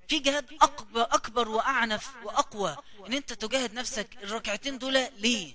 في 0.08 0.18
جهاد 0.18 0.46
أكبر, 0.62 1.02
أكبر 1.02 1.48
وأعنف 1.48 2.10
وأقوى 2.24 2.76
إن 3.06 3.12
أنت 3.12 3.32
تجاهد 3.32 3.74
نفسك 3.74 4.08
الركعتين 4.22 4.78
دول 4.78 5.06
ليه؟ 5.18 5.54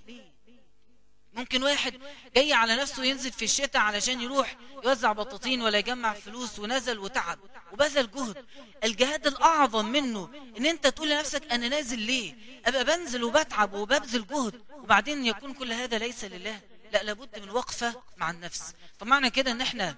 ممكن 1.33 1.63
واحد 1.63 1.93
جاي 2.35 2.53
على 2.53 2.75
نفسه 2.75 3.03
ينزل 3.03 3.31
في 3.31 3.45
الشتاء 3.45 3.81
علشان 3.81 4.21
يروح 4.21 4.55
يوزع 4.85 5.11
بطاطين 5.11 5.61
ولا 5.61 5.77
يجمع 5.77 6.13
فلوس 6.13 6.59
ونزل 6.59 6.99
وتعب 6.99 7.39
وبذل 7.71 8.11
جهد. 8.11 8.45
الجهاد 8.83 9.27
الأعظم 9.27 9.85
منه 9.85 10.29
إن 10.57 10.65
أنت 10.65 10.87
تقول 10.87 11.09
لنفسك 11.09 11.51
أنا 11.51 11.67
نازل 11.69 11.99
ليه؟ 11.99 12.35
أبقى 12.65 12.83
بنزل 12.85 13.23
وبتعب 13.23 13.73
وببذل 13.73 14.27
جهد 14.27 14.61
وبعدين 14.71 15.25
يكون 15.25 15.53
كل 15.53 15.71
هذا 15.73 15.97
ليس 15.97 16.23
لله. 16.23 16.59
لا 16.91 17.04
لابد 17.04 17.39
من 17.39 17.49
وقفة 17.49 18.02
مع 18.17 18.30
النفس. 18.32 18.73
طب 18.99 19.08
معنى 19.08 19.30
كده 19.30 19.52
إن 19.52 19.62
إحنا 19.62 19.95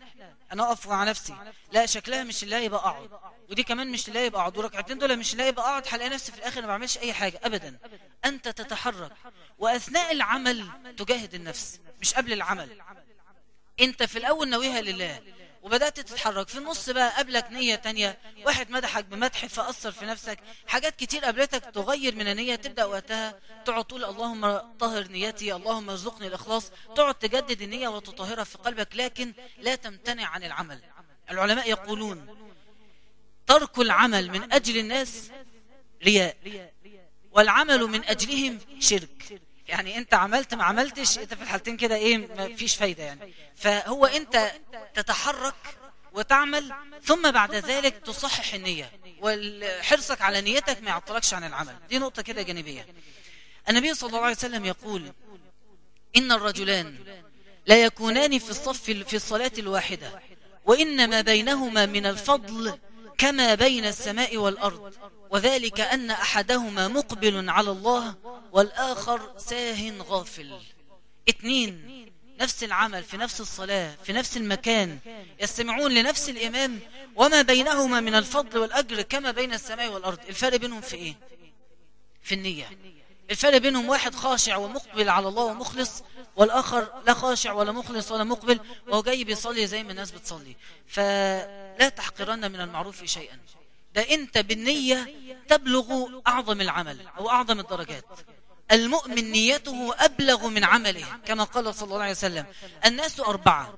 أنا 0.52 0.64
أقف 0.64 0.88
مع 0.88 1.04
نفسي. 1.04 1.36
لا 1.72 1.86
شكلها 1.86 2.24
مش 2.24 2.44
اللي 2.44 2.66
يبقى 2.66 2.80
أقعد. 2.80 3.10
ودي 3.50 3.64
كمان 3.64 3.92
مش 3.92 4.08
اللي 4.08 4.26
يبقى 4.26 4.42
أقعد. 4.42 4.58
وركعتين 4.58 4.98
دول 4.98 5.18
مش 5.18 5.34
اللي 5.34 5.48
يبقى 5.48 5.66
أقعد 5.66 5.84
هلاقي 5.90 6.10
نفسي 6.10 6.32
في 6.32 6.38
الآخر 6.38 6.62
ما 6.62 6.68
بعملش 6.68 6.98
أي 6.98 7.14
حاجة 7.14 7.40
ابدا. 7.44 7.78
أنت 8.26 8.48
تتحرك. 8.48 9.12
وأثناء 9.60 10.12
العمل 10.12 10.68
تجاهد 10.98 11.34
النفس 11.34 11.80
مش 12.02 12.14
قبل 12.14 12.34
العمل. 12.34 12.82
أنت 13.82 14.04
في 14.04 14.18
الأول 14.18 14.50
ناويها 14.50 14.82
لله. 14.82 15.22
وبدأت 15.62 16.00
تتحرك. 16.00 16.48
في 16.48 16.58
النص 16.58 16.90
بقى 16.90 17.18
قبلك 17.18 17.52
نية 17.52 17.76
تانية. 17.76 18.18
واحد 18.46 18.72
مدحك 18.72 19.06
بمدح 19.06 19.46
فأثر 19.46 19.92
في 19.92 20.06
نفسك. 20.06 20.40
حاجات 20.68 20.96
كتير 20.96 21.26
قابلتك 21.26 21.64
تغير 21.74 22.16
من 22.16 22.28
النية 22.28 22.56
تبدأ 22.56 22.86
وقتها 22.86 23.40
تقعد 23.66 23.86
تقول 23.86 24.06
اللهم 24.06 24.58
طهر 24.58 25.08
نيتي 25.08 25.54
اللهم 25.54 25.90
ارزقني 25.90 26.28
الإخلاص. 26.28 26.72
تقعد 26.96 27.16
تجدد 27.16 27.62
النية 27.62 27.88
وتطهرها 27.88 28.44
في 28.44 28.58
قلبك 28.58 28.96
لكن 28.96 29.34
لا 29.58 29.76
تمتنع 29.76 30.26
عن 30.26 30.44
العمل. 30.44 30.82
العلماء 31.32 31.70
يقولون 31.70 32.38
ترك 33.48 33.80
العمل 33.80 34.32
من 34.32 34.54
أجل 34.54 34.78
الناس 34.78 35.32
رياء 36.04 36.38
والعمل 37.32 37.84
من 37.84 38.06
أجلهم 38.06 38.60
شرك. 38.80 39.42
يعني 39.68 39.98
انت 39.98 40.14
عملت 40.14 40.54
ما 40.54 40.64
عملتش 40.64 41.18
انت 41.20 41.34
في 41.34 41.42
الحالتين 41.44 41.78
كده 41.78 41.96
إيه 41.96 42.18
ما 42.18 42.56
فيش 42.56 42.76
فايدة 42.76 43.04
يعني. 43.04 43.34
فهو 43.56 44.06
انت 44.06 44.52
تتحرك 44.94 45.78
وتعمل 46.14 46.74
ثم 47.04 47.32
بعد 47.32 47.56
ذلك 47.56 47.98
تصحح 47.98 48.54
النية 48.54 48.92
وحرصك 49.22 50.22
على 50.22 50.42
نيتك 50.42 50.82
ما 50.82 50.90
يعطلكش 50.90 51.34
عن 51.34 51.44
العمل. 51.44 51.76
دي 51.90 52.00
نقطة 52.00 52.22
كده 52.22 52.42
جانبية. 52.42 52.88
النبي 53.70 53.94
صلى 53.94 54.08
الله 54.08 54.22
عليه 54.22 54.36
وسلم 54.36 54.66
يقول 54.66 55.12
إن 56.18 56.32
الرجلان 56.32 56.96
لا 57.66 57.84
يكونان 57.84 58.40
في 58.40 58.50
الصف 58.50 58.84
في 58.84 59.16
الصلاة 59.16 59.52
الواحدة 59.58 60.22
وإن 60.66 61.10
ما 61.10 61.22
بينهما 61.22 61.86
من 61.86 62.06
الفضل 62.06 62.80
كما 63.22 63.56
بين 63.56 63.86
السماء 63.86 64.38
والأرض 64.38 64.94
وذلك 65.30 65.80
أن 65.80 66.12
أحدهما 66.12 66.88
مقبل 66.88 67.50
على 67.50 67.72
الله 67.72 68.16
والآخر 68.52 69.34
ساه 69.38 69.92
غافل. 70.00 70.60
اتنين 71.30 72.06
نفس 72.40 72.64
العمل 72.64 73.04
في 73.04 73.18
نفس 73.18 73.42
الصلاة 73.42 73.96
في 74.04 74.14
نفس 74.14 74.38
المكان 74.38 75.00
يستمعون 75.40 75.92
لنفس 75.92 76.30
الإمام 76.30 76.80
وما 77.16 77.42
بينهما 77.42 78.00
من 78.00 78.16
الفضل 78.16 78.58
والأجر 78.60 79.02
كما 79.02 79.32
بين 79.32 79.54
السماء 79.54 79.92
والأرض. 79.92 80.20
الفرق 80.30 80.56
بينهم 80.56 80.82
في 80.82 80.96
إيه؟ 80.96 81.16
في 82.24 82.36
النية. 82.36 82.70
الفرق 83.32 83.58
بينهم 83.58 83.90
واحد 83.90 84.16
خاشع 84.16 84.58
ومقبل 84.58 85.10
على 85.10 85.28
الله 85.28 85.44
ومخلص 85.44 86.04
والآخر 86.36 87.02
لا 87.08 87.14
خاشع 87.14 87.54
ولا 87.54 87.72
مخلص 87.72 88.12
ولا 88.12 88.24
مقبل 88.24 88.60
وهو 88.88 89.02
جاي 89.02 89.24
بيصلي 89.24 89.68
زي 89.68 89.84
ما 89.84 89.92
الناس 89.92 90.12
بتصلي. 90.12 90.56
فلا 90.88 91.90
تحقرن 91.90 92.52
من 92.52 92.62
المعروف 92.62 93.04
شيئا. 93.04 93.40
ده 93.96 94.02
أنت 94.02 94.38
بالنية 94.38 95.16
تبلغ 95.48 96.08
أعظم 96.28 96.62
العمل 96.62 97.08
أو 97.18 97.30
أعظم 97.30 97.60
الدرجات. 97.60 98.06
المؤمن 98.72 99.32
نيته 99.32 99.94
أبلغ 100.06 100.48
من 100.48 100.64
عمله 100.64 101.06
كما 101.26 101.44
قال 101.44 101.76
صلى 101.76 101.88
الله 101.88 102.02
عليه 102.02 102.12
وسلم. 102.12 102.46
الناس 102.86 103.20
أربعة. 103.20 103.74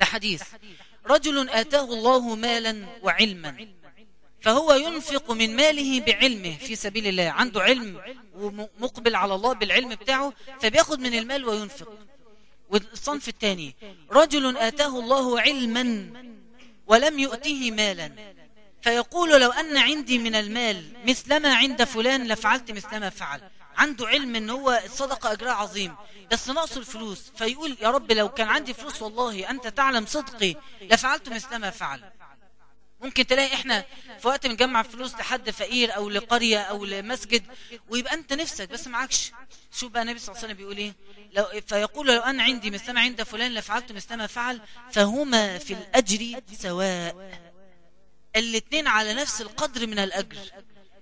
ده 0.00 0.06
حديث. 0.06 0.42
رجل 1.06 1.50
آتاه 1.50 1.84
الله 1.84 2.34
مالا 2.34 2.86
وعلما. 3.02 3.68
فهو 4.40 4.72
ينفق 4.72 5.30
من 5.30 5.56
ماله 5.56 6.00
بعلمه 6.00 6.56
في 6.56 6.76
سبيل 6.76 7.06
الله 7.06 7.30
عنده 7.30 7.62
علم 7.62 8.00
ومقبل 8.34 9.16
على 9.16 9.34
الله 9.34 9.52
بالعلم 9.52 9.88
بتاعه 9.88 10.32
فبياخد 10.60 11.00
من 11.00 11.14
المال 11.14 11.44
وينفق. 11.44 11.98
والصنف 12.70 13.28
الثاني 13.28 13.76
رجل 14.10 14.56
آتاه 14.56 14.98
الله 14.98 15.40
علما 15.40 16.12
ولم 16.86 17.18
يؤته 17.18 17.70
مالا. 17.70 18.12
فيقول 18.82 19.40
لو 19.40 19.50
أن 19.50 19.76
عندي 19.76 20.18
من 20.18 20.34
المال 20.34 20.84
مثلما 21.06 21.54
عند 21.54 21.84
فلان 21.84 22.28
لفعلت 22.28 22.70
مثلما 22.70 23.10
فعل. 23.10 23.40
عنده 23.76 24.06
علم 24.06 24.36
إن 24.36 24.50
هو 24.50 24.82
الصدقة 24.84 25.32
اجرها 25.32 25.52
عظيم 25.52 25.94
بس 26.32 26.48
ناقصه 26.48 26.78
الفلوس. 26.78 27.32
فيقول 27.36 27.76
يا 27.82 27.90
رب 27.90 28.12
لو 28.12 28.28
كان 28.28 28.48
عندي 28.48 28.74
فلوس 28.74 29.02
والله 29.02 29.50
أنت 29.50 29.66
تعلم 29.66 30.06
صدقي 30.06 30.54
لفعلت 30.82 31.28
مثلما 31.28 31.70
فعل. 31.70 32.00
ممكن 33.00 33.26
تلاقي 33.26 33.54
إحنا 33.54 33.84
في 34.20 34.28
وقت 34.28 34.46
بنجمع 34.46 34.82
فلوس 34.82 35.14
لحد 35.14 35.50
فقير 35.50 35.96
أو 35.96 36.10
لقرية 36.10 36.58
أو 36.58 36.84
لمسجد 36.84 37.44
ويبقى 37.88 38.14
أنت 38.14 38.32
نفسك 38.32 38.68
بس 38.68 38.86
معكش. 38.86 39.32
شوف 39.72 39.92
بقى 39.92 40.02
النبي 40.02 40.18
صلى 40.18 40.28
الله 40.28 40.38
عليه 40.38 40.46
وسلم 40.46 40.56
بيقول 40.56 40.76
إيه؟ 40.76 40.94
لو 41.32 41.60
فيقول 41.66 42.06
لو 42.06 42.20
أنا 42.20 42.42
عندي 42.42 42.70
مثلما 42.70 43.00
عند 43.00 43.22
فلان 43.22 43.54
لفعلت 43.54 43.92
مثلما 43.92 44.26
فعل 44.26 44.60
فهما 44.92 45.58
في 45.58 45.74
الأجر 45.74 46.40
سواء. 46.52 47.40
الاثنين 48.36 48.86
على 48.86 49.14
نفس 49.14 49.40
القدر 49.40 49.86
من 49.86 49.98
الأجر. 49.98 50.38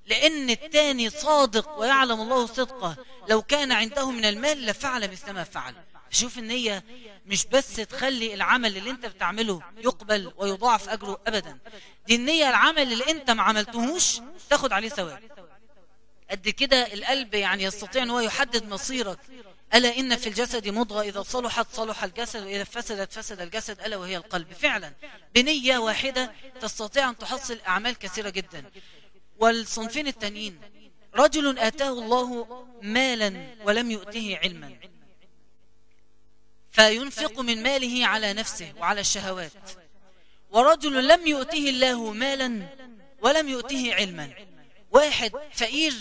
لأن 0.06 0.50
التاني 0.50 1.10
صادق 1.10 1.78
ويعلم 1.78 2.20
الله 2.20 2.46
صدقه. 2.46 2.96
لو 3.28 3.42
كان 3.42 3.72
عنده 3.72 4.10
من 4.10 4.24
المال 4.24 4.66
لفعل 4.66 5.10
مثل 5.10 5.30
ما 5.30 5.44
فعل. 5.44 5.74
شوف 6.10 6.38
النية 6.38 6.84
مش 7.26 7.46
بس 7.46 7.76
تخلي 7.76 8.34
العمل 8.34 8.76
اللي 8.76 8.90
انت 8.90 9.06
بتعمله 9.06 9.62
يقبل 9.78 10.32
ويضاعف 10.36 10.88
أجره 10.88 11.20
أبدا. 11.26 11.58
دي 12.06 12.14
النية 12.14 12.48
العمل 12.48 12.92
اللي 12.92 13.10
انت 13.10 13.30
ما 13.30 13.42
عملتهوش 13.42 14.20
تاخد 14.50 14.72
عليه 14.72 14.88
ثواب. 14.88 15.22
قد 16.30 16.48
كده 16.48 16.94
القلب 16.94 17.34
يعني 17.34 17.62
يستطيع 17.62 18.02
إن 18.02 18.10
هو 18.10 18.20
يحدد 18.20 18.68
مصيرك. 18.68 19.18
ألا 19.74 19.98
إن 19.98 20.16
في 20.16 20.28
الجسد 20.28 20.68
مضغة 20.68 21.02
إذا 21.02 21.22
صلحت 21.22 21.66
صلح 21.72 22.04
الجسد 22.04 22.44
وإذا 22.44 22.64
فسدت 22.64 23.12
فسد 23.12 23.40
الجسد 23.40 23.80
ألا 23.80 23.96
وهي 23.96 24.16
القلب. 24.16 24.52
فعلا 24.52 24.92
بنية 25.34 25.78
واحدة 25.78 26.32
تستطيع 26.60 27.08
أن 27.08 27.18
تحصل 27.18 27.58
أعمال 27.68 27.98
كثيرة 27.98 28.30
جدا. 28.30 28.64
والصنفين 29.38 30.06
التانيين 30.06 30.60
رجل 31.14 31.58
آتاه 31.58 31.88
الله 31.88 32.46
مالا 32.82 33.54
ولم 33.64 33.90
يؤته 33.90 34.38
علما. 34.42 34.76
فينفق 36.70 37.40
من 37.40 37.62
ماله 37.62 38.06
على 38.06 38.32
نفسه 38.32 38.72
وعلى 38.78 39.00
الشهوات. 39.00 39.52
ورجل 40.50 41.08
لم 41.08 41.26
يؤته 41.26 41.68
الله 41.68 42.12
مالا 42.12 42.68
ولم 43.22 43.48
يؤته 43.48 43.94
علما. 43.94 44.30
واحد 44.90 45.32
فقير 45.54 45.94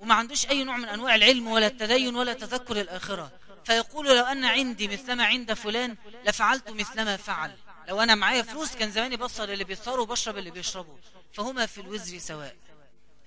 وما 0.00 0.14
عندوش 0.14 0.46
أي 0.46 0.64
نوع 0.64 0.76
من 0.76 0.84
أنواع 0.84 1.14
العلم 1.14 1.48
ولا 1.48 1.66
التدين 1.66 2.16
ولا 2.16 2.32
تذكر 2.32 2.80
الآخرة. 2.80 3.32
فيقول 3.64 4.06
لو 4.06 4.24
أن 4.24 4.44
عندي 4.44 4.88
مثلما 4.88 5.24
عند 5.24 5.52
فلان 5.52 5.96
لفعلت 6.26 6.70
مثلما 6.70 7.16
فعل. 7.16 7.56
لو 7.88 8.00
أنا 8.00 8.14
معايا 8.14 8.42
فلوس 8.42 8.76
كان 8.76 8.90
زماني 8.90 9.16
بصر 9.16 9.44
اللي 9.44 9.64
بيصاروا 9.64 10.02
وبشرب 10.02 10.38
اللي 10.38 10.50
بيشربوا. 10.50 10.96
فهما 11.32 11.66
في 11.66 11.80
الوزر 11.80 12.18
سواء. 12.18 12.56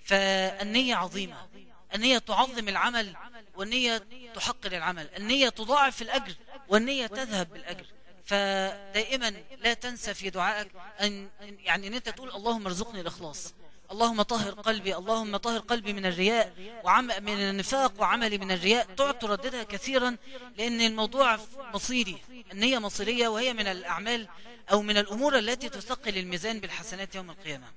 فالنية 0.05 0.95
عظيمة. 0.95 1.47
النية 1.95 2.17
تعظم 2.17 2.69
العمل 2.69 3.15
والنية 3.55 4.07
تحقر 4.35 4.71
العمل 4.71 5.09
النية 5.17 5.49
تضاعف 5.49 6.01
الأجر 6.01 6.35
والنية 6.69 7.07
تذهب 7.07 7.53
بالأجر. 7.53 7.85
فدائما 8.25 9.33
لا 9.57 9.73
تنسى 9.73 10.13
في 10.13 10.29
دعائك 10.29 10.71
أن 11.01 11.29
يعني 11.39 11.87
أن 11.87 11.93
أنت 11.93 12.09
تقول 12.09 12.29
اللهم 12.29 12.67
ارزقني 12.67 13.01
الإخلاص 13.01 13.53
اللهم 13.91 14.21
طهر 14.21 14.51
قلبي 14.51 14.95
اللهم 14.95 15.37
طهر 15.37 15.59
قلبي 15.59 15.93
من 15.93 16.05
الرياء 16.05 16.53
وعم 16.83 17.05
من 17.07 17.33
النفاق 17.33 18.01
وعملي 18.01 18.37
من 18.37 18.51
الرياء. 18.51 18.85
تقعد 18.85 19.19
ترددها 19.19 19.63
كثيرا 19.63 20.17
لأن 20.57 20.81
الموضوع 20.81 21.39
مصيري 21.73 22.21
النية 22.51 22.79
مصيرية 22.79 23.27
وهي 23.27 23.53
من 23.53 23.67
الأعمال 23.67 24.27
أو 24.71 24.81
من 24.81 24.97
الأمور 24.97 25.37
التي 25.37 25.69
تثقل 25.69 26.17
الميزان 26.17 26.59
بالحسنات 26.59 27.15
يوم 27.15 27.29
القيامة. 27.29 27.67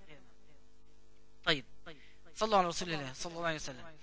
طيب 1.45 1.65
صلوا 2.37 2.59
على 2.59 2.69
رسول 2.69 2.93
الله 2.93 3.13
صلى 3.15 3.33
الله 3.33 3.47
عليه 3.47 3.57
وسلم. 3.57 3.94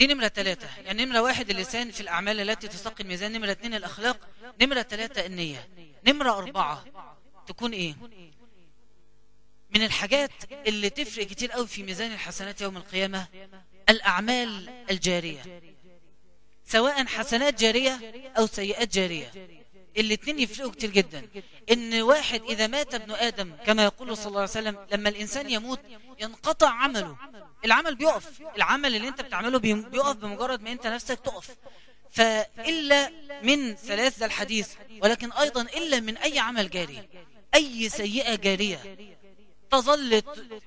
دي 0.00 0.06
نمرة 0.06 0.28
ثلاثة 0.28 0.68
يعني 0.84 1.04
نمرة 1.04 1.20
واحد 1.20 1.50
اللسان 1.50 1.90
في 1.90 2.00
الأعمال 2.00 2.40
التي 2.50 2.68
تثقل 2.68 3.04
الميزان. 3.04 3.32
نمرة 3.32 3.50
اثنين 3.50 3.74
الأخلاق. 3.74 4.28
نمرة 4.62 4.82
ثلاثة 4.82 5.26
النية. 5.26 5.68
نمرة 6.06 6.38
أربعة. 6.38 6.84
تكون 7.46 7.72
إيه؟ 7.72 7.94
من 9.70 9.82
الحاجات 9.82 10.30
اللي 10.66 10.90
تفرق 10.90 11.26
كتير 11.26 11.52
قوي 11.52 11.66
في 11.66 11.82
ميزان 11.82 12.12
الحسنات 12.12 12.60
يوم 12.60 12.76
القيامة 12.76 13.26
الأعمال 13.88 14.68
الجارية. 14.90 15.62
سواء 16.64 17.06
حسنات 17.06 17.60
جارية 17.60 18.00
أو 18.38 18.46
سيئات 18.46 18.94
جارية. 18.94 19.59
الاثنين 19.96 20.40
يفرقوا 20.40 20.72
كتير 20.72 20.90
جدا. 20.90 21.28
إن 21.72 22.02
واحد 22.02 22.42
إذا 22.42 22.66
مات 22.66 22.94
ابن 22.94 23.10
آدم 23.12 23.52
كما 23.66 23.84
يقول 23.84 24.16
صلى 24.16 24.26
الله 24.26 24.40
عليه 24.40 24.50
وسلم 24.50 24.78
لما 24.92 25.08
الإنسان 25.08 25.50
يموت 25.50 25.80
ينقطع 26.20 26.68
عمله. 26.68 27.16
العمل 27.64 27.94
بيقف. 27.94 28.40
العمل 28.56 28.96
اللي 28.96 29.08
أنت 29.08 29.20
بتعمله 29.20 29.58
بيقف 29.58 30.16
بمجرد 30.16 30.62
ما 30.62 30.72
أنت 30.72 30.86
نفسك 30.86 31.18
تقف. 31.20 31.56
فإلا 32.10 33.12
من 33.42 33.74
ثلاث 33.74 34.18
ذا 34.18 34.26
الحديث 34.26 34.68
ولكن 35.02 35.32
أيضا 35.32 35.62
إلا 35.62 36.00
من 36.00 36.16
أي 36.16 36.38
عمل 36.38 36.70
جاري 36.70 37.08
أي 37.54 37.88
سيئة 37.88 38.34
جارية. 38.34 38.96
تظل 39.70 40.22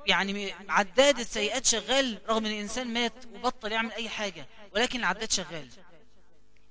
يعني 0.07 0.53
عداد 0.69 1.19
السيئات 1.19 1.65
شغال 1.65 2.17
رغم 2.29 2.45
إن 2.45 2.51
الإنسان 2.51 2.93
مات 2.93 3.13
وبطل 3.33 3.71
يعمل 3.71 3.91
أي 3.91 4.09
حاجة 4.09 4.47
ولكن 4.75 4.99
العداد 4.99 5.31
شغال. 5.31 5.67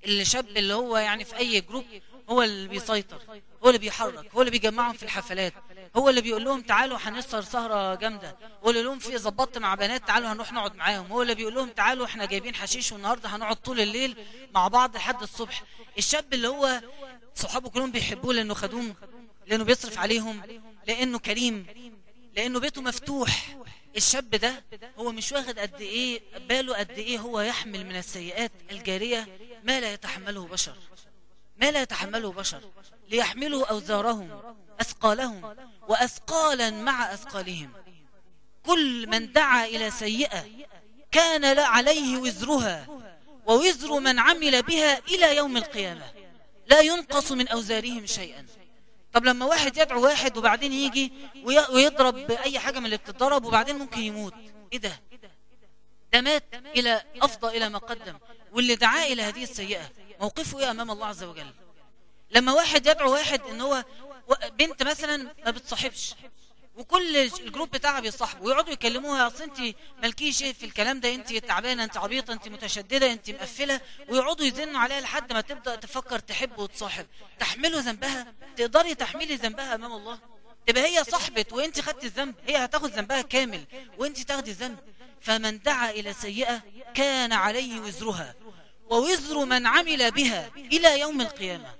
الشاب 0.05 0.47
اللي 0.47 0.73
هو 0.73 0.97
يعني 0.97 1.25
في 1.25 1.37
أي 1.37 1.61
جروب 1.61 1.85
هو 2.33 2.41
اللي 2.43 2.67
بيسيطر 2.67 3.21
هو 3.63 3.67
اللي 3.67 3.77
بيحرك 3.79 4.31
هو 4.35 4.41
اللي 4.41 4.51
بيجمعهم 4.51 4.93
في 4.93 5.03
الحفلات 5.03 5.53
هو 5.95 6.09
اللي 6.09 6.21
بيقول 6.21 6.43
لهم 6.43 6.61
تعالوا 6.61 6.97
هنسهر 7.01 7.41
سهرة 7.41 7.95
جامدة 7.95 8.37
هو 8.63 8.69
اللي 8.69 8.81
لهم 8.83 8.99
في 8.99 9.17
ظبطت 9.17 9.57
مع 9.57 9.75
بنات 9.75 10.07
تعالوا 10.07 10.31
هنروح 10.31 10.51
نقعد 10.53 10.75
معاهم 10.75 11.11
هو 11.11 11.21
اللي 11.21 11.35
بيقول 11.35 11.55
لهم 11.55 11.69
تعالوا 11.69 12.05
إحنا 12.05 12.25
جايبين 12.25 12.55
حشيش 12.55 12.91
والنهاردة 12.91 13.29
هنقعد 13.29 13.55
طول 13.55 13.79
الليل 13.79 14.15
مع 14.55 14.67
بعض 14.67 14.95
لحد 14.95 15.21
الصبح. 15.21 15.63
الشاب 15.97 16.33
اللي 16.33 16.47
هو 16.47 16.81
صحابه 17.35 17.69
كلهم 17.69 17.91
بيحبوه 17.91 18.33
لأنه 18.33 18.53
خدوم 18.53 18.95
لأنه 19.47 19.63
بيصرف 19.63 19.97
عليهم 19.99 20.41
لأنه 20.87 21.19
كريم 21.19 21.65
لأنه 22.35 22.59
بيته 22.59 22.81
مفتوح. 22.81 23.55
الشاب 23.97 24.29
ده 24.29 24.63
هو 24.97 25.11
مش 25.11 25.31
واخد 25.31 25.59
قد 25.59 25.81
إيه 25.81 26.21
باله 26.49 26.75
قد 26.77 26.91
إيه 26.91 27.19
هو 27.19 27.41
يحمل 27.41 27.85
من 27.85 27.95
السيئات 27.95 28.51
الجارية 28.71 29.27
ما 29.63 29.79
لا 29.79 29.93
يتحمله 29.93 30.45
بشر. 30.47 30.75
ما 31.57 31.71
لا 31.71 31.81
يتحمله 31.81 32.31
بشر 32.31 32.61
ليحملوا 33.09 33.65
أوزارهم 33.65 34.55
أثقالهم 34.81 35.55
وأثقالا 35.87 36.69
مع 36.69 37.13
أثقالهم. 37.13 37.71
كل 38.63 39.07
من 39.07 39.31
دعا 39.31 39.65
إلى 39.65 39.91
سيئة 39.91 40.45
كان 41.11 41.55
لا 41.55 41.65
عليه 41.65 42.17
وزرها 42.17 42.87
ووزر 43.45 43.99
من 43.99 44.19
عمل 44.19 44.61
بها 44.61 44.99
إلى 44.99 45.35
يوم 45.35 45.57
القيامة. 45.57 46.11
لا 46.67 46.79
ينقص 46.79 47.31
من 47.31 47.47
أوزارهم 47.47 48.05
شيئا. 48.05 48.45
طب 49.13 49.25
لما 49.25 49.45
واحد 49.45 49.77
يدعو 49.77 50.03
واحد 50.03 50.37
وبعدين 50.37 50.73
يجي 50.73 51.13
ويضرب 51.69 52.15
بأي 52.15 52.59
حاجة 52.59 52.79
من 52.79 52.85
اللي 52.85 52.97
بتضرب 52.97 53.45
وبعدين 53.45 53.77
ممكن 53.77 54.01
يموت. 54.01 54.33
إيه 54.73 54.79
ده؟ 54.79 55.01
ده 56.13 56.21
مات 56.21 56.43
إلى 56.75 57.03
أفضى 57.21 57.57
إلى 57.57 57.69
ما 57.69 57.77
قدم. 57.77 58.17
واللي 58.53 58.75
دعاه 58.75 59.05
إلى 59.05 59.21
هذه 59.21 59.43
السيئة 59.43 59.91
موقفه 60.21 60.59
إيه 60.59 60.71
أمام 60.71 60.91
الله 60.91 61.07
عز 61.07 61.23
وجل؟ 61.23 61.53
لما 62.31 62.53
واحد 62.53 62.87
يدعو 62.87 63.13
واحد 63.13 63.41
إن 63.41 63.61
هو 63.61 63.83
بنت 64.59 64.83
مثلا 64.83 65.17
ما 65.45 65.51
بتصاحبش 65.51 66.15
وكل 66.75 67.17
الجروب 67.17 67.71
بتاعها 67.71 67.99
بيصاحبوا 67.99 68.45
ويقعدوا 68.47 68.73
يكلموها 68.73 69.27
أصل 69.27 69.43
أنت 69.43 69.75
مالكيش 70.01 70.43
إيه 70.43 70.53
في 70.53 70.65
الكلام 70.65 70.99
ده 70.99 71.15
أنت 71.15 71.33
تعبانة 71.33 71.83
أنت 71.83 71.97
عبيطة 71.97 72.33
أنت 72.33 72.47
متشددة 72.47 73.11
أنت 73.11 73.29
مقفلة 73.29 73.81
ويقعدوا 74.09 74.45
يزنوا 74.45 74.79
عليها 74.79 75.01
لحد 75.01 75.33
ما 75.33 75.41
تبدأ 75.41 75.75
تفكر 75.75 76.19
تحب 76.19 76.59
وتصاحب. 76.59 77.07
تحملوا 77.39 77.79
ذنبها؟ 77.79 78.33
تقدري 78.57 78.95
تحملي 78.95 79.35
ذنبها 79.35 79.75
أمام 79.75 79.91
الله؟ 79.93 80.19
تبقى 80.67 80.83
هي 80.83 81.03
صاحبت 81.03 81.53
وأنت 81.53 81.79
خدت 81.81 82.03
الذنب 82.03 82.35
هي 82.47 82.57
هتاخد 82.65 82.89
ذنبها 82.89 83.21
كامل 83.21 83.65
وأنت 83.97 84.19
تاخدي 84.19 84.51
الذنب. 84.51 84.77
فمن 85.21 85.59
دعا 85.59 85.89
إلى 85.89 86.13
سيئة 86.13 86.61
كان 86.93 87.33
عليه 87.33 87.79
وزرها. 87.79 88.35
ووزر 88.89 89.45
من 89.45 89.67
عمل 89.67 90.11
بها 90.11 90.51
إلى 90.55 90.99
يوم 90.99 91.21
القيامة. 91.21 91.75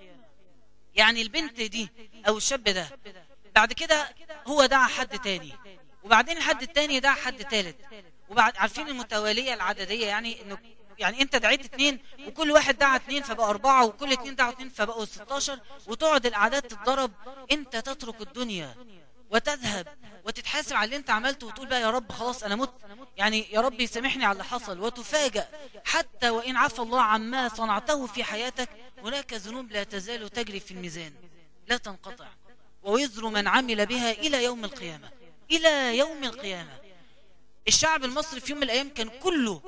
يعني 0.95 1.21
البنت 1.21 1.61
دي 1.61 1.89
أو 2.27 2.37
الشاب 2.37 2.63
ده 2.63 2.99
بعد 3.55 3.73
كده 3.73 4.15
هو 4.47 4.65
دعا 4.65 4.87
حد 4.87 5.19
تاني 5.19 5.53
وبعدين 6.03 6.37
الحد 6.37 6.61
التاني 6.61 6.99
دعا 6.99 7.13
حد 7.13 7.45
تالت. 7.45 7.75
وبعد 8.29 8.57
عارفين 8.57 8.87
المتوالية 8.87 9.53
العددية 9.53 10.07
يعني 10.07 10.41
انه 10.41 10.57
يعني 10.99 11.21
أنت 11.21 11.35
دعيت 11.35 11.65
اتنين 11.65 11.99
وكل 12.27 12.51
واحد 12.51 12.77
دعا 12.77 12.95
اتنين 12.95 13.23
فبقى 13.23 13.49
أربعة 13.49 13.85
وكل 13.85 14.13
اتنين 14.13 14.35
دعوا 14.35 14.51
اتنين 14.51 14.69
فبقوا 14.69 15.05
16 15.05 15.59
وتقعد 15.87 16.25
الأعداد 16.25 16.61
تتضرب 16.61 17.11
أنت 17.51 17.77
تترك 17.77 18.21
الدنيا. 18.21 18.75
وتذهب 19.33 19.87
وتتحاسب 20.25 20.75
على 20.75 20.85
اللي 20.85 20.95
انت 20.95 21.09
عملته 21.09 21.47
وتقول 21.47 21.67
بقى 21.67 21.81
يا 21.81 21.89
رب 21.89 22.11
خلاص 22.11 22.43
أنا 22.43 22.55
مت. 22.55 22.73
يعني 23.17 23.51
يا 23.51 23.61
رب 23.61 23.81
يسامحني 23.81 24.25
على 24.25 24.31
اللي 24.33 24.43
حصل 24.43 24.79
وتفاجأ. 24.79 25.47
حتى 25.85 26.29
وإن 26.29 26.55
عفى 26.57 26.79
الله 26.79 27.01
عما 27.01 27.49
صنعته 27.49 28.07
في 28.07 28.23
حياتك 28.23 28.69
هناك 29.03 29.33
ذنوب 29.33 29.71
لا 29.71 29.83
تزال 29.83 30.29
تجري 30.29 30.59
في 30.59 30.71
الميزان. 30.71 31.13
لا 31.67 31.77
تنقطع. 31.77 32.27
ووزر 32.83 33.29
من 33.29 33.47
عمل 33.47 33.85
بها 33.85 34.11
إلى 34.11 34.43
يوم 34.43 34.65
القيامة. 34.65 35.09
إلى 35.51 35.97
يوم 35.97 36.23
القيامة. 36.23 36.77
الشعب 37.67 38.03
المصري 38.03 38.39
في 38.39 38.51
يوم 38.51 38.59
من 38.59 38.63
الأيام 38.63 38.89
كان 38.89 39.09
كله 39.09 39.61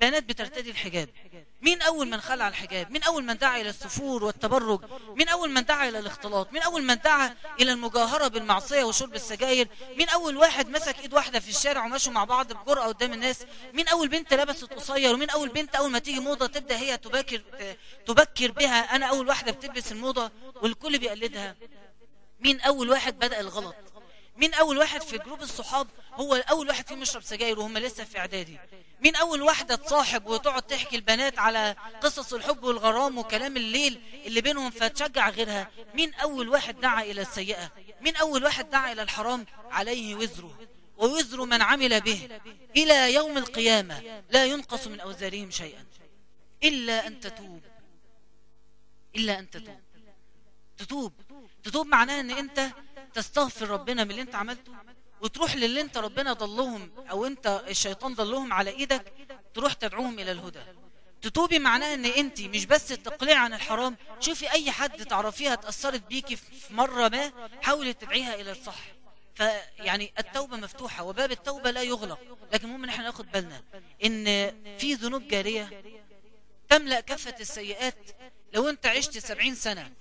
بنات 0.00 0.22
بترتدي 0.24 0.70
الحجاب. 0.70 1.08
مين 1.60 1.82
أول 1.82 2.08
من 2.08 2.20
خلع 2.20 2.48
الحجاب 2.48 2.90
مين 2.90 3.02
أول 3.02 3.24
من 3.24 3.38
دعا 3.38 3.60
إلى 3.60 3.68
السفور 3.68 4.24
والتبرج 4.24 4.80
مين 5.16 5.28
أول 5.28 5.50
من 5.50 5.64
دعا 5.64 5.88
إلى 5.88 5.98
الاختلاط 5.98 6.52
مين 6.52 6.62
أول 6.62 6.82
من 6.82 6.94
دعا 6.94 7.34
إلى 7.60 7.72
المجاهرة 7.72 8.28
بالمعصية 8.28 8.84
وشرب 8.84 9.14
السجاير 9.14 9.68
مين 9.96 10.08
أول 10.08 10.36
واحد 10.36 10.68
مسك 10.68 10.98
إيد 10.98 11.14
واحدة 11.14 11.40
في 11.40 11.48
الشارع 11.48 11.84
ومشوا 11.84 12.12
مع 12.12 12.24
بعض 12.24 12.52
بجرأة 12.52 12.86
قدام 12.86 13.12
الناس 13.12 13.38
مين 13.74 13.88
أول 13.88 14.08
بنت 14.08 14.34
لبست 14.34 14.72
قصير 14.72 15.14
ومين 15.14 15.30
أول 15.30 15.48
بنت 15.48 15.74
أول 15.74 15.90
ما 15.90 15.98
تيجي 15.98 16.20
موضة 16.20 16.46
تبدأ 16.46 16.76
هي 16.78 16.96
تبكر 16.96 17.42
تبكر 18.06 18.50
بها 18.50 18.96
أنا 18.96 19.06
أول 19.06 19.28
واحدة 19.28 19.52
بتلبس 19.52 19.92
الموضة 19.92 20.30
والكل 20.62 20.98
بيقلدها. 20.98 21.56
مين 22.40 22.60
أول 22.60 22.90
واحد 22.90 23.18
بدأ 23.18 23.40
الغلط 23.40 23.74
مين 24.36 24.54
أول 24.54 24.78
واحد 24.78 25.02
في 25.02 25.18
جروب 25.18 25.42
الصحاب 25.42 25.88
هو 26.12 26.34
أول 26.34 26.68
واحد 26.68 26.88
فيهم 26.88 27.02
يشرب 27.02 27.22
سجاير 27.22 27.58
وهم 27.58 27.78
لسه 27.78 28.04
في 28.04 28.18
إعدادي. 28.18 28.58
مين 29.00 29.16
أول 29.16 29.42
واحدة 29.42 29.74
تصاحب 29.74 30.26
وتقعد 30.26 30.62
تحكي 30.62 30.96
البنات 30.96 31.38
على 31.38 31.76
قصص 32.02 32.32
الحب 32.32 32.62
والغرام 32.64 33.18
وكلام 33.18 33.56
الليل 33.56 34.00
اللي 34.26 34.40
بينهم 34.40 34.70
فتشجع 34.70 35.28
غيرها؟ 35.28 35.70
مين 35.94 36.14
أول 36.14 36.48
واحد 36.48 36.80
دعا 36.80 37.02
إلى 37.02 37.22
السيئة؟ 37.22 37.72
مين 38.00 38.16
أول 38.16 38.44
واحد 38.44 38.70
دعا 38.70 38.92
إلى 38.92 39.02
الحرام؟ 39.02 39.46
عليه 39.70 40.14
وزره. 40.14 40.58
ووزر 40.96 41.44
من 41.44 41.62
عمل 41.62 42.00
به. 42.00 42.40
إلى 42.76 43.14
يوم 43.14 43.38
القيامة 43.38 44.22
لا 44.30 44.44
ينقص 44.44 44.86
من 44.86 45.00
أوزارهم 45.00 45.50
شيئا. 45.50 45.84
إلا 46.64 47.06
أن 47.06 47.20
تتوب. 47.20 47.62
إلا 49.16 49.38
أن 49.38 49.50
تتوب. 49.50 49.80
تتوب. 50.78 51.12
تتوب 51.64 51.86
معناها 51.86 52.20
أن 52.20 52.30
أنت 52.30 52.70
تستغفر 53.14 53.68
ربنا 53.68 54.04
من 54.04 54.10
اللي 54.10 54.22
أنت 54.22 54.34
عملته؟ 54.34 54.72
وتروح 55.20 55.56
للي 55.56 55.80
انت 55.80 55.98
ربنا 55.98 56.32
ضلهم 56.32 56.90
أو 57.10 57.26
انت 57.26 57.64
الشيطان 57.68 58.14
ضلهم 58.14 58.52
على 58.52 58.70
إيدك 58.70 59.12
تروح 59.54 59.72
تدعوهم 59.72 60.18
إلى 60.18 60.32
الهدى. 60.32 60.60
تتوبي 61.22 61.58
معناها 61.58 61.94
إن 61.94 62.04
انت 62.04 62.40
مش 62.40 62.66
بس 62.66 62.88
تقلعي 62.88 63.36
عن 63.36 63.52
الحرام 63.54 63.96
شوفي 64.20 64.50
أي 64.50 64.70
حد 64.70 65.06
تعرفيها 65.06 65.52
اتأثرت 65.52 66.06
بيكي 66.06 66.36
في 66.36 66.74
مرة 66.74 67.08
ما 67.08 67.32
حاولي 67.62 67.92
تدعيها 67.92 68.34
إلى 68.34 68.52
الصح. 68.52 68.78
فيعني 69.34 70.12
التوبة 70.18 70.56
مفتوحة 70.56 71.04
وباب 71.04 71.32
التوبة 71.32 71.70
لا 71.70 71.82
يغلق 71.82 72.18
لكن 72.52 72.66
المهم 72.66 72.84
إن 72.84 72.88
إحنا 72.88 73.04
ناخد 73.04 73.32
بالنا 73.32 73.62
إن 74.04 74.24
في 74.78 74.94
ذنوب 74.94 75.28
جارية 75.28 75.82
تملأ 76.68 77.00
كفة 77.00 77.34
السيئات. 77.40 78.10
لو 78.52 78.68
أنت 78.68 78.86
عشت 78.86 79.18
سبعين 79.18 79.54
سنة 79.54 79.92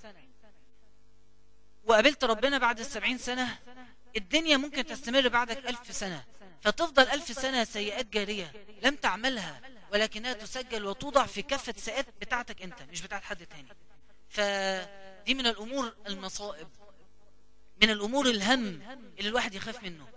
وقابلت 1.86 2.24
ربنا 2.24 2.58
بعد 2.58 2.80
السبعين 2.80 3.18
سنة 3.18 3.60
الدنيا 4.16 4.58
ممكن 4.58 4.86
تستمر 4.86 5.28
بعدك 5.28 5.58
ألف 5.58 5.96
سنة 5.96 6.24
فتفضل 6.62 7.04
ألف 7.04 7.42
سنة 7.42 7.64
سيئات 7.64 8.06
جارية 8.06 8.54
لم 8.84 8.96
تعملها 8.96 9.62
ولكنها 9.92 10.34
تسجل 10.34 10.86
وتوضع 10.86 11.26
في 11.26 11.42
كافة 11.42 11.74
السيئات 11.78 12.06
بتاعتك 12.22 12.62
أنت 12.62 12.82
مش 12.92 13.02
بتاعت 13.02 13.24
حد 13.24 13.46
تاني. 13.46 13.68
فدي 14.30 15.34
من 15.34 15.48
الأمور 15.48 15.94
المصائب 16.08 16.68
من 17.82 17.90
الأمور 17.90 18.30
الهم 18.30 18.82
اللي 19.20 19.30
الواحد 19.30 19.54
يخاف 19.54 19.84
منه. 19.84 20.08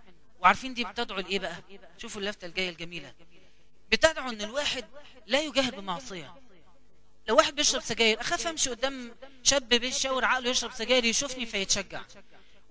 وعارفين 0.40 0.74
دي 0.74 0.84
بتدعو 0.84 1.18
لإيه 1.20 1.38
بقى؟ 1.38 1.56
شوفوا 1.98 2.20
اللفتة 2.20 2.46
الجاية 2.46 2.70
الجميلة. 2.70 3.14
بتدعو 3.92 4.30
أن 4.30 4.42
الواحد 4.42 4.84
لا 5.26 5.40
يجاهد 5.40 5.74
بمعصية. 5.76 6.34
لو 7.28 7.36
واحد 7.36 7.54
بيشرب 7.54 7.82
سجاير 7.82 8.20
أخاف 8.20 8.46
أمشي 8.46 8.70
قدام 8.70 9.14
شاب 9.42 9.68
بيشاور 9.68 10.24
عقله 10.24 10.50
يشرب 10.50 10.72
سجاير 10.72 11.04
يشوفني 11.04 11.46
فيتشجع. 11.46 12.02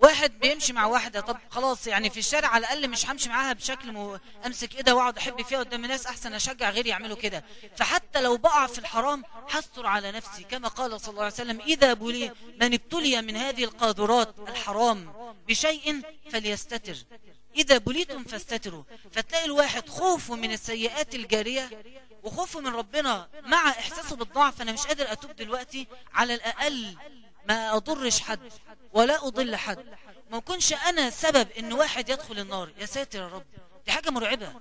واحد 0.02 0.40
بيمشي 0.40 0.74
مع 0.74 0.86
واحدة 0.86 1.22
طب 1.22 1.38
خلاص 1.50 1.88
يعني 1.88 2.10
في 2.10 2.20
الشارع 2.20 2.48
على 2.48 2.62
الأقل 2.62 2.88
مش 2.88 3.10
همشي 3.10 3.30
معاها 3.30 3.54
بشكل 3.54 3.92
مو... 3.92 4.20
أمسك 4.46 4.76
إيدها 4.76 4.94
وأقعد 4.94 5.18
أحب 5.18 5.42
فيها 5.42 5.60
قدام 5.60 5.84
الناس 5.84 6.06
أحسن 6.06 6.34
أشجع 6.34 6.70
غيري 6.70 6.90
يعملوا 6.90 7.18
كده. 7.18 7.44
فحتى 7.78 8.22
لو 8.22 8.38
بقع 8.38 8.68
في 8.68 8.80
الحرام 8.80 9.24
حستر 9.48 9.86
على 9.86 10.12
نفسي 10.12 10.44
كما 10.44 10.68
قال 10.68 11.02
صلى 11.02 11.12
الله 11.12 11.24
عليه 11.24 11.34
وسلم 11.34 11.62
إذا 11.62 11.94
بلي 11.94 12.32
من 12.62 12.74
ابتلي 12.74 13.22
من 13.22 13.36
هذه 13.36 13.64
القاذورات 13.64 14.36
الحرام 14.48 15.14
بشيء 15.48 16.02
فليستتر. 16.32 16.96
إذا 17.56 17.78
بليتم 17.78 18.24
فاستتروا. 18.24 18.84
فتلاقي 19.12 19.46
الواحد 19.46 19.90
خوفه 19.90 20.36
من 20.36 20.52
السيئات 20.52 21.16
الجارية 21.16 21.70
وخوفه 22.24 22.60
من 22.60 22.76
ربنا 22.76 23.28
مع 23.44 23.70
إحساسه 23.70 24.16
بالضعف. 24.16 24.62
أنا 24.62 24.72
مش 24.72 24.88
قادر 24.88 25.12
أتوب 25.12 25.36
دلوقتي 25.36 25.88
على 26.14 26.34
الأقل 26.34 26.98
ما 27.48 27.76
أضرش 27.76 28.20
حد. 28.20 28.40
ولا 28.94 29.28
أضل 29.28 29.56
حد. 29.56 29.86
ما 30.32 30.38
يكونش 30.38 30.74
أنا 30.74 31.10
سبب 31.10 31.52
إن 31.52 31.74
واحد 31.74 32.10
يدخل 32.10 32.40
النار. 32.40 32.72
يا 32.78 32.86
ساتر 32.86 33.20
يا 33.20 33.28
رب. 33.28 33.46
دي 33.86 33.92
حاجة 33.92 34.10
مرعبة. 34.10 34.54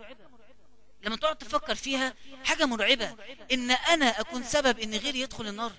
لما 1.02 1.16
تقعد 1.16 1.36
تفكر 1.36 1.74
فيها 1.74 2.14
حاجة 2.44 2.66
مرعبة. 2.66 3.14
إن 3.52 3.70
أنا 3.70 4.20
أكون 4.20 4.42
سبب 4.42 4.78
إن 4.78 4.94
غيري 4.94 5.20
يدخل 5.20 5.46
النار. 5.46 5.72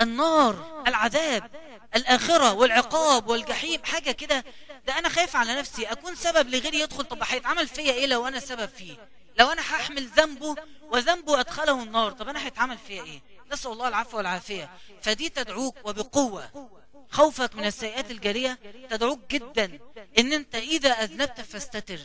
النار 0.00 0.82
العذاب 0.86 1.50
الآخرة 1.94 2.52
والعقاب 2.52 3.28
والجحيم 3.28 3.84
حاجة 3.84 4.10
كده. 4.10 4.44
ده 4.86 4.98
أنا 4.98 5.08
خايف 5.08 5.36
على 5.36 5.54
نفسي. 5.54 5.84
أكون 5.86 6.14
سبب 6.14 6.48
لغيري 6.48 6.80
يدخل. 6.80 7.04
طب 7.04 7.18
هيتعمل 7.22 7.68
فيا 7.68 7.92
إيه 7.92 8.06
لو 8.06 8.28
أنا 8.28 8.40
سبب 8.40 8.68
فيه؟ 8.68 9.08
لو 9.38 9.52
أنا 9.52 9.62
هحمل 9.62 10.06
ذنبه 10.06 10.54
وذنبه 10.82 11.40
أدخله 11.40 11.82
النار 11.82 12.12
طب 12.12 12.28
أنا 12.28 12.46
هيتعمل 12.46 12.78
فيا 12.78 13.02
إيه؟ 13.02 13.22
نسأل 13.52 13.70
الله 13.72 13.88
العفو 13.88 14.16
والعافية. 14.16 14.70
فدي 15.02 15.28
تدعوك 15.28 15.76
وبقوة. 15.84 16.68
خوفك 17.14 17.54
من 17.54 17.64
السيئات 17.64 18.10
الجارية 18.10 18.58
تدعوك 18.90 19.20
جدا 19.30 19.78
إن 20.18 20.32
أنت 20.32 20.54
إذا 20.54 20.90
أذنبت 20.90 21.40
فاستتر. 21.40 22.00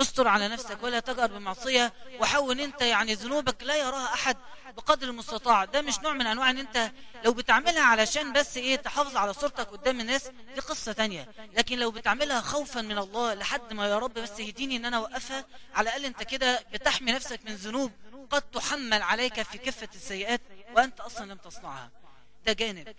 استر 0.00 0.28
على 0.28 0.48
نفسك 0.48 0.82
ولا 0.82 1.00
تجأر 1.00 1.26
بمعصية 1.26 1.92
وحاول 2.20 2.60
أنت 2.60 2.82
يعني 2.82 3.14
ذنوبك 3.14 3.62
لا 3.62 3.76
يراها 3.76 4.14
أحد 4.14 4.36
بقدر 4.76 5.08
المستطاع. 5.08 5.64
ده 5.64 5.82
مش 5.82 5.98
نوع 5.98 6.12
من 6.12 6.26
أنواع 6.26 6.50
إن 6.50 6.58
أنت 6.58 6.92
لو 7.24 7.32
بتعملها 7.32 7.82
علشان 7.82 8.32
بس 8.32 8.56
إيه 8.56 8.76
تحافظ 8.76 9.16
على 9.16 9.32
صورتك 9.32 9.66
قدام 9.68 10.00
الناس 10.00 10.30
دي 10.54 10.60
قصة 10.60 10.92
تانية. 10.92 11.28
لكن 11.56 11.78
لو 11.78 11.90
بتعملها 11.90 12.40
خوفا 12.40 12.80
من 12.80 12.98
الله 12.98 13.34
لحد 13.34 13.72
ما 13.72 13.88
يا 13.88 13.98
رب 13.98 14.14
بس 14.14 14.40
يهديني 14.40 14.76
إن 14.76 14.84
أنا 14.84 14.96
أوقفها 14.96 15.44
على 15.74 15.88
الأقل 15.88 16.04
أنت 16.04 16.22
كده 16.22 16.64
بتحمي 16.72 17.12
نفسك 17.12 17.40
من 17.44 17.54
ذنوب 17.54 17.92
قد 18.30 18.42
تحمل 18.42 19.02
عليك 19.02 19.42
في 19.42 19.58
كفة 19.58 19.88
السيئات 19.94 20.40
وأنت 20.74 21.00
أصلا 21.00 21.32
لم 21.32 21.38
تصنعها. 21.38 21.90
ده 22.46 22.52
جانب. 22.52 22.94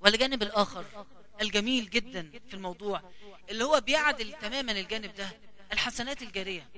والجانب 0.00 0.42
الآخر 0.42 0.84
الجميل 1.40 1.90
جدا 1.90 2.30
في 2.48 2.54
الموضوع 2.54 3.02
اللي 3.50 3.64
هو 3.64 3.80
بيعدل 3.80 4.32
تماما 4.32 4.72
الجانب 4.72 5.14
ده 5.14 5.30
الحسنات 5.72 6.22
الجارية. 6.22 6.68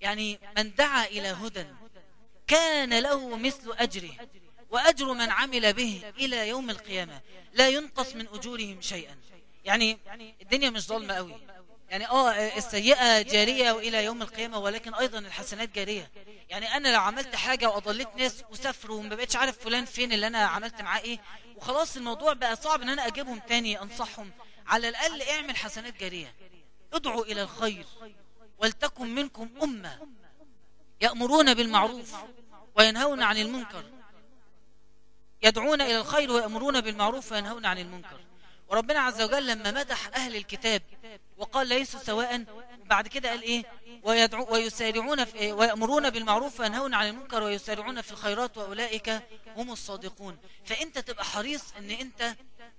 يعني 0.00 0.38
من 0.58 0.74
دعا 0.74 1.04
إلى 1.06 1.28
هدى 1.28 1.66
كان 2.46 2.98
له 2.98 3.36
مثل 3.36 3.72
أجره 3.72 4.28
وأجر 4.70 5.12
من 5.12 5.30
عمل 5.30 5.72
به 5.72 6.12
إلى 6.18 6.48
يوم 6.48 6.70
القيامة 6.70 7.20
لا 7.52 7.68
ينقص 7.68 8.14
من 8.14 8.28
أجورهم 8.28 8.80
شيئا. 8.80 9.16
يعني 9.64 9.98
الدنيا 10.42 10.70
مش 10.70 10.86
ظلمة 10.86 11.14
قوي. 11.14 11.34
يعني 11.92 12.08
آه 12.08 12.30
السيئة 12.58 13.22
جارية 13.22 13.72
وإلى 13.72 14.04
يوم 14.04 14.22
القيامة 14.22 14.58
ولكن 14.58 14.94
أيضا 14.94 15.18
الحسنات 15.18 15.68
جارية. 15.68 16.10
يعني 16.48 16.76
أنا 16.76 16.88
لو 16.94 17.00
عملت 17.00 17.36
حاجة 17.36 17.68
وأضليت 17.68 18.08
ناس 18.16 18.44
وسافروا 18.50 18.98
وما 18.98 19.14
بقتش 19.14 19.36
عارف 19.36 19.58
فلان 19.58 19.84
فين 19.84 20.12
اللي 20.12 20.26
أنا 20.26 20.38
عملت 20.38 20.82
معاه 20.82 21.00
إيه 21.00 21.18
وخلاص 21.56 21.96
الموضوع 21.96 22.32
بقى 22.32 22.56
صعب 22.56 22.82
إن 22.82 22.88
أنا 22.88 23.06
أجيبهم 23.06 23.38
تاني 23.38 23.82
أنصحهم. 23.82 24.30
على 24.66 24.88
الأقل 24.88 25.22
اعمل 25.22 25.56
حسنات 25.56 25.96
جارية. 26.00 26.34
ادعوا 26.92 27.24
إلى 27.24 27.42
الخير 27.42 27.86
ولتكن 28.58 29.14
منكم 29.14 29.48
أمة 29.62 29.98
يأمرون 31.00 31.54
بالمعروف 31.54 32.14
وينهون 32.74 33.22
عن 33.22 33.36
المنكر. 33.36 33.84
يدعون 35.42 35.80
إلى 35.80 35.98
الخير 35.98 36.30
ويأمرون 36.32 36.80
بالمعروف 36.80 37.32
وينهون 37.32 37.66
عن 37.66 37.78
المنكر. 37.78 38.20
وربنا 38.72 39.00
عز 39.00 39.22
وجل 39.22 39.46
لما 39.46 39.70
مدح 39.70 40.08
أهل 40.14 40.36
الكتاب 40.36 40.82
وقال 41.36 41.66
ليسوا 41.66 42.00
سواء 42.00 42.44
بعد 42.84 43.08
كده 43.08 43.28
قال 43.30 43.42
إيه؟ 43.42 43.64
ويدعو 44.02 44.52
ويسارعون 44.52 45.24
في 45.24 45.34
إيه؟ 45.34 45.52
ويأمرون 45.52 46.10
بالمعروف 46.10 46.60
وينهون 46.60 46.94
عن 46.94 47.06
المنكر 47.08 47.42
ويسارعون 47.42 48.00
في 48.00 48.12
الخيرات 48.12 48.58
وأولئك 48.58 49.22
هم 49.56 49.72
الصادقون. 49.72 50.38
فأنت 50.64 50.98
تبقى 50.98 51.24
حريص 51.24 51.62
أن 51.78 51.90
أنت 51.90 52.34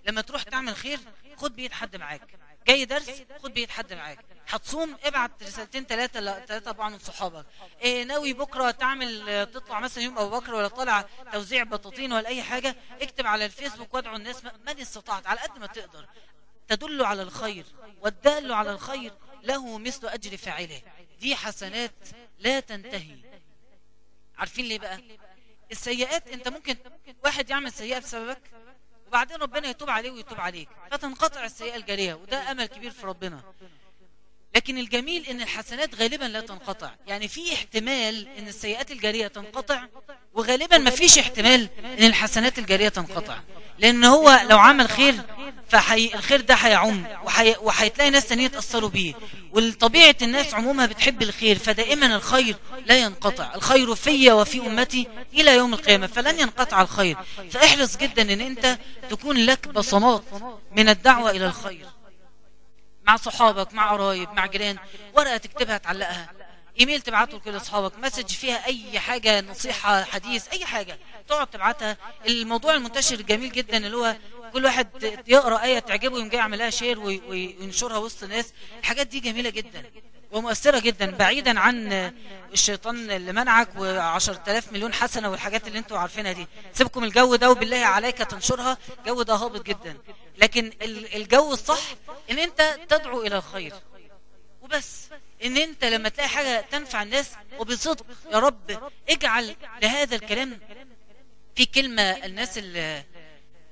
لما 0.05 0.21
تروح 0.21 0.43
تعمل 0.43 0.75
خير 0.75 0.99
خد 1.37 1.55
بيد 1.55 1.71
حد 1.71 1.95
معاك. 1.95 2.21
جاي 2.67 2.85
درس 2.85 3.23
خد 3.43 3.53
بيد 3.53 3.69
حد 3.69 3.93
معاك. 3.93 4.19
هتصوم 4.47 4.97
ابعت 5.03 5.43
رسالتين 5.43 5.85
ثلاثة 5.85 6.19
ثلاثة 6.45 6.71
طبعا 6.71 6.89
من 6.89 6.99
صحابك. 6.99 7.45
إيه 7.81 8.03
ناوي 8.03 8.33
بكرة 8.33 8.71
تعمل 8.71 9.47
تطلع 9.53 9.79
مثلا 9.79 10.03
يوم 10.03 10.19
أبو 10.19 10.39
بكر 10.39 10.53
ولا 10.53 10.67
طالع 10.67 11.05
توزيع 11.33 11.63
بطاطين 11.63 12.13
ولا 12.13 12.27
أي 12.27 12.43
حاجة 12.43 12.75
اكتب 13.01 13.27
على 13.27 13.45
الفيسبوك 13.45 13.93
وادعو 13.93 14.15
الناس 14.15 14.43
من 14.43 14.79
استطعت 14.79 15.27
على 15.27 15.39
قد 15.39 15.59
ما 15.59 15.67
تقدر. 15.67 16.05
تدل 16.67 17.03
على 17.03 17.21
الخير. 17.21 17.65
والدال 18.01 18.51
على 18.51 18.71
الخير 18.71 19.13
له 19.43 19.77
مثل 19.77 20.07
أجر 20.07 20.37
فاعله. 20.37 20.81
دي 21.19 21.35
حسنات 21.35 21.93
لا 22.39 22.59
تنتهي. 22.59 23.17
عارفين 24.37 24.65
ليه 24.65 24.79
بقى؟ 24.79 25.01
السيئات 25.71 26.27
انت 26.27 26.47
ممكن 26.47 26.77
واحد 27.23 27.49
يعمل 27.49 27.71
سيئة 27.71 27.99
بسببك 27.99 28.41
وبعدين 29.13 29.37
ربنا 29.37 29.67
يتوب 29.67 29.89
عليه 29.89 30.11
ويتوب 30.11 30.39
عليك. 30.39 30.69
فتنقطع 30.91 31.45
السيئة 31.45 31.75
الجارية 31.75 32.13
وده 32.13 32.51
أمل 32.51 32.65
كبير 32.65 32.91
في 32.91 33.05
ربنا. 33.05 33.41
لكن 34.55 34.77
الجميل 34.77 35.25
إن 35.25 35.41
الحسنات 35.41 35.95
غالبا 35.95 36.25
لا 36.25 36.41
تنقطع. 36.41 36.91
يعني 37.07 37.27
في 37.27 37.53
احتمال 37.53 38.27
إن 38.37 38.47
السيئات 38.47 38.91
الجارية 38.91 39.27
تنقطع 39.27 39.83
وغالبا 40.33 40.77
ما 40.77 40.89
فيش 40.89 41.19
احتمال 41.19 41.69
إن 41.99 42.03
الحسنات 42.03 42.59
الجارية 42.59 42.89
تنقطع. 42.89 43.37
لأن 43.79 44.03
هو 44.03 44.41
لو 44.49 44.57
عمل 44.57 44.89
خير 44.89 45.15
فحي 45.69 46.11
الخير 46.13 46.41
ده 46.41 46.55
هيعم. 46.55 47.05
وهيتلاقي 47.61 48.09
ناس 48.09 48.25
تانية 48.25 48.47
تأثروا 48.47 48.89
بيه. 48.89 49.13
والطبيعة 49.51 50.15
الناس 50.21 50.53
عموما 50.53 50.85
بتحب 50.85 51.21
الخير 51.21 51.59
فدائما 51.59 52.15
الخير 52.15 52.55
لا 52.85 52.97
ينقطع. 52.97 53.55
الخير 53.55 53.95
في 53.95 54.31
وفي 54.31 54.59
أمتي 54.59 55.07
إلى 55.33 55.55
يوم 55.55 55.73
القيامة 55.73 56.07
فلن 56.07 56.39
ينقطع 56.39 56.81
الخير. 56.81 57.17
فاحرص 57.51 57.97
جدا 57.97 58.33
إن 58.33 58.41
أنت 58.41 58.77
تكون 59.09 59.37
لك 59.37 59.67
بصمات 59.67 60.23
من 60.75 60.89
الدعوة 60.89 61.31
إلى 61.31 61.45
الخير. 61.45 61.85
مع 63.03 63.15
صحابك 63.17 63.73
مع 63.73 63.91
قرايب 63.91 64.29
مع 64.33 64.45
جيران 64.45 64.77
ورقة 65.13 65.37
تكتبها 65.37 65.77
تعلقها. 65.77 66.31
إيميل 66.79 67.01
تبعته 67.01 67.37
لكل 67.37 67.57
أصحابك 67.57 67.99
مسج 67.99 68.29
فيها 68.29 68.65
أي 68.65 68.99
حاجة 68.99 69.41
نصيحة 69.41 70.03
حديث 70.03 70.47
أي 70.47 70.65
حاجة 70.65 70.97
تقعد 71.27 71.47
تبعتها. 71.47 71.97
الموضوع 72.27 72.73
المنتشر 72.73 73.19
الجميل 73.19 73.51
جدا 73.51 73.77
اللي 73.77 73.97
هو 73.97 74.15
كل 74.53 74.65
واحد 74.65 74.87
يقرأ 75.27 75.63
آية 75.63 75.79
تعجبه 75.79 76.17
يوم 76.17 76.29
جاي 76.29 76.39
يعملها 76.39 76.69
شير 76.69 76.99
وينشرها 76.99 77.97
وسط 77.97 78.23
الناس. 78.23 78.53
الحاجات 78.79 79.07
دي 79.07 79.19
جميلة 79.19 79.49
جدا. 79.49 79.83
ومؤثرة 80.33 80.79
جدا 80.79 81.11
بعيدا 81.11 81.59
عن 81.59 81.93
الشيطان 82.53 83.11
اللي 83.11 83.31
منعك 83.33 83.69
وعشر 83.77 84.33
تلاف 84.33 84.73
مليون 84.73 84.93
حسنة 84.93 85.29
والحاجات 85.29 85.67
اللي 85.67 85.79
أنتوا 85.79 85.97
عارفينها 85.97 86.31
دي. 86.31 86.47
سيبكم 86.73 87.03
الجو 87.03 87.35
ده 87.35 87.51
وبالله 87.51 87.85
عليك 87.85 88.17
تنشرها. 88.17 88.77
الجو 88.99 89.21
ده 89.21 89.35
هابط 89.35 89.65
جدا. 89.65 89.97
لكن 90.37 90.71
الجو 91.15 91.53
الصح 91.53 91.81
إن 92.31 92.39
انت 92.39 92.79
تدعو 92.89 93.21
إلى 93.21 93.37
الخير. 93.37 93.73
وبس. 94.61 95.07
إن 95.45 95.57
انت 95.57 95.85
لما 95.85 96.09
تلاقي 96.09 96.29
حاجة 96.29 96.65
تنفع 96.71 97.03
الناس 97.03 97.31
وبصدق 97.59 98.05
يا 98.31 98.39
رب 98.39 98.91
اجعل 99.09 99.55
لهذا 99.81 100.15
الكلام 100.15 100.59
في 101.55 101.65
كلمة 101.65 102.01
الناس 102.01 102.57
اللي, 102.57 103.03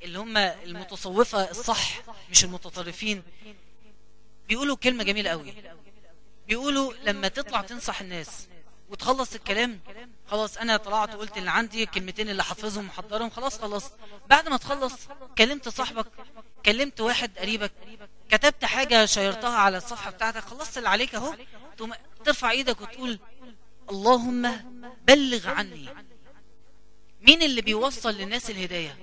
اللي 0.04 0.20
هم 0.20 0.38
المتصوفة 0.38 1.52
الصح 1.52 2.02
مش 2.32 2.44
المتطرفين. 2.44 3.24
بيقولوا 4.50 4.76
كلمة 4.76 5.04
جميلة 5.04 5.30
قوي. 5.30 5.54
بيقولوا 6.48 6.94
لما 7.04 7.28
تطلع 7.28 7.62
تنصح 7.62 8.02
الناس 8.02 8.48
وتخلص 8.90 9.36
الكلام 9.36 9.80
خلاص 10.28 10.58
أنا 10.58 10.78
طلعت 10.78 11.16
وقلت 11.16 11.38
اللي 11.38 11.52
عندي 11.52 11.84
الكلمتين 11.84 12.30
اللي 12.30 12.44
حافظهم 12.44 12.84
ومحضرهم 12.84 13.30
خلاص 13.30 13.60
خلاص. 13.60 13.92
بعد 14.30 14.50
ما 14.50 14.58
تخلص 14.58 14.94
كلمت 15.38 15.70
صاحبك 15.70 16.06
كلمت 16.66 17.02
واحد 17.02 17.38
قريبك 17.38 17.72
كتبت 18.30 18.66
حاجة 18.66 19.06
شيرتها 19.06 19.58
على 19.58 19.78
الصفحة 19.78 20.12
بتاعتك 20.12 20.40
خلصت 20.40 20.78
اللي 20.78 20.90
عليك 20.90 21.16
أهو 21.16 21.36
ترفع 22.26 22.52
إيدك 22.52 22.82
وتقول 22.82 23.20
اللهم 23.90 24.52
بلغ 25.08 25.50
عني. 25.50 25.90
مين 27.22 27.42
اللي 27.42 27.62
بيوصل 27.62 28.10
للناس 28.14 28.50
الهداية؟ 28.50 28.98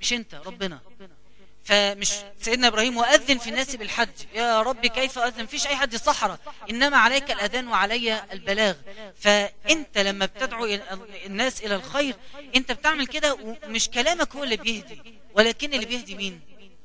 مش 0.00 0.12
أنت 0.12 0.34
ربنا. 0.34 0.80
فمش 1.64 2.12
سيدنا 2.40 2.68
إبراهيم 2.68 2.96
وأذن 2.96 3.38
في 3.38 3.50
الناس 3.50 3.76
بالحج. 3.76 4.08
يا 4.34 4.62
رب 4.62 4.86
كيف 4.86 5.18
أذن؟ 5.18 5.46
فيش 5.46 5.66
أي 5.66 5.76
حد 5.76 5.96
صحراء 5.96 6.38
إنما 6.70 6.96
عليك 6.96 7.30
الأذان 7.30 7.68
وعلي 7.68 8.22
البلاغ. 8.32 8.74
فأنت 9.20 9.98
لما 9.98 10.26
بتدعو 10.26 10.78
الناس 11.26 11.60
إلى 11.60 11.74
الخير 11.74 12.14
أنت 12.56 12.72
بتعمل 12.72 13.06
كده 13.06 13.34
ومش 13.64 13.88
كلامك 13.88 14.36
هو 14.36 14.44
اللي 14.44 14.56
بيهدي. 14.56 15.02
ولكن 15.34 15.74
اللي 15.74 15.86
بيهدي 15.86 16.14
مين؟ 16.14 16.40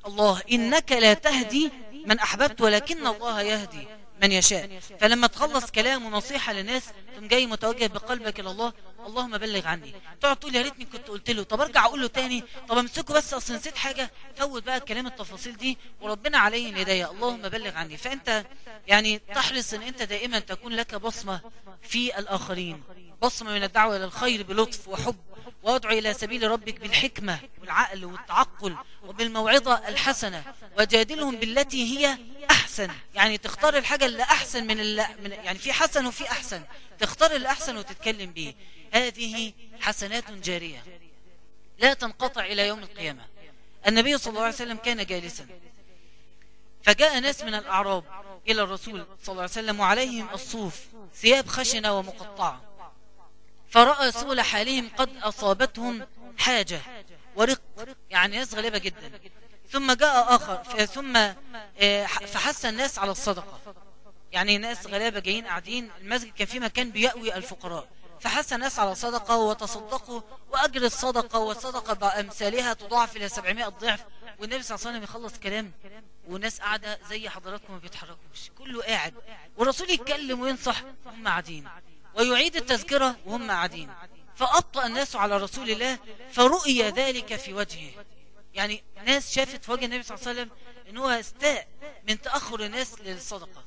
الله. 0.06 0.42
إنك 0.52 0.92
لا 0.92 1.14
تهدي 1.14 1.70
من 2.06 2.18
أحببت 2.18 2.60
ولكن 2.60 3.06
الله 3.06 3.42
يهدي. 3.42 3.86
من 4.22 4.32
يشاء. 4.32 4.80
فلما 5.00 5.26
تخلص 5.26 5.70
كلام 5.70 6.06
ونصيحة 6.06 6.52
للناس 6.52 6.82
تقوم 7.12 7.28
جاي 7.28 7.46
متوجه 7.46 7.86
بقلبك 7.86 8.40
إلى 8.40 8.50
الله 8.50 8.72
اللهم 9.06 9.38
بلغ 9.38 9.66
عني. 9.66 9.94
تقعد 10.20 10.36
تقول 10.36 10.56
يا 10.56 10.62
ريتني 10.62 10.84
كنت 10.84 11.08
قلت 11.08 11.30
له. 11.30 11.42
طب 11.42 11.60
أرجع 11.60 11.84
أقول 11.84 12.00
له 12.00 12.06
تاني. 12.06 12.44
طب 12.68 12.78
أمسكه 12.78 13.14
بس 13.14 13.34
أصل 13.34 13.54
نسيت 13.54 13.76
حاجة. 13.76 14.10
فوت 14.36 14.62
بقى 14.62 14.76
الكلام 14.76 15.06
التفاصيل 15.06 15.56
دي 15.56 15.78
وربنا 16.00 16.38
عليه 16.38 16.70
الهدايه 16.70 17.10
اللهم 17.10 17.42
بلغ 17.42 17.76
عني. 17.76 17.96
فأنت 17.96 18.44
يعني 18.86 19.18
تحرص 19.18 19.74
إن 19.74 19.82
أنت 19.82 20.02
دائما 20.02 20.38
تكون 20.38 20.72
لك 20.72 20.94
بصمة 20.94 21.40
في 21.82 22.18
الآخرين. 22.18 22.82
بصمة 23.22 23.52
من 23.52 23.62
الدعوة 23.62 23.96
إلى 23.96 24.04
الخير 24.04 24.42
بلطف 24.42 24.88
وحب 24.88 25.16
وادعو 25.62 25.98
إلى 25.98 26.14
سبيل 26.14 26.50
ربك 26.50 26.80
بالحكمة 26.80 27.38
والعقل 27.60 28.04
والتعقل 28.04 28.76
وبالموعظة 29.06 29.88
الحسنة 29.88 30.44
وجادلهم 30.78 31.36
بالتي 31.36 31.98
هي 31.98 32.18
أحسن. 32.80 32.94
يعني 33.14 33.38
تختار 33.38 33.76
الحاجة 33.76 34.06
اللي 34.06 34.22
أحسن 34.22 34.66
من, 34.66 34.80
اللي 34.80 35.06
من 35.22 35.32
يعني 35.32 35.58
في 35.58 35.72
حسن 35.72 36.06
وفي 36.06 36.30
أحسن. 36.30 36.62
تختار 36.98 37.36
الأحسن 37.36 37.76
وتتكلم 37.76 38.30
به 38.30 38.54
هذه 38.92 39.52
حسنات 39.80 40.30
جارية. 40.30 40.84
لا 41.78 41.94
تنقطع 41.94 42.44
إلى 42.44 42.66
يوم 42.66 42.78
القيامة. 42.78 43.24
النبي 43.86 44.18
صلى 44.18 44.30
الله 44.30 44.42
عليه 44.42 44.54
وسلم 44.54 44.76
كان 44.76 45.06
جالسا. 45.06 45.46
فجاء 46.82 47.20
ناس 47.20 47.42
من 47.42 47.54
الأعراب 47.54 48.04
إلى 48.48 48.62
الرسول 48.62 49.06
صلى 49.22 49.32
الله 49.32 49.42
عليه 49.42 49.52
وسلم 49.52 49.80
وعليهم 49.80 50.28
الصوف 50.34 50.80
ثياب 51.14 51.48
خشنة 51.48 51.98
ومقطعة. 51.98 52.62
فرأى 53.70 54.12
سول 54.12 54.40
حالهم 54.40 54.90
قد 54.96 55.16
أصابتهم 55.16 56.06
حاجة. 56.38 56.80
ورق. 57.36 57.60
يعني 58.10 58.36
ناس 58.36 58.54
غلبة 58.54 58.78
جدا. 58.78 59.20
ثم 59.70 59.92
جاء 59.92 60.34
آخر 60.34 60.84
ثم 60.84 61.16
آه، 61.16 62.06
فحث 62.06 62.64
الناس 62.66 62.98
على 62.98 63.10
الصدقة. 63.10 63.60
يعني 64.32 64.58
ناس 64.58 64.86
غلابة 64.86 65.20
جايين 65.20 65.46
قاعدين 65.46 65.90
المسجد 66.00 66.32
كان 66.32 66.46
في 66.46 66.60
مكان 66.60 66.90
بيأوي 66.90 67.34
الفقراء. 67.34 67.88
فحث 68.20 68.52
الناس 68.52 68.78
على 68.78 68.94
صدقة 68.94 69.36
وتصدقوا 69.36 70.20
وأجر 70.52 70.82
الصدقة 70.82 71.38
والصدقة 71.38 71.94
بأمثالها 71.94 72.72
تضاعف 72.72 73.16
إلى 73.16 73.28
700 73.28 73.68
ضعف. 73.68 74.04
والنبي 74.38 74.62
صلى 74.62 74.74
الله 74.74 74.86
عليه 74.86 74.98
وسلم 74.98 75.02
يخلص 75.02 75.38
كلام 75.38 75.72
والناس 76.28 76.60
قاعدة 76.60 76.98
زي 77.10 77.28
حضراتكم 77.28 77.72
ما 77.72 77.78
بيتحركوش. 77.78 78.50
كله 78.58 78.82
قاعد. 78.82 79.14
والرسول 79.56 79.90
يتكلم 79.90 80.40
وينصح 80.40 80.82
وهم 81.06 81.28
قاعدين. 81.28 81.68
ويعيد 82.14 82.56
التذكرة 82.56 83.16
وهم 83.26 83.50
قاعدين. 83.50 83.90
فأبطأ 84.36 84.86
الناس 84.86 85.16
على 85.16 85.36
رسول 85.36 85.70
الله 85.70 85.98
فرؤي 86.32 86.82
ذلك 86.82 87.36
في 87.36 87.52
وجهه. 87.54 87.90
يعني 88.56 88.84
ناس 89.04 89.34
شافت 89.34 89.64
في 89.64 89.72
وجه 89.72 89.84
النبي 89.84 90.02
صلى 90.02 90.18
الله 90.18 90.28
عليه 90.28 90.40
وسلم 90.40 90.50
إن 90.88 90.96
هو 90.96 91.08
استاء 91.08 91.68
من 92.08 92.20
تأخر 92.20 92.60
الناس 92.60 93.00
للصدقة. 93.00 93.64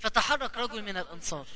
فتحرك 0.00 0.56
رجل 0.56 0.82
من 0.82 0.96
الأنصار. 0.96 1.46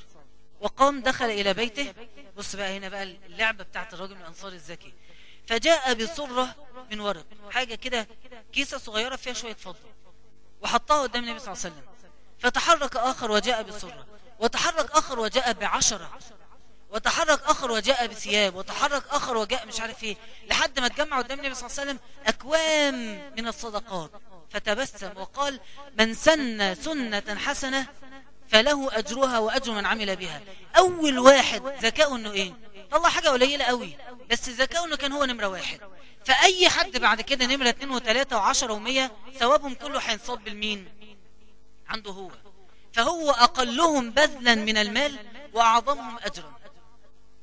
وقام 0.61 1.01
دخل 1.03 1.25
إلى 1.25 1.55
بيته. 1.55 1.95
بص 2.37 2.57
بقى 2.57 2.77
هنا 2.77 2.89
بقى 2.89 3.03
اللعبة 3.03 3.65
بتاعت 3.65 3.95
الرجل 3.95 4.15
من 4.15 4.21
الأنصار 4.21 4.53
الذكي. 4.53 4.95
فجاء 5.47 5.95
بصرة 5.95 6.57
من 6.91 7.01
ورق. 7.01 7.27
حاجة 7.51 7.75
كده 7.75 8.09
كيسة 8.53 8.79
صغيرة 8.79 9.17
فيها 9.17 9.33
شوية 9.33 9.55
فضة. 9.55 9.79
وحطها 10.61 11.03
قدام 11.03 11.25
النبي 11.25 11.39
صلى 11.39 11.53
الله 11.53 11.65
عليه 11.65 11.75
وسلم. 11.75 11.87
فتحرك 12.39 12.97
آخر 12.97 13.31
وجاء 13.31 13.63
بصرة 13.63 14.07
وتحرك 14.39 14.91
آخر 14.91 15.19
وجاء 15.19 15.53
بعشرة. 15.53 16.19
وتحرك 16.93 17.43
آخر 17.45 17.71
وجاء 17.71 18.07
بثياب 18.07 18.55
وتحرك 18.55 19.03
آخر 19.11 19.37
وجاء 19.37 19.67
مش 19.67 19.81
عارف 19.81 20.03
إيه 20.05 20.17
لحد 20.47 20.81
ما 20.81 20.87
اتجمع 20.87 21.19
قدام 21.19 21.39
النبي 21.39 21.55
صلى 21.55 21.67
الله 21.67 21.81
عليه 21.81 21.91
وسلم 21.91 21.99
أكوام 22.27 22.95
من 23.37 23.49
الصدقات. 23.49 24.11
فتبسم 24.51 25.11
وقال 25.17 25.61
من 25.99 26.15
سن 26.15 26.75
سنة 26.75 27.39
حسنة 27.39 27.87
فله 28.49 28.99
أجرها 28.99 29.39
وأجر 29.39 29.73
من 29.73 29.87
عمل 29.87 30.17
بها. 30.17 30.41
أول 30.79 31.19
واحد 31.19 31.63
ذكاؤه 31.83 32.17
إنه 32.17 32.33
إيه؟ 32.33 32.55
طلع 32.91 33.09
حاجة 33.09 33.29
قليلة 33.29 33.65
قوي 33.65 33.97
بس 34.31 34.49
ذكاؤه 34.49 34.87
إنه 34.87 34.97
كان 34.97 35.13
هو 35.13 35.25
نمرة 35.25 35.47
واحد. 35.47 35.81
فأي 36.25 36.69
حد 36.69 36.99
بعد 36.99 37.21
كده 37.21 37.47
نمرة 37.47 37.69
اتنين 37.69 37.91
وتلاتة 37.91 38.37
وعشرة 38.37 38.73
ومية 38.73 39.13
ثوابهم 39.39 39.75
كله 39.75 39.99
هينصب 39.99 40.39
بالمين؟ 40.39 40.89
عنده 41.89 42.11
هو. 42.11 42.31
فهو 42.93 43.31
أقلهم 43.31 44.11
بذلا 44.11 44.55
من 44.55 44.77
المال 44.77 45.17
وأعظمهم 45.53 46.19
أجرا. 46.23 46.62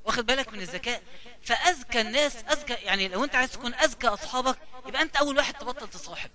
واخد 0.09 0.25
بالك 0.25 0.53
من 0.53 0.61
الذكاء؟ 0.61 1.01
فأذكى 1.43 2.01
الناس 2.01 2.35
أذكى 2.35 2.73
يعني 2.73 3.07
لو 3.07 3.23
أنت 3.23 3.35
عايز 3.35 3.51
تكون 3.51 3.73
أذكى 3.73 4.07
أصحابك 4.07 4.57
يبقى 4.87 5.01
أنت 5.01 5.15
أول 5.15 5.37
واحد 5.37 5.53
تبطل 5.53 5.89
تصاحب. 5.89 6.29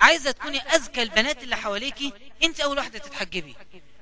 عايزة 0.00 0.30
تكوني 0.30 0.60
أذكى 0.60 1.02
البنات 1.02 1.42
اللي 1.42 1.56
حواليكي 1.56 2.12
أنت 2.44 2.60
أول 2.60 2.76
واحدة 2.78 2.98
تتحجبي. 2.98 3.56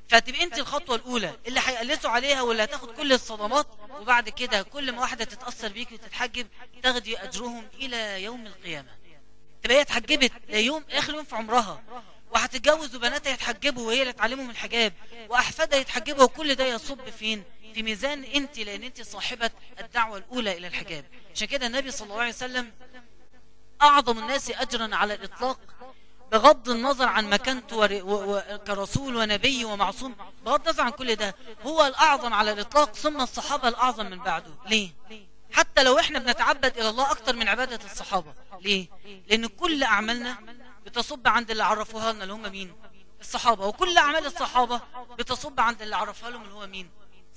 فتبقى 0.08 0.42
أنت 0.42 0.58
الخطوة 0.58 0.96
الأولى 0.96 1.36
اللي 1.46 1.60
هيقلسوا 1.66 2.10
عليها 2.10 2.42
واللي 2.42 2.64
هتاخد 2.64 2.90
كل 2.96 3.12
الصدمات 3.12 3.66
وبعد 4.00 4.28
كده 4.28 4.62
كل 4.62 4.92
ما 4.92 5.00
واحدة 5.00 5.24
تتأثر 5.24 5.68
بيكي 5.68 5.94
وتتحجب 5.94 6.46
تاخدي 6.82 7.18
أجرهم 7.18 7.68
إلى 7.74 8.22
يوم 8.22 8.46
القيامة. 8.46 8.90
تبقى 9.62 9.76
هي 9.76 9.80
اتحجبت 9.80 10.32
ليوم 10.48 10.84
آخر 10.90 11.14
يوم 11.14 11.24
في 11.24 11.36
عمرها. 11.36 11.82
وهتتجوز 12.30 12.96
وبناتها 12.96 13.32
يتحجبوا 13.32 13.86
وهي 13.86 14.02
اللي 14.02 14.12
تعلمهم 14.12 14.50
الحجاب. 14.50 14.92
وأحفادها 15.28 15.78
يتحجبوا 15.78 16.24
وكل 16.24 16.54
ده 16.54 16.66
يصب 16.66 17.10
فين؟ 17.10 17.44
في 17.74 17.82
ميزان 17.82 18.24
انت 18.24 18.58
لأن 18.58 18.82
انت 18.82 19.02
صاحبة 19.02 19.50
الدعوة 19.80 20.18
الأولى 20.18 20.58
إلى 20.58 20.66
الحجاب. 20.66 21.04
عشان 21.34 21.46
كده 21.48 21.66
النبي 21.66 21.90
صلى 21.90 22.06
الله 22.08 22.20
عليه 22.20 22.28
وسلم 22.32 22.72
أعظم 23.82 24.18
الناس 24.18 24.50
اجرا 24.50 24.94
على 24.96 25.14
الإطلاق 25.14 25.58
بغض 26.32 26.68
النظر 26.68 27.08
عن 27.08 27.30
مكانته 27.30 27.76
و- 27.76 27.84
و- 28.36 28.58
كرسول 28.66 29.16
ونبي 29.16 29.64
ومعصوم 29.64 30.16
بغض 30.44 30.68
النظر 30.68 30.82
عن 30.82 30.90
كل 30.90 31.14
ده 31.14 31.34
هو 31.62 31.86
الأعظم 31.86 32.34
على 32.34 32.52
الإطلاق 32.52 32.94
ثم 32.94 33.20
الصحابة 33.20 33.68
الأعظم 33.68 34.06
من 34.06 34.18
بعده. 34.18 34.50
ليه؟ 34.66 34.90
حتى 35.52 35.82
لو 35.82 35.98
إحنا 35.98 36.18
بنتعبد 36.18 36.78
إلى 36.78 36.88
الله 36.88 37.10
أكتر 37.10 37.36
من 37.36 37.48
عبادة 37.48 37.80
الصحابة. 37.84 38.34
ليه؟ 38.60 38.86
لأن 39.28 39.46
كل 39.46 39.82
أعمالنا 39.84 40.36
بتصب 40.86 41.28
عند 41.28 41.50
اللي 41.50 41.64
عرفوها 41.64 42.12
لنا 42.12 42.22
اللي 42.22 42.34
هم 42.34 42.50
مين؟ 42.52 42.72
الصحابة. 43.20 43.66
وكل 43.66 43.98
أعمال 43.98 44.26
الصحابة 44.26 44.80
بتصب 45.18 45.60
عند 45.60 45.82
اللي 45.82 45.96
عرفها 45.96 46.30
لهم 46.30 46.42
اللي 46.42 46.54
هو 46.54 46.66
مين؟ 46.66 46.90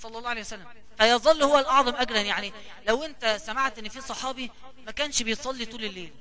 صلى 0.04 0.18
الله 0.18 0.30
عليه 0.30 0.42
وسلم. 0.42 0.68
فيظل 0.98 1.44
هو 1.44 1.60
الأعظم 1.60 1.96
أجرا 1.96 2.18
يعني 2.18 2.54
لو 2.88 3.04
أنت 3.04 3.38
سمعت 3.46 3.80
أن 3.80 3.90
في 3.90 4.02
صحابي 4.02 4.52
ما 4.86 4.92
كانش 4.92 5.24
بيصلي 5.24 5.66
طول 5.66 5.84
الليل. 5.84 6.14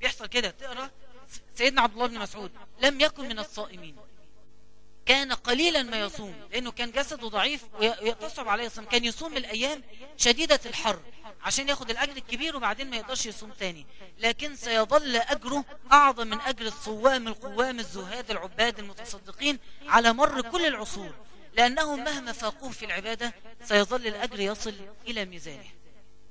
بيحصل 0.00 0.26
كده. 0.26 0.50
تقرأ 0.50 0.90
سيدنا 1.54 1.82
عبد 1.82 1.92
الله 1.92 2.06
بن 2.06 2.18
مسعود. 2.18 2.50
لم 2.80 3.00
يكن 3.00 3.28
من 3.28 3.38
الصائمين. 3.38 3.96
كان 5.06 5.32
قليلا 5.32 5.82
ما 5.82 6.00
يصوم. 6.00 6.34
لأنه 6.52 6.70
كان 6.70 6.90
جسده 6.90 7.28
ضعيف 7.28 7.64
ويتصعب 7.80 8.48
عليه 8.48 8.66
الصوم 8.66 8.84
كان 8.84 9.04
يصوم 9.04 9.36
الأيام 9.36 9.82
شديدة 10.16 10.60
الحر 10.66 11.00
عشان 11.42 11.68
ياخد 11.68 11.90
الأجر 11.90 12.16
الكبير 12.16 12.56
وبعدين 12.56 12.90
ما 12.90 12.96
يقدرش 12.96 13.26
يصوم 13.26 13.50
تاني. 13.50 13.86
لكن 14.18 14.56
سيظل 14.56 15.16
أجره 15.16 15.64
أعظم 15.92 16.26
من 16.26 16.40
أجر 16.40 16.66
الصوام 16.66 17.28
القوام 17.28 17.78
الزهاد 17.78 18.30
العباد 18.30 18.78
المتصدقين 18.78 19.58
على 19.86 20.12
مر 20.12 20.40
كل 20.40 20.66
العصور. 20.66 21.14
لأنهم 21.54 22.04
مهما 22.04 22.32
فاقوه 22.32 22.70
في 22.70 22.84
العبادة 22.84 23.34
سيظل 23.64 24.06
الأجر 24.06 24.40
يصل 24.40 24.74
إلى 25.06 25.24
ميزانه. 25.24 25.70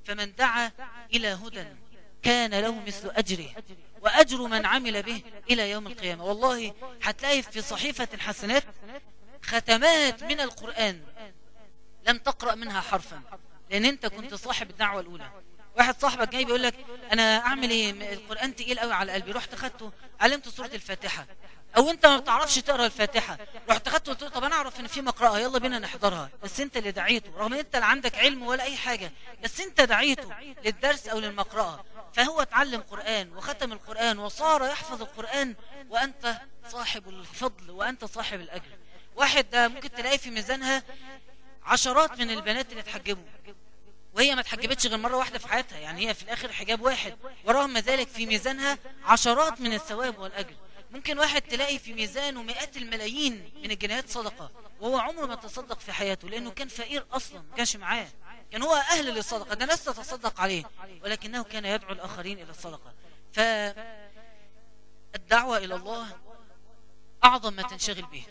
فمن 0.04 0.34
دعا 0.34 0.72
إلى 1.14 1.28
هدى 1.28 1.64
كان 2.22 2.54
له 2.54 2.80
مثل 2.80 3.10
أجره 3.10 3.48
وأجر 4.00 4.42
من 4.42 4.66
عمل 4.66 5.02
به 5.02 5.22
إلى 5.50 5.70
يوم 5.70 5.86
القيامة. 5.86 6.24
والله 6.24 6.74
هتلاقي 7.02 7.42
في 7.42 7.62
صحيفة 7.62 8.08
الحسنات 8.14 8.64
ختمات 9.42 10.24
من 10.24 10.40
القرآن 10.40 11.00
لم 12.08 12.18
تقرأ 12.18 12.54
منها 12.54 12.80
حرفا 12.80 13.22
لأن 13.70 13.84
أنت 13.84 14.06
كنت 14.06 14.34
صاحب 14.34 14.70
الدعوة 14.70 15.00
الأولى. 15.00 15.30
واحد 15.76 16.00
صاحبك 16.00 16.28
جاي 16.28 16.44
بيقول 16.44 16.62
لك 16.62 16.74
أنا 17.12 17.38
أعمل 17.38 17.70
إيه؟ 17.70 18.12
القرآن 18.12 18.56
تقيل 18.56 18.78
قوي 18.78 18.92
على 18.92 19.12
قلبي. 19.12 19.32
رحت 19.32 19.54
خدته 19.54 19.92
علمت 20.20 20.48
سورة 20.48 20.70
الفاتحة. 20.74 21.26
أو 21.76 21.90
أنت 21.90 22.06
ما 22.06 22.16
بتعرفش 22.16 22.54
تقرأ 22.54 22.86
الفاتحة. 22.86 23.38
رحت 23.68 23.88
خدت 23.88 24.08
قلت 24.08 24.22
له 24.22 24.28
طب 24.28 24.44
أنا 24.44 24.54
أعرف 24.54 24.80
إن 24.80 24.86
في 24.86 25.02
مقراها 25.02 25.38
يلا 25.38 25.58
بينا 25.58 25.78
نحضرها. 25.78 26.30
بس 26.42 26.60
أنت 26.60 26.76
اللي 26.76 26.90
دعيته. 26.90 27.30
رغم 27.36 27.52
إن 27.52 27.58
أنت 27.58 27.76
لا 27.76 27.84
عندك 27.84 28.14
علم 28.14 28.42
ولا 28.42 28.62
أي 28.62 28.76
حاجة. 28.76 29.12
بس 29.44 29.60
أنت 29.60 29.80
دعيته 29.80 30.34
للدرس 30.64 31.08
أو 31.08 31.18
للمقرأة. 31.18 31.84
فهو 32.12 32.42
اتعلم 32.42 32.80
قرآن 32.80 33.32
وختم 33.36 33.72
القرآن 33.72 34.18
وصار 34.18 34.64
يحفظ 34.64 35.02
القرآن 35.02 35.54
وأنت 35.90 36.40
صاحب 36.68 37.08
الفضل 37.08 37.70
وأنت 37.70 38.04
صاحب 38.04 38.40
الأجر. 38.40 38.78
واحد 39.16 39.50
ده 39.50 39.68
ممكن 39.68 39.90
تلاقي 39.90 40.18
في 40.18 40.30
ميزانها 40.30 40.82
عشرات 41.64 42.18
من 42.18 42.30
البنات 42.30 42.70
اللي 42.70 42.80
اتحجبوا. 42.80 43.24
وهي 44.14 44.34
ما 44.34 44.40
اتحجبتش 44.40 44.86
غير 44.86 44.98
مرة 44.98 45.16
واحدة 45.16 45.38
في 45.38 45.48
حياتها. 45.48 45.78
يعني 45.78 46.08
هي 46.08 46.14
في 46.14 46.22
الآخر 46.22 46.52
حجاب 46.52 46.80
واحد. 46.80 47.16
ورغم 47.44 47.78
ذلك 47.78 48.08
في 48.08 48.26
ميزانها 48.26 48.78
عشرات 49.04 49.60
من 49.60 49.72
الثواب 49.72 50.18
والأجر. 50.18 50.54
ممكن 50.90 51.18
واحد 51.18 51.42
تلاقي 51.42 51.78
في 51.78 51.92
ميزانه 51.94 52.42
مئات 52.42 52.76
الملايين 52.76 53.52
من 53.62 53.70
الجنيهات 53.70 54.08
صدقة 54.08 54.50
وهو 54.80 54.98
عمره 54.98 55.26
ما 55.26 55.34
تصدق 55.34 55.80
في 55.80 55.92
حياته 55.92 56.28
لأنه 56.28 56.50
كان 56.50 56.68
فقير 56.68 57.06
أصلا 57.12 57.38
ما 57.50 57.56
كانش 57.56 57.76
معاه. 57.76 58.08
كان 58.52 58.62
هو 58.62 58.74
أهل 58.74 59.14
للصدقة 59.14 59.54
ده 59.54 59.66
ناس 59.66 59.84
تتصدق 59.84 60.40
عليه 60.40 60.64
ولكنه 61.02 61.44
كان 61.44 61.64
يدعو 61.64 61.92
الآخرين 61.92 62.38
إلى 62.38 62.50
الصدقة. 62.50 62.92
فالدعوة 65.12 65.58
إلى 65.58 65.74
الله 65.74 66.16
أعظم 67.24 67.52
ما 67.52 67.62
تنشغل 67.62 68.02
به. 68.02 68.24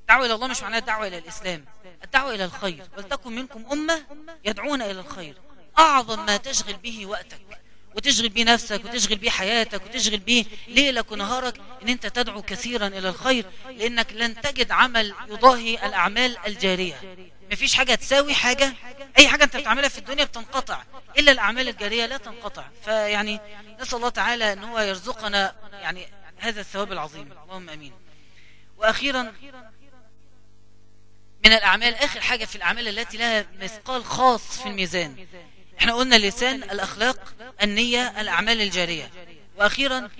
الدعوة 0.00 0.26
إلى 0.26 0.34
الله 0.34 0.46
مش 0.46 0.62
معناها 0.62 0.78
الدعوة 0.78 1.06
إلى 1.06 1.18
الإسلام 1.18 1.64
الدعوة 2.04 2.34
إلى 2.34 2.44
الخير. 2.44 2.88
ولتكن 2.96 3.32
منكم 3.32 3.66
أمة 3.72 4.06
يدعون 4.44 4.82
إلى 4.82 5.00
الخير. 5.00 5.36
أعظم 5.78 6.26
ما 6.26 6.36
تشغل 6.36 6.76
به 6.76 7.06
وقتك. 7.06 7.65
وتشغل 7.96 8.28
بيه 8.28 8.44
نفسك 8.44 8.84
وتشغل 8.84 9.16
بيه 9.16 9.30
حياتك 9.30 9.82
وتشغل 9.86 10.18
بيه 10.18 10.44
ليلك 10.68 11.12
ونهارك 11.12 11.60
إن 11.82 11.88
أنت 11.88 12.06
تدعو 12.06 12.42
كثيرا 12.42 12.86
إلى 12.86 13.08
الخير 13.08 13.46
لأنك 13.70 14.12
لن 14.12 14.40
تجد 14.40 14.70
عمل 14.70 15.14
يضاهي 15.28 15.86
الأعمال 15.86 16.38
الجارية. 16.46 17.16
مفيش 17.52 17.74
حاجة 17.74 17.94
تساوي 17.94 18.34
حاجة 18.34 18.72
أي 19.18 19.28
حاجة 19.28 19.44
أنت 19.44 19.56
بتعملها 19.56 19.88
في 19.88 19.98
الدنيا 19.98 20.24
بتنقطع 20.24 20.82
إلا 21.18 21.32
الأعمال 21.32 21.68
الجارية 21.68 22.06
لا 22.06 22.16
تنقطع. 22.16 22.64
فيعني 22.84 23.40
نسأل 23.80 23.96
الله 23.96 24.08
تعالى 24.08 24.52
إن 24.52 24.64
هو 24.64 24.78
يرزقنا 24.78 25.54
يعني 25.72 26.08
هذا 26.38 26.60
الثواب 26.60 26.92
العظيم. 26.92 27.32
اللهم 27.44 27.70
آمين. 27.70 27.92
وأخيرا 28.78 29.22
من 31.44 31.52
الأعمال 31.52 31.94
آخر 31.94 32.20
حاجة 32.20 32.44
في 32.44 32.56
الأعمال 32.56 32.88
التي 32.98 33.16
لها 33.16 33.46
مثقال 33.60 34.04
خاص 34.04 34.62
في 34.62 34.68
الميزان. 34.68 35.26
إحنا 35.78 35.94
قلنا 35.94 36.16
اللسان 36.16 36.62
الأخلاق 36.62 37.34
النية 37.62 38.20
الأعمال 38.20 38.60
الجارية. 38.60 39.10
وأخيرا 39.56 40.10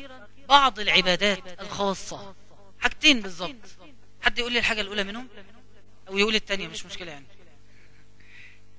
بعض 0.48 0.80
العبادات 0.80 1.60
الخاصة. 1.60 2.34
حاجتين 2.80 3.20
بالظبط. 3.20 3.54
حد 4.22 4.38
يقول 4.38 4.52
لي 4.52 4.58
الحاجة 4.58 4.80
الأولى 4.80 5.04
منهم؟ 5.04 5.28
أو 6.08 6.18
يقول 6.18 6.34
التانية 6.34 6.68
مش 6.68 6.86
مشكلة 6.86 7.12
يعني. 7.12 7.26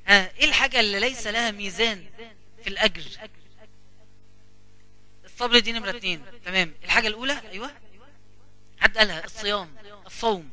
ها 0.07 0.31
إيه 0.37 0.45
الحاجة 0.45 0.79
اللي 0.79 0.99
ليس 0.99 1.27
لها 1.27 1.51
ميزان 1.51 2.05
في 2.63 2.69
الأجر؟ 2.69 3.03
الصبر 5.25 5.59
دي 5.59 5.71
نمرة 5.71 5.89
اتنين. 5.89 6.21
تمام. 6.45 6.73
الحاجة 6.83 7.07
الأولى؟ 7.07 7.41
أيوه. 7.51 7.71
حد 8.79 8.97
قالها؟ 8.97 9.25
الصيام 9.25 9.75
الصوم. 10.05 10.49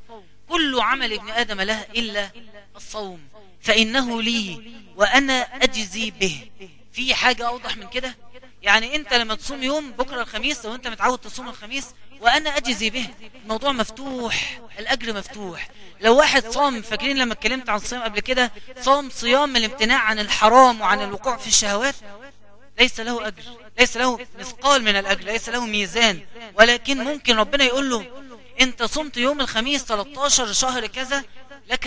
كل 0.48 0.80
عمل 0.80 1.12
ابن 1.12 1.30
آدم 1.30 1.60
له 1.60 1.82
إلا 1.82 2.30
الصوم. 2.76 3.28
فإنه 3.64 4.22
لي 4.22 4.72
وأنا 4.96 5.42
أجزي 5.42 6.10
به. 6.10 6.48
في 6.92 7.14
حاجة 7.14 7.46
أوضح 7.46 7.76
من 7.76 7.88
كده؟ 7.88 8.16
يعني 8.62 8.96
أنت 8.96 9.14
لما 9.14 9.34
تصوم 9.34 9.62
يوم 9.62 9.90
بكرة 9.90 10.22
الخميس 10.22 10.64
لو 10.64 10.74
أنت 10.74 10.88
متعود 10.88 11.18
تصوم 11.18 11.48
الخميس 11.48 11.86
وأنا 12.20 12.56
أجزي 12.56 12.90
به. 12.90 13.06
الموضوع 13.44 13.72
مفتوح 13.72 14.60
الأجر 14.78 15.16
مفتوح. 15.16 15.68
لو 16.00 16.16
واحد 16.16 16.48
صام 16.52 16.82
فاكرين 16.82 17.16
لما 17.18 17.32
اتكلمت 17.32 17.68
عن 17.68 17.76
الصيام 17.76 18.02
قبل 18.02 18.20
كده؟ 18.20 18.52
صام 18.80 19.10
صيام 19.10 19.56
الامتناع 19.56 19.98
عن 19.98 20.18
الحرام 20.18 20.80
وعن 20.80 21.02
الوقوع 21.02 21.36
في 21.36 21.46
الشهوات. 21.46 21.94
ليس 22.80 23.00
له 23.00 23.26
أجر 23.26 23.42
ليس 23.78 23.96
له 23.96 24.18
مثقال 24.38 24.82
من 24.82 24.96
الأجر 24.96 25.24
ليس 25.24 25.48
له 25.48 25.66
ميزان. 25.66 26.20
ولكن 26.58 27.04
ممكن 27.04 27.36
ربنا 27.36 27.64
يقول 27.64 27.90
له 27.90 28.06
أنت 28.60 28.82
صمت 28.82 29.16
يوم 29.16 29.40
الخميس 29.40 29.84
13 29.84 30.52
شهر 30.52 30.86
كذا 30.86 31.24
لك 31.68 31.86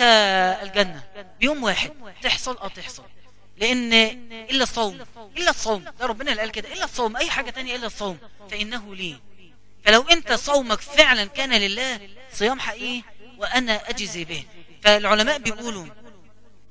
الجنة. 0.62 1.02
بيوم 1.40 1.64
واحد. 1.64 1.92
تحصل 2.22 2.56
آه 2.58 2.68
تحصل. 2.68 3.02
لأن 3.56 3.92
إلا 4.50 4.62
الصوم 4.62 5.00
إلا 5.36 5.50
الصوم. 5.50 5.84
ده 6.00 6.06
ربنا 6.06 6.30
اللي 6.30 6.42
قال 6.42 6.50
كده. 6.50 6.72
إلا 6.72 6.84
الصوم. 6.84 7.16
أي 7.16 7.30
حاجة 7.30 7.50
تانية 7.50 7.76
إلا 7.76 7.86
الصوم. 7.86 8.18
فإنه 8.50 8.94
لي. 8.94 9.16
فلو 9.84 10.02
أنت 10.02 10.32
صومك 10.32 10.80
فعلا 10.80 11.24
كان 11.24 11.52
لله 11.52 12.00
صيام 12.32 12.60
حقيقي 12.60 13.02
وأنا 13.38 13.90
أجزي 13.90 14.24
به. 14.24 14.44
فالعلماء 14.82 15.38
بيقولوا 15.38 15.86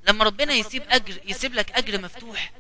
لما 0.08 0.24
ربنا 0.24 0.54
يسيب 0.54 0.84
أجر 0.90 1.18
يسيب 1.26 1.54
لك 1.54 1.72
أجر 1.72 2.02
مفتوح 2.02 2.52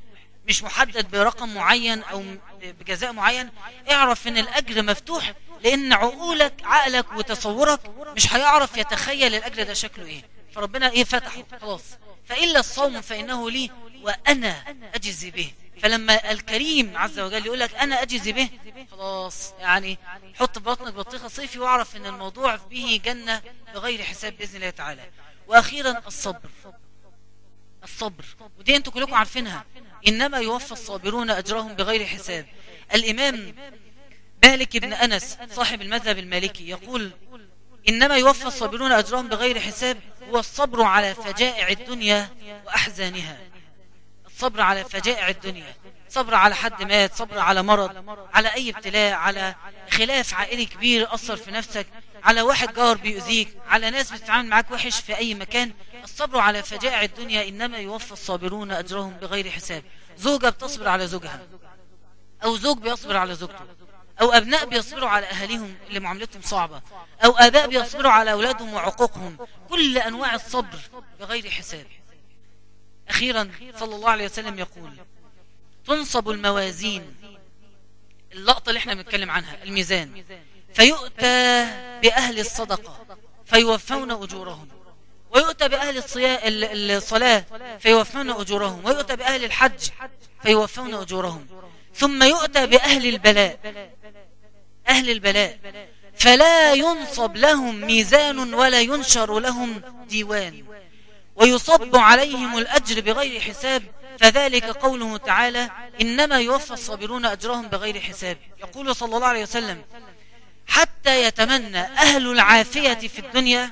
مش 0.48 0.64
محدد 0.64 1.12
برقم 1.12 1.54
معين 1.54 2.04
أو 2.04 2.24
بجزاء 2.64 3.14
معين 3.14 3.50
اعرف 3.92 4.28
إن 4.28 4.38
الأجر 4.38 4.84
مفتوح 4.84 5.34
لأن 5.64 5.94
عقولك 5.94 6.54
عقلك 6.64 7.06
وتصورك 7.18 7.80
مش 8.16 8.34
هيعرف 8.34 8.78
يتخيل 8.78 9.36
الأجر 9.36 9.64
ده 9.64 9.74
شكله 9.74 10.06
إيه. 10.06 10.22
فربنا 10.58 10.90
إيه 10.90 11.04
فتحه؟ 11.04 11.44
خلاص. 11.62 11.84
فإلا 12.26 12.60
الصوم 12.60 13.02
فإنه 13.02 13.52
لي 13.52 13.72
وأنا 14.02 14.64
أجزي 14.96 15.32
به. 15.32 15.52
فلما 15.82 16.32
الكريم 16.32 16.98
عز 16.98 17.20
وجل 17.20 17.46
يقول 17.46 17.60
لك 17.60 17.76
أنا 17.76 18.02
أجزي 18.02 18.32
به 18.32 18.50
خلاص. 18.92 19.54
يعني 19.60 19.98
حط 20.36 20.60
بطنك 20.60 20.94
بطيخة 20.94 21.28
صيفي 21.28 21.60
واعرف 21.60 21.96
إن 21.96 22.06
الموضوع 22.06 22.56
به 22.56 23.02
جنة 23.06 23.42
بغير 23.74 24.04
حساب 24.04 24.38
بإذن 24.38 24.56
الله 24.56 24.70
تعالى. 24.70 25.10
وأخيرا 25.48 26.04
الصبر. 26.08 26.50
الصبر. 27.84 28.26
ودي 28.60 28.76
أنتوا 28.76 28.94
كلكم 28.94 29.14
عارفينها. 29.14 29.66
إنما 30.08 30.38
يوفى 30.38 30.72
الصابرون 30.72 31.30
أجرهم 31.30 31.74
بغير 31.74 32.06
حساب. 32.06 32.46
الإمام 32.94 33.56
مالك 34.44 34.78
بن 34.78 34.94
أنس 34.94 35.38
صاحب 35.52 35.82
المذهب 35.82 36.18
المالكي 36.18 36.70
يقول 36.70 37.12
إنما 37.90 38.16
يوفى 38.18 38.46
الصابرون 38.46 38.92
أجرهم 38.92 39.28
بغير 39.28 39.60
حساب 39.60 39.98
هو 40.30 40.40
الصبر 40.40 40.82
على 40.82 41.16
فجائع 41.16 41.68
الدنيا 41.70 42.30
وأحزانها. 42.66 43.38
الصبر 44.26 44.62
على 44.62 44.84
فجائع 44.84 45.30
الدنيا. 45.30 45.76
صبر 46.10 46.36
على 46.36 46.56
حد 46.56 46.84
مات 46.84 47.16
صبر 47.16 47.40
على 47.40 47.64
مرض 47.64 48.18
على 48.34 48.54
أي 48.54 48.70
ابتلاء 48.70 49.14
على 49.14 49.56
خلاف 49.92 50.34
عائلي 50.34 50.66
كبير 50.66 51.14
أثر 51.14 51.36
في 51.36 51.52
نفسك 51.52 51.88
على 52.24 52.42
واحد 52.42 52.74
جار 52.74 52.98
بيؤذيك 52.98 53.50
على 53.68 53.90
ناس 53.90 54.12
بتتعامل 54.12 54.50
معاك 54.50 54.72
وحش 54.72 55.00
في 55.00 55.18
أي 55.18 55.34
مكان. 55.34 55.74
الصبر 56.04 56.40
على 56.40 56.64
فجائع 56.64 57.02
الدنيا 57.02 57.48
إنما 57.48 57.78
يوفى 57.78 58.12
الصابرون 58.12 58.72
أجرهم 58.72 59.14
بغير 59.14 59.50
حساب. 59.50 59.84
زوجة 60.18 60.50
بتصبر 60.50 60.88
على 60.88 61.08
زوجها 61.08 61.40
أو 62.44 62.58
زوج 62.58 62.78
بيصبر 62.78 63.18
على 63.18 63.36
زوجته. 63.36 63.66
أو 64.22 64.32
أبناء 64.32 64.66
بيصبروا 64.66 65.10
على 65.10 65.26
أهاليهم 65.26 65.76
اللي 65.88 66.00
معاملتهم 66.00 66.42
صعبة 66.42 66.82
أو 67.26 67.32
آباء 67.32 67.68
بيصبروا 67.68 68.12
على 68.12 68.32
أولادهم 68.32 68.74
وعقوقهم 68.74 69.38
كل 69.70 69.98
أنواع 69.98 70.36
الصبر 70.36 70.80
بغير 71.20 71.50
حساب. 71.50 71.86
أخيرا 73.10 73.52
صلى 73.80 73.96
الله 73.96 74.10
عليه 74.10 74.26
وسلم 74.26 74.60
يقول 74.60 74.92
تنصب 75.88 76.30
الموازين. 76.30 77.16
اللقطة 78.34 78.70
اللي 78.70 78.78
إحنا 78.78 78.94
بنتكلم 78.94 79.32
عنها 79.32 79.64
الميزان. 79.64 80.24
فيؤتى 80.74 81.66
بأهل 82.04 82.40
الصدقة 82.40 83.06
فيوفون 83.46 84.12
أجورهم. 84.12 84.68
ويؤتى 85.32 85.68
بأهل 85.68 86.04
الصلاة 86.92 87.46
فيوفون 87.80 88.30
أجورهم. 88.30 88.86
ويؤتى 88.86 89.16
بأهل 89.16 89.44
الحج 89.44 89.90
فيوفون 90.44 90.94
أجورهم. 90.94 91.48
ثم 91.96 92.24
يؤتى 92.24 92.68
بأهل 92.68 93.06
البلاء 93.06 93.60
أهل 94.90 95.10
البلاء. 95.10 95.58
فلا 96.18 96.74
ينصب 96.74 97.38
لهم 97.38 97.76
ميزان 97.82 98.54
ولا 98.54 98.82
ينشر 98.82 99.40
لهم 99.40 99.82
ديوان. 100.10 100.64
ويصب 101.36 101.96
عليهم 101.96 102.58
الأجر 102.58 103.02
بغير 103.02 103.42
حساب. 103.42 103.84
فذلك 104.20 104.64
قوله 104.64 105.18
تعالى 105.18 105.70
إنما 106.02 106.40
يوفى 106.40 106.72
الصابرون 106.72 107.26
أجرهم 107.26 107.68
بغير 107.68 108.00
حساب. 108.00 108.38
يقول 108.60 108.96
صلى 108.96 109.16
الله 109.16 109.28
عليه 109.28 109.44
وسلم 109.44 109.82
حتى 110.68 111.24
يتمنى 111.24 111.80
أهل 111.80 112.32
العافية 112.32 112.94
في 112.94 113.20
الدنيا 113.20 113.72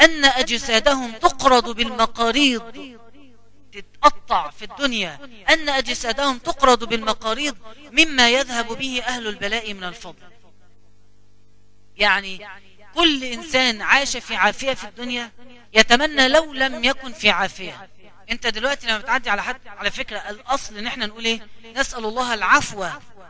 أن 0.00 0.24
أجسادهم 0.24 1.12
تقرض 1.12 1.76
بالمقاريض 1.76 2.62
تتقطع 3.74 4.50
في 4.50 4.64
الدنيا 4.64 5.18
أن 5.48 5.68
أجسادهم 5.68 6.38
تقرض 6.38 6.84
بالمقاريض 6.84 7.56
مما 7.92 8.30
يذهب 8.30 8.68
به 8.68 9.02
أهل 9.06 9.26
البلاء 9.26 9.74
من 9.74 9.84
الفضل. 9.84 10.22
يعني 11.96 12.46
كل 12.94 13.24
إنسان 13.24 13.82
عاش 13.82 14.16
في 14.16 14.36
عافية 14.36 14.74
في 14.74 14.84
الدنيا 14.84 15.32
يتمنى 15.74 16.28
لو 16.28 16.52
لم 16.52 16.84
يكن 16.84 17.12
في 17.12 17.30
عافية. 17.30 17.88
أنت 18.30 18.46
دلوقتي 18.46 18.86
لما 18.86 18.98
بتعدي 18.98 19.30
على 19.30 19.42
حد 19.42 19.60
على 19.66 19.90
فكرة 19.90 20.18
الأصل 20.18 20.76
إن 20.78 20.86
إحنا 20.86 21.06
نقول 21.06 21.24
إيه؟ 21.24 21.46
نسأل 21.76 22.04
الله 22.04 22.34
العفو 22.34 22.86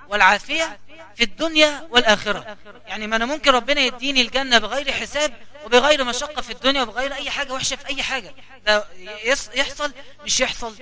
والعافية 0.08 0.78
في 1.16 1.24
الدنيا 1.24 1.88
والآخرة. 1.90 2.56
يعني 2.86 3.06
ما 3.06 3.16
أنا 3.16 3.26
ممكن 3.26 3.50
ربنا 3.50 3.80
يديني 3.80 4.20
الجنة 4.20 4.58
بغير 4.58 4.92
حساب 4.92 5.34
وبغير 5.64 6.04
مشقة 6.04 6.42
في 6.42 6.52
الدنيا 6.52 6.82
وبغير 6.82 7.14
أي 7.14 7.30
حاجة 7.30 7.52
وحشة 7.52 7.76
في 7.76 7.86
أي 7.86 8.02
حاجة. 8.02 8.34
ده 8.66 8.84
يحصل 9.54 9.92
مش 10.24 10.40
يحصل. 10.40 10.74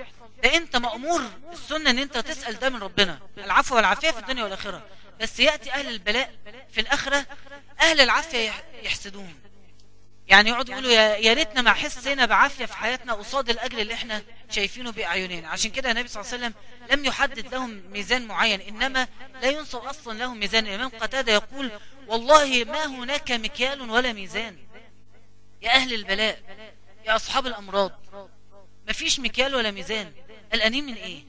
ده 0.43 0.55
أنت 0.57 0.75
مأمور 0.75 1.21
السنة 1.53 1.89
أن 1.89 1.99
أنت 1.99 2.17
تسأل 2.17 2.59
ده 2.59 2.69
من 2.69 2.83
ربنا. 2.83 3.19
العفو 3.37 3.75
والعافية 3.75 4.11
في 4.11 4.19
الدنيا 4.19 4.43
والآخرة. 4.43 4.81
بس 5.21 5.39
يأتي 5.39 5.71
أهل 5.71 5.87
البلاء 5.87 6.33
في 6.73 6.81
الآخرة 6.81 7.25
أهل 7.81 8.01
العافية 8.01 8.51
يحسدون. 8.83 9.35
يعني 10.27 10.49
يقعدوا 10.49 10.73
يقولوا 10.73 10.91
يا 10.91 11.33
ريتنا 11.33 11.61
ما 11.61 11.73
حسينا 11.73 12.25
بعافية 12.25 12.65
في 12.65 12.77
حياتنا 12.77 13.13
قصاد 13.13 13.49
الأجر 13.49 13.77
اللي 13.77 13.93
إحنا 13.93 14.21
شايفينه 14.53 14.91
بأعيننا. 14.91 15.47
عشان 15.47 15.71
كده 15.71 15.91
النبي 15.91 16.07
صلى 16.07 16.21
الله 16.21 16.33
عليه 16.33 16.43
وسلم 16.45 16.53
لم 16.91 17.05
يحدد 17.05 17.53
لهم 17.53 17.83
ميزان 17.91 18.27
معين 18.27 18.61
إنما 18.61 19.07
لا 19.41 19.49
ينصب 19.49 19.79
أصلا 19.79 20.17
لهم 20.17 20.39
ميزان. 20.39 20.67
الإمام 20.67 20.89
قتادة 20.89 21.33
يقول 21.33 21.71
والله 22.07 22.63
ما 22.63 22.85
هناك 22.85 23.31
مكيال 23.31 23.91
ولا 23.91 24.13
ميزان. 24.13 24.57
يا 25.61 25.71
أهل 25.71 25.93
البلاء 25.93 26.39
يا 27.05 27.15
أصحاب 27.15 27.47
الأمراض 27.47 27.91
ما 28.87 28.93
فيش 28.93 29.19
مكيال 29.19 29.55
ولا 29.55 29.71
ميزان. 29.71 30.13
الأنين 30.53 30.85
من 30.85 30.93
إيه؟ 30.93 31.23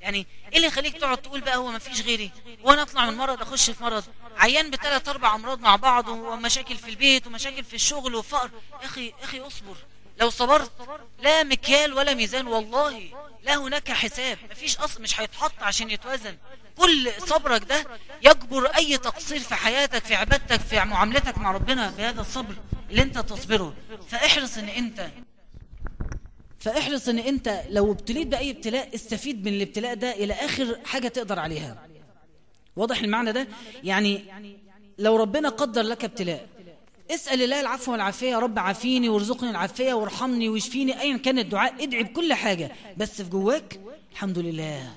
يعني 0.00 0.26
إيه 0.50 0.56
اللي 0.56 0.66
يخليك 0.66 0.96
تقعد 0.96 1.18
تقول 1.18 1.40
بقى 1.40 1.56
هو 1.56 1.70
ما 1.70 1.78
فيش 1.78 2.00
غيري؟ 2.00 2.30
وأنا 2.62 2.82
أطلع 2.82 3.10
من 3.10 3.16
مرض 3.16 3.42
أخش 3.42 3.70
في 3.70 3.82
مرض. 3.82 4.04
عيان 4.36 4.70
بثلاث 4.70 5.08
أربع 5.08 5.34
أمراض 5.34 5.60
مع 5.60 5.76
بعض 5.76 6.08
ومشاكل 6.08 6.76
في 6.76 6.90
البيت 6.90 7.26
ومشاكل 7.26 7.64
في 7.64 7.74
الشغل 7.74 8.14
وفقر. 8.14 8.50
يا 8.82 9.12
أخي 9.22 9.40
اصبر. 9.40 9.76
لو 10.20 10.30
صبرت 10.30 10.70
لا 11.22 11.42
مكيال 11.42 11.92
ولا 11.92 12.14
ميزان 12.14 12.46
والله 12.46 13.02
لا 13.42 13.56
هناك 13.56 13.90
حساب. 13.92 14.38
مفيش 14.50 14.78
أصل 14.78 15.02
مش 15.02 15.20
هيتحط 15.20 15.52
عشان 15.60 15.90
يتوزن 15.90 16.36
كل 16.78 17.10
صبرك 17.18 17.64
ده 17.64 17.86
يجبر 18.22 18.66
أي 18.66 18.98
تقصير 18.98 19.40
في 19.40 19.54
حياتك 19.54 20.04
في 20.04 20.14
عبادتك 20.14 20.60
في 20.60 20.76
معاملتك 20.84 21.38
مع 21.38 21.52
ربنا 21.52 21.90
بهذا 21.90 22.20
الصبر 22.20 22.54
اللي 22.90 23.02
أنت 23.02 23.18
تصبره. 23.18 23.74
فاحرص 24.08 24.58
إن 24.58 24.68
أنت 24.68 25.08
فاحرص 26.58 27.08
إن 27.08 27.18
أنت 27.18 27.62
لو 27.70 27.92
ابتليت 27.92 28.26
بأي 28.26 28.50
ابتلاء 28.50 28.94
استفيد 28.94 29.44
من 29.48 29.54
الابتلاء 29.54 29.94
ده 29.94 30.10
إلى 30.12 30.34
آخر 30.34 30.78
حاجة 30.84 31.08
تقدر 31.08 31.38
عليها. 31.38 31.86
واضح 32.76 32.98
المعنى 33.00 33.32
ده؟ 33.32 33.48
يعني 33.84 34.24
لو 34.98 35.16
ربنا 35.16 35.48
قدر 35.48 35.82
لك 35.82 36.04
ابتلاء 36.04 36.48
اسأل 37.10 37.42
الله 37.42 37.60
العفو 37.60 37.92
والعافية 37.92 38.30
يا 38.30 38.38
رب 38.38 38.58
عافيني 38.58 39.08
وارزقني 39.08 39.50
العافية 39.50 39.94
وارحمني 39.94 40.48
واشفيني 40.48 41.00
ايا 41.00 41.16
كان 41.16 41.38
الدعاء 41.38 41.74
ادعي 41.84 42.02
بكل 42.02 42.34
حاجة. 42.34 42.72
بس 42.96 43.22
في 43.22 43.30
جواك 43.30 43.80
الحمد 44.12 44.38
لله 44.38 44.92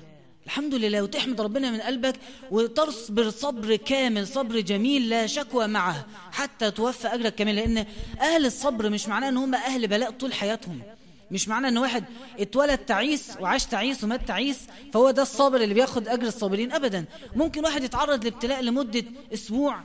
الحمد 0.46 0.74
لله. 0.74 1.02
وتحمد 1.02 1.40
ربنا 1.40 1.70
من 1.70 1.80
قلبك 1.80 2.14
وتصبر 2.50 3.30
صبر 3.30 3.76
كامل 3.76 4.26
صبر 4.26 4.60
جميل 4.60 5.08
لا 5.08 5.26
شكوى 5.26 5.66
معه 5.66 6.06
حتى 6.32 6.70
توفى 6.70 7.08
أجرك 7.08 7.34
كامل. 7.34 7.56
لأن 7.56 7.86
أهل 8.20 8.46
الصبر 8.46 8.90
مش 8.90 9.08
معناه 9.08 9.28
أن 9.28 9.36
هم 9.36 9.54
أهل 9.54 9.86
بلاء 9.86 10.10
طول 10.10 10.32
حياتهم. 10.32 10.82
مش 11.30 11.48
معنى 11.48 11.68
إن 11.68 11.78
واحد 11.78 12.04
اتولد 12.38 12.78
تعيس 12.78 13.30
وعاش 13.40 13.66
تعيس 13.66 14.04
ومات 14.04 14.28
تعيس 14.28 14.58
فهو 14.92 15.10
ده 15.10 15.22
الصابر 15.22 15.60
اللي 15.60 15.74
بياخد 15.74 16.08
أجر 16.08 16.26
الصابرين 16.26 16.72
ابدا. 16.72 17.04
ممكن 17.36 17.64
واحد 17.64 17.84
يتعرض 17.84 18.24
لابتلاء 18.24 18.60
لمدة 18.62 19.04
أسبوع 19.34 19.80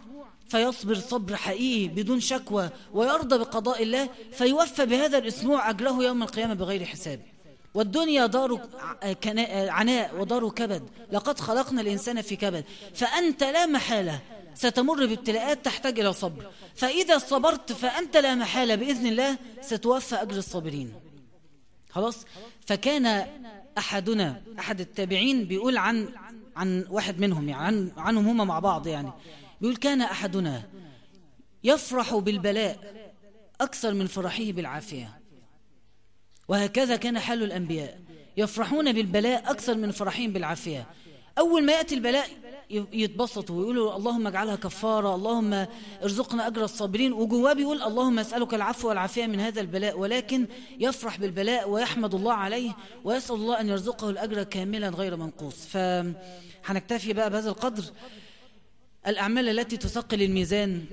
فيصبر 0.47 0.95
صبر 0.95 1.35
حقيقي 1.35 1.87
بدون 1.87 2.19
شكوى 2.19 2.69
ويرضى 2.93 3.37
بقضاء 3.37 3.83
الله 3.83 4.09
فيوفى 4.31 4.85
بهذا 4.85 5.17
الأسبوع 5.17 5.69
أجره 5.69 6.03
يوم 6.03 6.23
القيامة 6.23 6.53
بغير 6.53 6.85
حساب. 6.85 7.21
والدنيا 7.73 8.25
دار 8.25 8.67
عناء 9.69 10.19
ودار 10.19 10.49
كبد. 10.49 10.83
لقد 11.11 11.39
خلقنا 11.39 11.81
الإنسان 11.81 12.21
في 12.21 12.35
كبد. 12.35 12.63
فأنت 12.95 13.43
لا 13.43 13.65
محالة. 13.65 14.19
ستمر 14.53 15.05
بابتلاءات 15.05 15.65
تحتاج 15.65 15.99
إلى 15.99 16.13
صبر. 16.13 16.51
فإذا 16.75 17.17
صبرت 17.17 17.71
فأنت 17.71 18.17
لا 18.17 18.35
محالة. 18.35 18.75
بإذن 18.75 19.07
الله 19.07 19.37
ستوفى 19.61 20.15
أجر 20.15 20.37
الصابرين. 20.37 20.93
خلاص؟ 21.89 22.25
فكان 22.67 23.27
أحدنا 23.77 24.41
أحد 24.59 24.79
التابعين 24.79 25.45
بيقول 25.45 25.77
عن 25.77 26.09
عن 26.55 26.85
واحد 26.89 27.19
منهم 27.19 27.49
يعني 27.49 27.63
عن 27.65 27.91
عنهم 27.97 28.27
هم 28.27 28.47
مع 28.47 28.59
بعض 28.59 28.87
يعني. 28.87 29.11
بيقول 29.61 29.75
كان 29.75 30.01
أحدنا 30.01 30.63
يفرح 31.63 32.15
بالبلاء 32.15 32.95
أكثر 33.61 33.93
من 33.93 34.07
فرحه 34.07 34.51
بالعافية. 34.51 35.19
وهكذا 36.47 36.95
كان 36.95 37.19
حال 37.19 37.43
الأنبياء. 37.43 37.99
يفرحون 38.37 38.93
بالبلاء 38.93 39.51
أكثر 39.51 39.75
من 39.75 39.91
فرحهم 39.91 40.33
بالعافية. 40.33 40.87
أول 41.37 41.65
ما 41.65 41.73
يأتي 41.73 41.95
البلاء 41.95 42.29
يتبسطوا 42.69 43.59
ويقولوا 43.59 43.95
اللهم 43.95 44.27
اجعلها 44.27 44.55
كفارة 44.55 45.15
اللهم 45.15 45.65
ارزقنا 46.03 46.47
أجر 46.47 46.63
الصابرين. 46.63 47.13
وجواه 47.13 47.53
بيقول 47.53 47.81
اللهم 47.81 48.19
أسألك 48.19 48.53
العفو 48.53 48.89
والعافية 48.89 49.25
من 49.25 49.39
هذا 49.39 49.61
البلاء. 49.61 49.99
ولكن 49.99 50.47
يفرح 50.79 51.17
بالبلاء 51.19 51.69
ويحمد 51.69 52.13
الله 52.15 52.33
عليه 52.33 52.71
ويسأل 53.03 53.35
الله 53.35 53.59
أن 53.59 53.69
يرزقه 53.69 54.09
الأجر 54.09 54.43
كاملا 54.43 54.89
غير 54.89 55.15
منقوص. 55.15 55.55
فهنكتفي 55.65 57.13
بقى 57.13 57.29
بهذا 57.29 57.49
القدر. 57.49 57.83
الأعمال 59.07 59.49
التي 59.59 59.77
تثقل 59.77 60.21
الميزان 60.21 60.85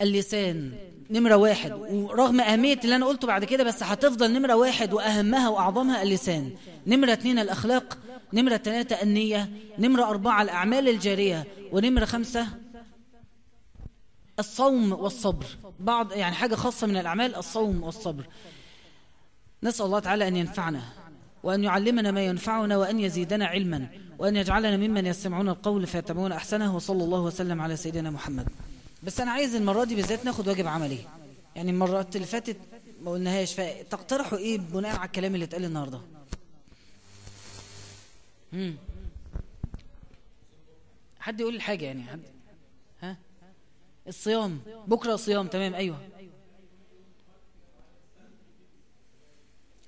اللسان 0.00 0.72
نمرة 1.10 1.34
واحد. 1.36 1.72
ورغم 1.72 2.40
أهمية 2.40 2.80
اللي 2.84 2.96
أنا 2.96 3.06
قلته 3.06 3.26
بعد 3.26 3.44
كده 3.44 3.64
بس 3.64 3.82
هتفضل 3.82 4.32
نمرة 4.32 4.54
واحد 4.54 4.92
وأهمها 4.92 5.48
وأعظمها 5.48 6.02
اللسان. 6.02 6.50
نمرة 6.86 7.12
اتنين 7.12 7.38
الأخلاق. 7.38 7.98
نمرة 8.32 8.56
ثلاثة 8.56 9.02
النية. 9.02 9.50
نمرة 9.78 10.04
أربعة 10.04 10.42
الأعمال 10.42 10.88
الجارية. 10.88 11.44
ونمرة 11.72 12.04
خمسة 12.04 12.46
الصوم 14.38 14.92
والصبر. 14.92 15.46
بعض 15.80 16.12
يعني 16.12 16.34
حاجة 16.34 16.54
خاصة 16.54 16.86
من 16.86 16.96
الأعمال 16.96 17.36
الصوم 17.36 17.82
والصبر. 17.82 18.26
نسأل 19.62 19.86
الله 19.86 19.98
تعالى 19.98 20.28
أن 20.28 20.36
ينفعنا. 20.36 20.82
وأن 21.44 21.64
يعلمنا 21.64 22.10
ما 22.10 22.24
ينفعنا 22.26 22.76
وأن 22.76 23.00
يزيدنا 23.00 23.46
علما 23.46 23.88
وأن 24.18 24.36
يجعلنا 24.36 24.76
ممن 24.76 25.06
يستمعون 25.06 25.48
القول 25.48 25.86
فيتبعون 25.86 26.32
أحسنه 26.32 26.76
وصلى 26.76 27.04
الله 27.04 27.20
وسلم 27.20 27.60
على 27.60 27.76
سيدنا 27.76 28.10
محمد. 28.10 28.48
بس 29.02 29.20
أنا 29.20 29.30
عايز 29.30 29.54
المرة 29.54 29.84
دي 29.84 29.94
بالذات 29.94 30.24
ناخد 30.24 30.48
واجب 30.48 30.66
عملي. 30.66 30.98
يعني 31.56 31.70
المرات 31.70 32.16
اللي 32.16 32.26
فاتت 32.26 32.56
ما 33.02 33.10
قلناهاش 33.10 33.54
فتقترحوا 33.60 34.38
إيه 34.38 34.58
بناء 34.58 34.96
على 34.96 35.06
الكلام 35.06 35.34
اللي 35.34 35.44
اتقال 35.44 35.64
النهارده؟ 35.64 36.00
مم. 38.52 38.76
حد 41.20 41.40
يقول 41.40 41.60
حاجة 41.60 41.84
يعني؟ 41.84 42.02
حد؟ 42.02 42.20
ها؟ 43.02 43.16
الصيام. 44.08 44.60
بكرة 44.86 45.16
صيام 45.16 45.46
تمام 45.46 45.74
أيوه. 45.74 45.98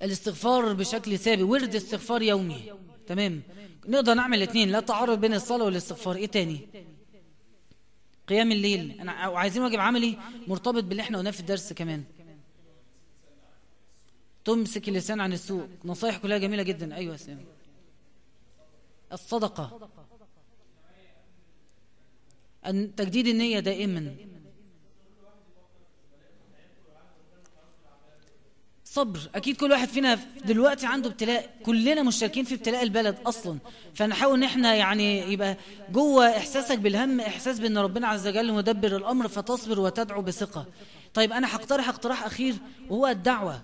الاستغفار 0.01 0.73
بشكل 0.73 1.19
ثابت 1.19 1.41
ورد 1.41 1.75
استغفار 1.75 2.21
يومي. 2.21 2.73
تمام؟ 3.07 3.41
نقدر 3.87 4.13
نعمل 4.13 4.37
الاثنين 4.37 4.69
لا 4.69 4.79
تعارض 4.79 5.19
بين 5.21 5.33
الصلاة 5.33 5.65
والاستغفار. 5.65 6.15
إيه 6.15 6.25
تاني؟ 6.25 6.59
قيام 8.27 8.51
الليل. 8.51 8.97
أنا 9.01 9.27
وعايزين 9.27 9.63
واجب 9.63 9.79
عملي 9.79 10.17
مرتبط 10.47 10.83
باللي 10.83 11.01
إحنا 11.01 11.17
قلناه 11.17 11.31
في 11.31 11.39
الدرس 11.39 11.73
كمان. 11.73 12.03
تمسك 14.45 14.89
اللسان 14.89 15.21
عن 15.21 15.33
السوء 15.33 15.67
نصايح 15.85 16.17
كلها 16.17 16.37
جميلة 16.37 16.63
جدا. 16.63 16.95
أيوه 16.95 17.17
سلام. 17.17 17.45
الصدقة. 19.13 19.89
أن 22.65 22.95
تجديد 22.95 23.27
النية 23.27 23.59
دائما. 23.59 24.15
صبر. 28.97 29.19
أكيد 29.35 29.55
كل 29.55 29.71
واحد 29.71 29.87
فينا 29.87 30.19
دلوقتي 30.45 30.85
عنده 30.85 31.09
ابتلاء. 31.09 31.49
كلنا 31.65 32.03
مشتركين 32.03 32.43
في 32.43 32.55
ابتلاء 32.55 32.83
البلد 32.83 33.17
أصلا. 33.25 33.57
فنحاول 33.93 34.37
إن 34.37 34.43
إحنا 34.43 34.75
يعني 34.75 35.33
يبقى 35.33 35.57
جوه 35.91 36.37
إحساسك 36.37 36.77
بالهم 36.79 37.19
إحساس 37.19 37.59
بأن 37.59 37.77
ربنا 37.77 38.07
عز 38.07 38.27
وجل 38.27 38.53
مدبر 38.53 38.95
الأمر 38.95 39.27
فتصبر 39.27 39.79
وتدعو 39.79 40.21
بثقة. 40.21 40.65
طيب 41.13 41.31
أنا 41.31 41.55
هقترح 41.55 41.89
اقتراح 41.89 42.25
أخير 42.25 42.55
وهو 42.89 43.07
الدعوة. 43.07 43.61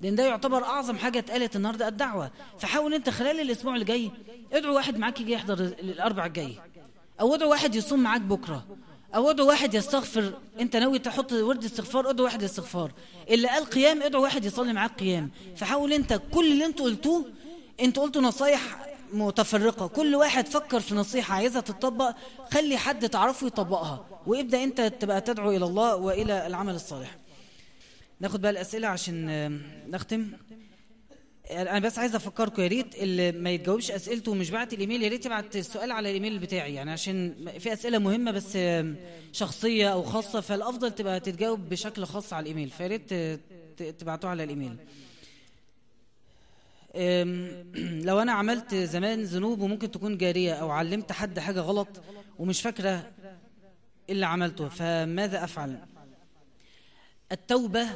لأن 0.00 0.14
ده 0.14 0.26
يعتبر 0.26 0.64
أعظم 0.64 0.98
حاجة 0.98 1.18
اتقالت 1.18 1.56
النهاردة 1.56 1.88
الدعوة. 1.88 2.30
فحاول 2.58 2.94
أنت 2.94 3.10
خلال 3.10 3.40
الأسبوع 3.40 3.74
اللي 3.74 3.84
جاي 3.84 4.10
ادعو 4.52 4.74
واحد 4.74 4.98
معاك 4.98 5.20
يجي 5.20 5.32
يحضر 5.32 5.58
الأربع 5.64 6.26
الجاي. 6.26 6.58
أو 7.20 7.34
ادعو 7.34 7.50
واحد 7.50 7.74
يصوم 7.74 8.00
معاك 8.00 8.20
بكرة. 8.20 8.66
أو 9.14 9.30
ادعو 9.30 9.48
واحد 9.48 9.74
يستغفر. 9.74 10.32
أنت 10.60 10.76
ناوي 10.76 10.98
تحط 10.98 11.32
ورد 11.32 11.64
استغفار 11.64 12.10
ادعو 12.10 12.24
واحد 12.24 12.42
استغفار 12.42 12.92
اللي 13.30 13.48
قال 13.48 13.64
قيام 13.64 14.02
ادعو 14.02 14.22
واحد 14.22 14.44
يصلي 14.44 14.72
معاك 14.72 15.00
قيام. 15.00 15.30
فحاول 15.56 15.92
أنت 15.92 16.20
كل 16.34 16.52
اللي 16.52 16.64
أنتوا 16.64 16.84
قلتوه 16.86 17.24
أنتوا 17.80 18.02
قلتوا 18.02 18.22
نصايح 18.22 18.60
متفرقة. 19.12 19.86
كل 19.86 20.14
واحد 20.14 20.46
فكر 20.46 20.80
في 20.80 20.94
نصيحة 20.94 21.34
عايزها 21.34 21.60
تطبق 21.60 22.14
خلي 22.52 22.76
حد 22.76 23.08
تعرفه 23.08 23.46
يطبقها. 23.46 24.06
وابدأ 24.26 24.64
أنت 24.64 24.80
تبقى 24.80 25.20
تدعو 25.20 25.50
إلى 25.50 25.64
الله 25.64 25.96
وإلى 25.96 26.46
العمل 26.46 26.74
الصالح. 26.74 27.16
ناخد 28.20 28.40
بقى 28.40 28.50
الأسئلة 28.50 28.88
عشان 28.88 29.60
نختم. 29.90 30.32
أنا 31.50 31.78
بس 31.78 31.98
عايز 31.98 32.14
أفكركم 32.14 32.62
يا 32.62 32.66
ريت 32.66 32.94
اللي 32.94 33.32
ما 33.32 33.50
يتجاوبش 33.50 33.90
أسئلته 33.90 34.32
ومش 34.32 34.50
بعت 34.50 34.72
الإيميل 34.72 35.02
يا 35.02 35.08
ريت 35.08 35.26
يبعت 35.26 35.56
السؤال 35.56 35.92
على 35.92 36.08
الإيميل 36.08 36.38
بتاعي. 36.38 36.74
يعني 36.74 36.90
عشان 36.90 37.34
في 37.58 37.72
أسئلة 37.72 37.98
مهمة 37.98 38.30
بس 38.30 38.58
شخصية 39.32 39.92
أو 39.92 40.02
خاصة 40.02 40.40
فالأفضل 40.40 40.90
تبقى 40.90 41.20
تتجاوب 41.20 41.68
بشكل 41.68 42.04
خاص 42.04 42.32
على 42.32 42.42
الإيميل. 42.42 42.70
فيا 42.70 42.86
ريت 42.86 43.14
تبعتوه 44.00 44.30
على 44.30 44.44
الإيميل. 44.44 44.76
لو 48.06 48.20
أنا 48.20 48.32
عملت 48.32 48.74
زمان 48.74 49.22
ذنوب 49.22 49.60
وممكن 49.60 49.90
تكون 49.90 50.18
جارية 50.18 50.52
أو 50.52 50.70
علمت 50.70 51.12
حد 51.12 51.38
حاجة 51.38 51.60
غلط 51.60 51.88
ومش 52.38 52.62
فاكرة 52.62 53.12
اللي 54.10 54.26
عملته 54.26 54.68
فماذا 54.68 55.44
أفعل؟ 55.44 55.78
التوبة 57.32 57.86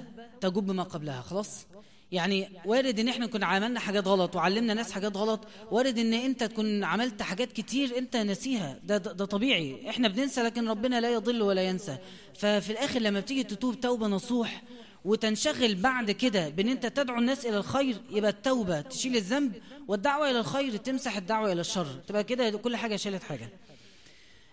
تجب 0.40 0.70
ما 0.70 0.82
قبلها 0.82 1.20
خلاص؟ 1.20 1.66
يعني 2.12 2.48
وارد 2.64 3.00
إن 3.00 3.08
إحنا 3.08 3.26
نكون 3.26 3.44
عملنا 3.44 3.80
حاجات 3.80 4.06
غلط 4.08 4.36
وعلمنا 4.36 4.74
ناس 4.74 4.92
حاجات 4.92 5.16
غلط 5.16 5.40
وارد 5.70 5.98
إن 5.98 6.14
إنت 6.14 6.44
تكون 6.44 6.84
عملت 6.84 7.22
حاجات 7.22 7.52
كتير 7.52 7.98
إنت 7.98 8.16
نسيها 8.16 8.78
ده, 8.84 8.96
ده, 8.96 9.12
ده 9.12 9.24
طبيعي. 9.24 9.90
إحنا 9.90 10.08
بننسى 10.08 10.42
لكن 10.42 10.68
ربنا 10.68 11.00
لا 11.00 11.12
يضل 11.12 11.42
ولا 11.42 11.62
ينسى. 11.62 11.96
ففي 12.34 12.70
الآخر 12.70 13.00
لما 13.00 13.20
بتيجي 13.20 13.42
تتوب 13.44 13.80
توبة 13.80 14.06
نصوح 14.06 14.62
وتنشغل 15.04 15.74
بعد 15.74 16.10
كده 16.10 16.48
بإن 16.48 16.68
إنت 16.68 16.86
تدعو 16.86 17.18
الناس 17.18 17.46
إلى 17.46 17.56
الخير 17.56 17.96
يبقى 18.10 18.30
التوبة 18.30 18.80
تشيل 18.80 19.16
الذنب 19.16 19.52
والدعوة 19.88 20.30
إلى 20.30 20.38
الخير 20.38 20.76
تمسح 20.76 21.16
الدعوة 21.16 21.52
إلى 21.52 21.60
الشر. 21.60 21.86
تبقى 22.08 22.24
كده 22.24 22.50
كل 22.50 22.76
حاجة 22.76 22.96
شالت 22.96 23.22
حاجة. 23.22 23.48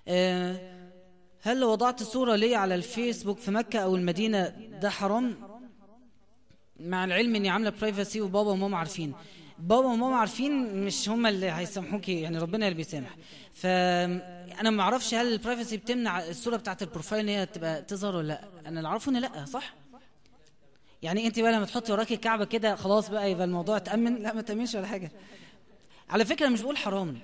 آه 0.08 0.80
هل 1.42 1.60
لو 1.60 1.72
وضعت 1.72 2.04
صورة 2.04 2.36
لي 2.36 2.56
على 2.56 2.76
الفيسبوك 2.76 3.38
في 3.38 3.52
مكة 3.52 3.80
أو 3.80 3.96
المدينة 3.96 4.48
ده 4.82 4.90
حرام؟ 4.90 5.49
مع 6.80 7.04
العلم 7.06 7.36
إني 7.36 7.50
عاملة 7.50 7.70
privacy 7.70 8.22
وبابا 8.22 8.52
وماما 8.52 8.78
عارفين. 8.78 9.14
بابا 9.60 9.88
وماما 9.88 10.16
عارفين 10.16 10.86
مش 10.86 11.10
هم 11.10 11.26
اللي 11.26 11.52
هيسامحوكي 11.52 12.22
يعني 12.22 12.38
ربنا 12.38 12.66
اللي 12.68 12.78
بيسامح. 12.78 13.16
فانا 13.54 14.70
ما 14.70 14.84
أعرفش 14.84 15.14
هل 15.14 15.34
ال 15.34 15.39
privacy 15.39 15.78
بتمنع 15.78 16.28
الصورة 16.28 16.58
بتاعت 16.58 16.82
ال 16.82 16.88
profile 16.88 17.30
إن 17.30 17.36
هي 17.36 17.46
تبقى 17.46 17.82
تظهر 17.82 18.16
ولا 18.16 18.28
لأ. 18.28 18.44
أنا 18.66 18.80
اللي 18.80 18.88
أعرفه 18.90 19.10
إن 19.12 19.18
لأ 19.18 19.46
صح؟ 19.46 19.74
يعني 21.02 21.28
أنت 21.28 21.40
بقى 21.40 21.52
لما 21.52 21.66
تحطي 21.66 21.92
وراكي 21.92 22.14
الكعبه 22.14 22.46
كده 22.46 22.76
خلاص 22.76 23.10
بقى 23.10 23.32
يبقى 23.32 23.46
الموضوع 23.46 23.78
اتأمن. 23.78 24.16
لأ 24.16 24.34
ما 24.34 24.42
تأمنش 24.42 24.76
ولا 24.76 24.88
حاجة. 24.88 25.12
على 26.10 26.26
فكرة 26.26 26.48
مش 26.48 26.62
بقول 26.62 26.78
حرام 26.78 27.20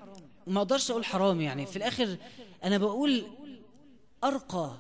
وما 0.48 0.62
أقدرش 0.62 0.92
أقول 0.92 1.06
حرام 1.06 1.42
يعني. 1.42 1.66
في 1.66 1.76
الآخر 1.76 2.18
أنا 2.64 2.78
بقول 2.78 3.26
أرقى 4.24 4.74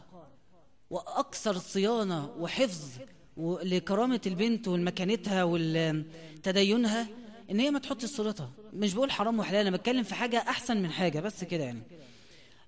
وأكثر 0.89 1.57
صيانة 1.57 2.30
وحفظ 2.39 2.89
لكرامة 3.38 4.21
البنت 4.27 4.67
والمكانتها 4.67 5.43
وتدينها 5.43 7.07
إن 7.51 7.59
هي 7.59 7.71
ما 7.71 7.79
تحط 7.79 8.05
صورتها. 8.05 8.51
مش 8.73 8.93
بقول 8.93 9.11
حرام 9.11 9.39
وحلال 9.39 9.67
أنا 9.67 9.77
بتكلم 9.77 10.03
في 10.03 10.15
حاجة 10.15 10.38
أحسن 10.38 10.77
من 10.81 10.89
حاجة 10.89 11.19
بس 11.19 11.43
كده 11.43 11.63
يعني. 11.63 11.81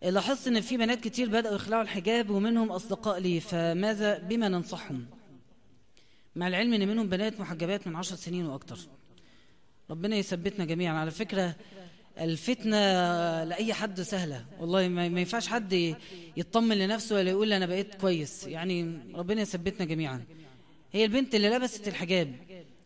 لاحظت 0.02 0.48
إن 0.48 0.62
في 0.62 0.78
بنات 0.78 1.00
كتير 1.00 1.30
بدأوا 1.30 1.56
يخلعوا 1.56 1.82
الحجاب 1.82 2.30
ومنهم 2.30 2.72
أصدقاء 2.72 3.20
لي 3.20 3.40
فماذا 3.40 4.18
بما 4.18 4.48
ننصحهم؟ 4.50 5.06
مع 6.36 6.48
العلم 6.48 6.74
إن 6.74 6.88
منهم 6.88 7.10
بنات 7.10 7.40
محجبات 7.40 7.88
من 7.88 7.96
عشر 7.96 8.16
سنين 8.16 8.46
وأكتر. 8.46 8.80
ربنا 9.90 10.16
يثبتنا 10.16 10.66
جميعا. 10.66 10.98
على 11.00 11.12
فكرة 11.12 11.56
الفتنة 12.20 12.78
لأي 13.44 13.74
حد 13.74 14.02
سهلة. 14.02 14.46
والله 14.60 14.88
ما 14.88 15.10
ما 15.10 15.20
ينفعش 15.20 15.48
حد 15.48 15.96
يطمن 16.38 16.78
لنفسه 16.78 17.16
ولا 17.16 17.30
يقول 17.30 17.54
أنا 17.54 17.66
بقيت 17.66 17.96
كويس. 17.96 18.48
يعني 18.48 19.00
ربنا 19.16 19.42
يثبتنا 19.42 19.86
جميعا. 19.86 20.26
هي 20.92 21.06
البنت 21.06 21.36
اللي 21.36 21.50
لبست 21.50 21.88
الحجاب. 21.88 22.36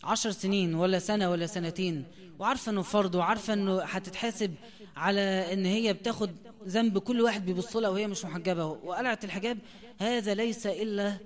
عشر 0.03 0.31
سنين 0.31 0.75
ولا 0.75 0.99
سنة 0.99 1.29
ولا 1.29 1.45
سنتين. 1.45 2.05
وعارفة 2.39 2.71
إنه 2.71 2.81
فرض 2.81 3.15
وعارفة 3.15 3.53
إنه 3.53 3.83
هتتحاسب 3.83 4.55
على 4.95 5.53
إن 5.53 5.65
هي 5.65 5.93
بتاخد 5.93 6.31
ذنب 6.67 6.97
كل 6.97 7.21
واحد 7.21 7.45
بيبص 7.45 7.75
لها 7.75 7.89
وهي 7.89 8.07
مش 8.07 8.25
محجبة. 8.25 8.65
وقلعت 8.65 9.23
الحجاب. 9.23 9.57
هذا 9.99 10.33
ليس 10.33 10.67
إلا 10.67 11.17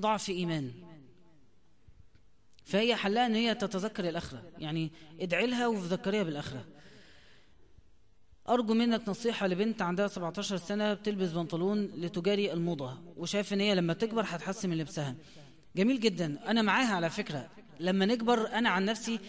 ضعف 0.00 0.28
إيمان. 0.28 0.72
فهي 2.64 2.96
حلها 2.96 3.26
إن 3.26 3.34
هي 3.34 3.54
تتذكر 3.54 4.08
الآخرة. 4.08 4.42
يعني 4.58 4.90
ادعي 5.20 5.46
لها 5.46 5.66
وذكريها 5.66 6.22
بالآخرة. 6.22 6.64
أرجو 8.48 8.74
منك 8.74 9.08
نصيحة 9.08 9.46
لبنت 9.46 9.82
عندها 9.82 10.08
17 10.08 10.56
سنة 10.56 10.94
بتلبس 10.94 11.28
بنطلون 11.30 11.84
لتجاري 11.84 12.52
الموضة 12.52 12.98
وشايف 13.16 13.52
إن 13.52 13.60
هي 13.60 13.74
لما 13.74 13.92
تكبر 13.92 14.22
هتحسن 14.26 14.70
من 14.70 14.78
لبسها. 14.78 15.14
جميل 15.76 16.00
جدا. 16.00 16.38
أنا 16.46 16.62
معاها 16.62 16.94
على 16.94 17.10
فكرة. 17.10 17.46
لما 17.80 18.06
نكبر 18.06 18.52
أنا 18.52 18.68
عن 18.70 18.84
نفسي 18.84 19.20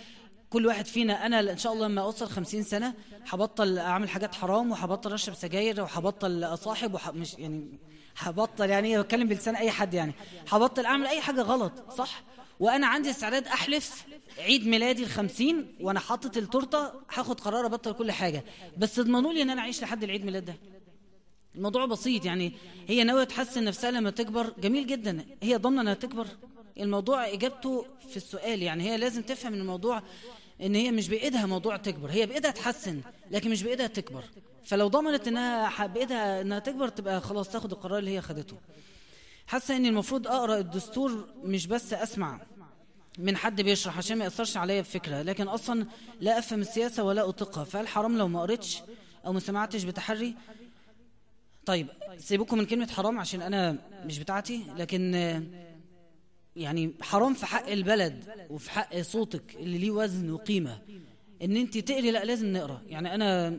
كل 0.49 0.65
واحد 0.65 0.85
فينا 0.85 1.25
أنا 1.25 1.39
إن 1.39 1.57
شاء 1.57 1.73
الله 1.73 1.87
لما 1.87 2.01
أوصل 2.01 2.27
50 2.27 2.63
سنة 2.63 2.93
هبطل 3.29 3.77
أعمل 3.77 4.09
حاجات 4.09 4.35
حرام 4.35 4.71
وهبطل 4.71 5.13
أشرب 5.13 5.35
سجاير 5.35 5.81
وهبطل 5.81 6.43
أصاحب 6.43 6.93
وح... 6.93 7.09
مش 7.09 7.33
يعني 7.33 7.79
هبطل 8.17 8.69
يعني 8.69 9.01
بتكلم 9.01 9.27
بلسان 9.27 9.55
أي 9.55 9.71
حد 9.71 9.93
يعني 9.93 10.13
هبطل 10.49 10.85
أعمل 10.85 11.07
أي 11.07 11.21
حاجة 11.21 11.41
غلط 11.41 11.91
صح؟ 11.91 12.23
وأنا 12.59 12.87
عندي 12.87 13.09
استعداد 13.09 13.47
أحلف 13.47 14.05
عيد 14.37 14.67
ميلادي 14.67 15.03
الخمسين 15.03 15.75
وأنا 15.81 15.99
حاطط 15.99 16.37
التورتة 16.37 16.91
هاخد 17.13 17.39
قرار 17.39 17.65
أبطل 17.65 17.93
كل 17.93 18.11
حاجة. 18.11 18.43
بس 18.77 18.99
اضمنوا 18.99 19.33
لي 19.33 19.41
إن 19.41 19.49
أنا 19.49 19.61
أعيش 19.61 19.81
لحد 19.81 20.03
العيد 20.03 20.25
ميلاد 20.25 20.45
ده. 20.45 20.55
الموضوع 21.55 21.85
بسيط 21.85 22.25
يعني 22.25 22.53
هي 22.87 23.03
ناوية 23.03 23.23
تحسن 23.23 23.63
نفسها 23.63 23.91
لما 23.91 24.09
تكبر. 24.09 24.53
جميل 24.59 24.87
جدا. 24.87 25.25
هي 25.43 25.55
ضامنة 25.55 25.81
إنها 25.81 25.93
تكبر. 25.93 26.27
الموضوع 26.79 27.27
إجابته 27.33 27.85
في 28.09 28.17
السؤال 28.17 28.63
يعني 28.63 28.83
هي 28.83 28.97
لازم 28.97 29.21
تفهم 29.21 29.53
إن 29.53 29.59
الموضوع 29.59 30.03
إن 30.61 30.75
هي 30.75 30.91
مش 30.91 31.09
بإيدها 31.09 31.45
موضوع 31.45 31.77
تكبر. 31.77 32.09
هي 32.09 32.25
بإيدها 32.25 32.51
تحسن 32.51 33.01
لكن 33.31 33.49
مش 33.49 33.63
بإيدها 33.63 33.87
تكبر. 33.87 34.23
فلو 34.65 34.87
ضمنت 34.87 35.27
إنها 35.27 35.87
بإيدها 35.87 36.41
إنها 36.41 36.59
تكبر 36.59 36.87
تبقى 36.87 37.21
خلاص 37.21 37.49
تاخد 37.49 37.71
القرار 37.71 37.99
اللي 37.99 38.11
هي 38.11 38.21
خدته. 38.21 38.55
حاسة 39.49 39.77
ان 39.77 39.85
المفروض 39.85 40.27
أقرأ 40.27 40.57
الدستور 40.57 41.27
مش 41.43 41.67
بس 41.67 41.93
أسمع. 41.93 42.41
من 43.19 43.37
حد 43.37 43.61
بيشرح 43.61 43.97
عشان 43.97 44.17
ما 44.17 44.23
يأثرش 44.23 44.57
عليا 44.57 44.81
بفكره 44.81 45.21
لكن 45.21 45.47
أصلا 45.47 45.85
لا 46.21 46.39
أفهم 46.39 46.61
السياسة 46.61 47.03
ولا 47.03 47.29
أطيقها. 47.29 47.63
فهل 47.63 47.87
حرام 47.87 48.17
لو 48.17 48.27
ما 48.27 48.41
قريتش 48.41 48.81
أو 49.25 49.33
ما 49.33 49.39
سمعتش 49.39 49.83
بتحري؟ 49.83 50.35
طيب 51.65 51.87
سيبكم 52.17 52.57
من 52.57 52.65
كلمة 52.65 52.87
حرام 52.87 53.19
عشان 53.19 53.41
أنا 53.41 53.77
مش 54.05 54.19
بتاعتي 54.19 54.63
لكن 54.77 55.13
يعني 56.55 56.93
حرام 57.01 57.33
في 57.33 57.45
حق 57.45 57.67
البلد 57.69 58.47
وفي 58.49 58.71
حق 58.71 59.01
صوتك 59.01 59.55
اللي 59.55 59.77
ليه 59.77 59.91
وزن 59.91 60.31
وقيمة. 60.31 60.81
إن 61.41 61.57
أنت 61.57 61.77
تقري 61.77 62.11
لا 62.11 62.25
لازم 62.25 62.53
نقرأ. 62.53 62.81
يعني 62.87 63.15
أنا 63.15 63.49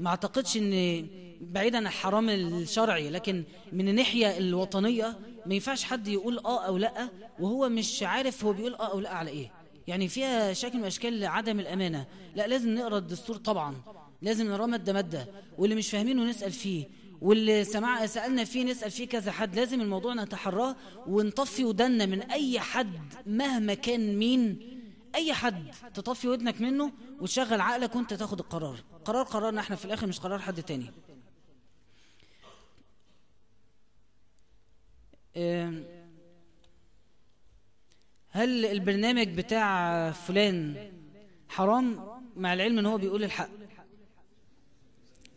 ما 0.00 0.10
أعتقدش 0.10 0.56
إن 0.56 1.06
بعيدا 1.40 1.78
عن 1.78 1.86
الحرام 1.86 2.28
الشرعي 2.30 3.10
لكن 3.10 3.44
من 3.72 3.88
الناحية 3.88 4.38
الوطنية 4.38 5.18
ما 5.46 5.54
ينفعش 5.54 5.84
حد 5.84 6.08
يقول 6.08 6.38
آه 6.38 6.66
أو 6.66 6.76
لأ 6.76 7.08
وهو 7.40 7.68
مش 7.68 8.02
عارف 8.02 8.44
هو 8.44 8.52
بيقول 8.52 8.74
آه 8.74 8.92
أو 8.92 9.00
لأ 9.00 9.10
على 9.14 9.30
إيه. 9.30 9.52
يعني 9.86 10.08
فيها 10.08 10.52
شكل 10.52 10.78
من 10.78 10.84
أشكال 10.84 11.26
عدم 11.26 11.60
الأمانة. 11.60 12.06
لأ 12.36 12.46
لازم 12.46 12.74
نقرأ 12.74 12.98
الدستور 12.98 13.36
طبعا. 13.36 13.76
لازم 14.22 14.48
نقرأه 14.50 14.66
مادة 14.66 14.92
مادة. 14.92 15.26
واللي 15.58 15.76
مش 15.76 15.90
فاهمينه 15.90 16.24
نسأل 16.24 16.52
فيه. 16.52 16.88
واللي 17.20 17.64
سمع 17.64 18.06
سألنا 18.06 18.44
فيه 18.44 18.64
نسأل 18.64 18.90
فيه 18.90 19.08
كذا 19.08 19.32
حد. 19.32 19.56
لازم 19.56 19.80
الموضوع 19.80 20.14
نتحراه 20.14 20.76
ونطفي 21.06 21.64
ودنا 21.64 22.06
من 22.06 22.22
أي 22.22 22.60
حد 22.60 23.00
مهما 23.26 23.74
كان 23.74 24.18
مين. 24.18 24.58
أي 25.14 25.32
حد 25.32 25.70
تطفي 25.94 26.28
ودنك 26.28 26.60
منه 26.60 26.92
وتشغل 27.20 27.60
عقلك 27.60 27.96
وأنت 27.96 28.14
تاخد 28.14 28.38
القرار. 28.40 28.78
قرار 29.04 29.22
قرارنا 29.22 29.60
إحنا 29.60 29.76
في 29.76 29.84
الآخر 29.84 30.06
مش 30.06 30.20
قرار 30.20 30.38
حد 30.38 30.62
تاني. 30.62 30.92
هل 38.30 38.66
البرنامج 38.66 39.28
بتاع 39.28 40.10
فلان 40.10 40.92
حرام؟ 41.48 42.10
مع 42.36 42.52
العلم 42.52 42.78
إن 42.78 42.86
هو 42.86 42.98
بيقول 42.98 43.24
الحق. 43.24 43.48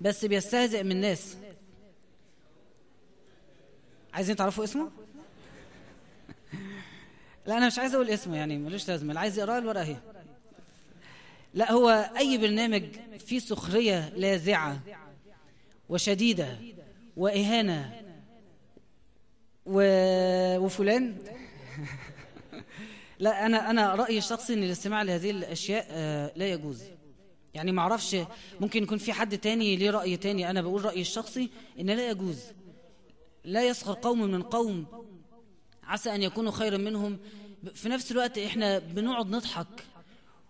بس 0.01 0.25
بيستهزئ 0.25 0.83
من 0.83 0.91
الناس. 0.91 1.37
عايزين 4.13 4.35
تعرفوا 4.35 4.63
اسمه؟ 4.63 4.91
لا 7.47 7.57
أنا 7.57 7.67
مش 7.67 7.79
عايز 7.79 7.95
أقول 7.95 8.09
اسمه 8.09 8.37
يعني 8.37 8.57
ملوش 8.57 8.87
لازمة. 8.87 9.09
اللي 9.09 9.19
عايز 9.19 9.39
يقراه 9.39 9.57
الورقة 9.57 9.81
أهي. 9.81 9.97
لا 11.53 11.71
هو 11.71 11.89
أي 12.17 12.37
برنامج 12.37 12.83
فيه 13.19 13.39
سخرية 13.39 14.09
لاذعة 14.09 14.79
وشديدة 15.89 16.57
وإهانة 17.17 18.02
و... 19.65 19.77
وفلان. 20.57 21.17
لا 23.19 23.45
أنا 23.45 23.69
أنا 23.69 23.95
رأيي 23.95 24.17
الشخصي 24.17 24.53
إن 24.53 24.63
الاستماع 24.63 25.01
لهذه 25.01 25.31
الأشياء 25.31 25.85
لا 26.35 26.47
يجوز. 26.47 26.83
يعني 27.53 27.71
ما 27.71 27.81
أعرفش 27.81 28.17
ممكن 28.59 28.83
يكون 28.83 28.97
في 28.97 29.13
حد 29.13 29.37
تاني 29.37 29.75
ليه 29.75 29.89
رأي 29.89 30.17
تاني. 30.17 30.49
أنا 30.49 30.61
بقول 30.61 30.85
رأيي 30.85 31.01
الشخصي 31.01 31.49
إن 31.79 31.85
لا 31.89 32.09
يجوز. 32.09 32.39
لا 33.43 33.67
يسخر 33.67 33.93
قوم 34.01 34.21
من 34.21 34.41
قوم. 34.41 34.85
عسى 35.83 36.15
أن 36.15 36.23
يكونوا 36.23 36.51
خيرا 36.51 36.77
منهم. 36.77 37.19
في 37.73 37.89
نفس 37.89 38.11
الوقت 38.11 38.37
إحنا 38.37 38.79
بنقعد 38.79 39.27
نضحك 39.29 39.85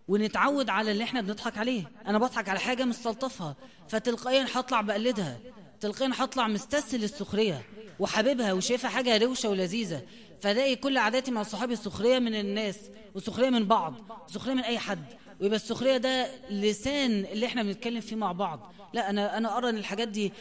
ونتعود 0.08 0.70
على 0.70 0.92
اللي 0.92 1.04
إحنا 1.04 1.22
بنضحك 1.22 1.58
عليه. 1.58 1.92
أنا 2.08 2.18
بضحك 2.18 2.50
على 2.50 2.60
حاجة 2.60 2.86
مستلطفها 2.86 3.56
فتلقائيا 3.88 4.48
هطلع 4.54 4.82
بقلدها. 4.82 5.40
تلقائيا 5.80 6.14
هطلع 6.18 6.48
مستسهل 6.48 7.04
السخرية. 7.04 7.62
وحبيبها 8.00 8.54
وشايفها 8.54 8.90
حاجة 8.90 9.18
روشة 9.18 9.50
ولذيذة 9.50 10.02
فلاقي 10.42 10.76
كل 10.76 10.98
عاداتي 10.98 11.32
مع 11.32 11.44
صحابي 11.44 11.74
السخرية 11.74 12.20
من 12.20 12.36
الناس 12.36 12.80
وسخرية 13.16 13.50
من 13.50 13.66
بعض 13.66 13.94
وسخرية 14.30 14.54
من 14.54 14.64
أي 14.64 14.80
حد. 14.80 15.06
ويبقى 15.42 15.56
السخرية 15.56 15.98
ده 15.98 16.28
لسان 16.50 17.12
اللي 17.12 17.46
إحنا 17.46 17.64
بنتكلم 17.64 18.02
فيه 18.02 18.16
مع 18.16 18.32
بعض. 18.32 18.74
لا 18.94 19.10
أنا, 19.10 19.38
أنا 19.38 19.58
أرى 19.58 19.70
أن 19.70 19.78
الحاجات 19.78 20.08
دي 20.08 20.34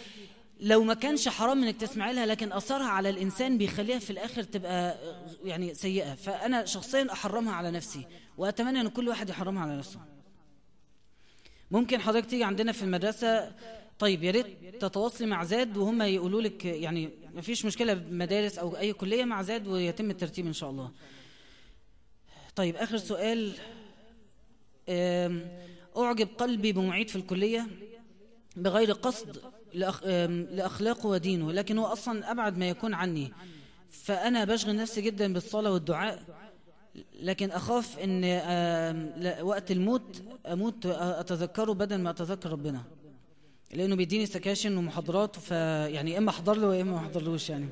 لو 0.61 0.85
ما 0.85 0.95
كانش 0.95 1.29
حرام 1.29 1.63
إنك 1.65 1.77
تسمعي 1.77 2.13
لها 2.13 2.27
لكن 2.27 2.53
أثرها 2.53 2.87
على 2.87 3.09
الإنسان 3.11 3.59
بيخليها 3.59 3.99
في 3.99 4.11
الآخر 4.11 4.43
تبقى 4.43 4.97
يعني 5.45 5.75
سيئة. 5.75 6.15
فأنا 6.15 6.65
شخصيا 6.65 7.13
أحرمها 7.13 7.53
على 7.53 7.71
نفسي 7.71 8.07
وأتمنى 8.39 8.81
إن 8.81 8.89
كل 8.89 9.09
واحد 9.09 9.29
يحرمها 9.31 9.63
على 9.63 9.77
نفسه. 9.77 10.01
ممكن 11.71 12.01
حضرتك 12.01 12.27
تيجي 12.31 12.45
عندنا 12.45 12.73
في 12.73 12.83
المدرسة؟ 12.83 13.53
طيب 13.99 14.23
يا 14.25 14.31
ريت 14.31 14.47
تتواصلي 14.81 15.27
مع 15.27 15.45
زاد 15.45 15.77
وهم 15.77 16.03
يقولوا 16.03 16.41
لك 16.43 16.65
يعني 16.65 17.11
ما 17.35 17.41
فيش 17.41 17.65
مشكلة 17.65 17.95
بمدارس 17.95 18.59
أو 18.59 18.77
أي 18.77 18.93
كلية 18.93 19.25
مع 19.25 19.43
زاد 19.43 19.67
ويتم 19.67 20.11
الترتيب 20.11 20.47
إن 20.47 20.53
شاء 20.53 20.71
الله. 20.71 20.91
طيب 22.57 22.77
آخر 22.77 22.97
سؤال. 22.97 23.53
أعجب 25.97 26.29
قلبي 26.39 26.73
بمعيد 26.73 27.09
في 27.09 27.17
الكلية 27.17 27.67
بغير 28.57 28.93
قصد 28.93 29.39
لأخ... 29.75 30.05
لأخلاقه 30.05 31.07
ودينه 31.07 31.53
لكن 31.53 31.79
هو 31.79 31.87
أصلا 31.87 32.31
أبعد 32.31 32.59
ما 32.59 32.69
يكون 32.69 32.95
عني. 32.95 33.33
فأنا 33.91 34.45
بشغل 34.45 34.77
نفسي 34.77 35.01
جدا 35.01 35.33
بالصلاة 35.33 35.73
والدعاء 35.73 36.23
لكن 37.21 37.51
أخاف 37.51 37.99
أن 37.99 38.25
وقت 39.43 39.71
الموت 39.71 40.23
أموت 40.47 40.87
أتذكره 40.87 41.73
بدل 41.73 41.99
ما 41.99 42.11
أتذكر 42.11 42.51
ربنا. 42.51 42.83
لأنه 43.73 43.97
بيديني 43.97 44.27
سكاشن 44.27 44.77
ومحاضرات 44.77 45.37
فيعني 45.39 46.19
إما 46.19 46.31
أحضر 46.31 46.57
له 46.57 46.67
وإما 46.69 46.91
ما 46.93 46.99
أحضرلوش 46.99 47.51
يعني. 47.51 47.69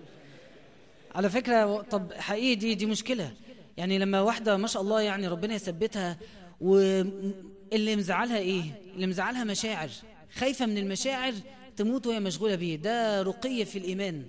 على 1.15 1.31
فكرة 1.31 1.83
طب 1.83 2.13
حقيقي 2.13 2.55
دي 2.55 2.75
دي 2.75 2.87
مشكلة. 2.87 3.33
يعني 3.77 3.99
لما 3.99 4.21
واحدة 4.21 4.57
ما 4.57 4.67
شاء 4.67 4.83
الله 4.83 5.01
يعني 5.01 5.29
ربنا 5.29 5.55
يثبتها 5.55 6.19
واللي 6.61 7.97
مزعلها 7.97 8.39
إيه؟ 8.39 8.63
اللي 8.95 9.07
مزعلها 9.07 9.45
مشاعر. 9.45 9.91
خايفة 10.35 10.67
من 10.67 10.79
المشاعر 10.79 11.33
تموت 11.77 12.07
وهي 12.07 12.21
مشغولة 12.21 12.55
بيه. 12.55 12.77
ده 12.77 13.23
رقية 13.23 13.65
في 13.65 13.79
الإيمان. 13.79 14.23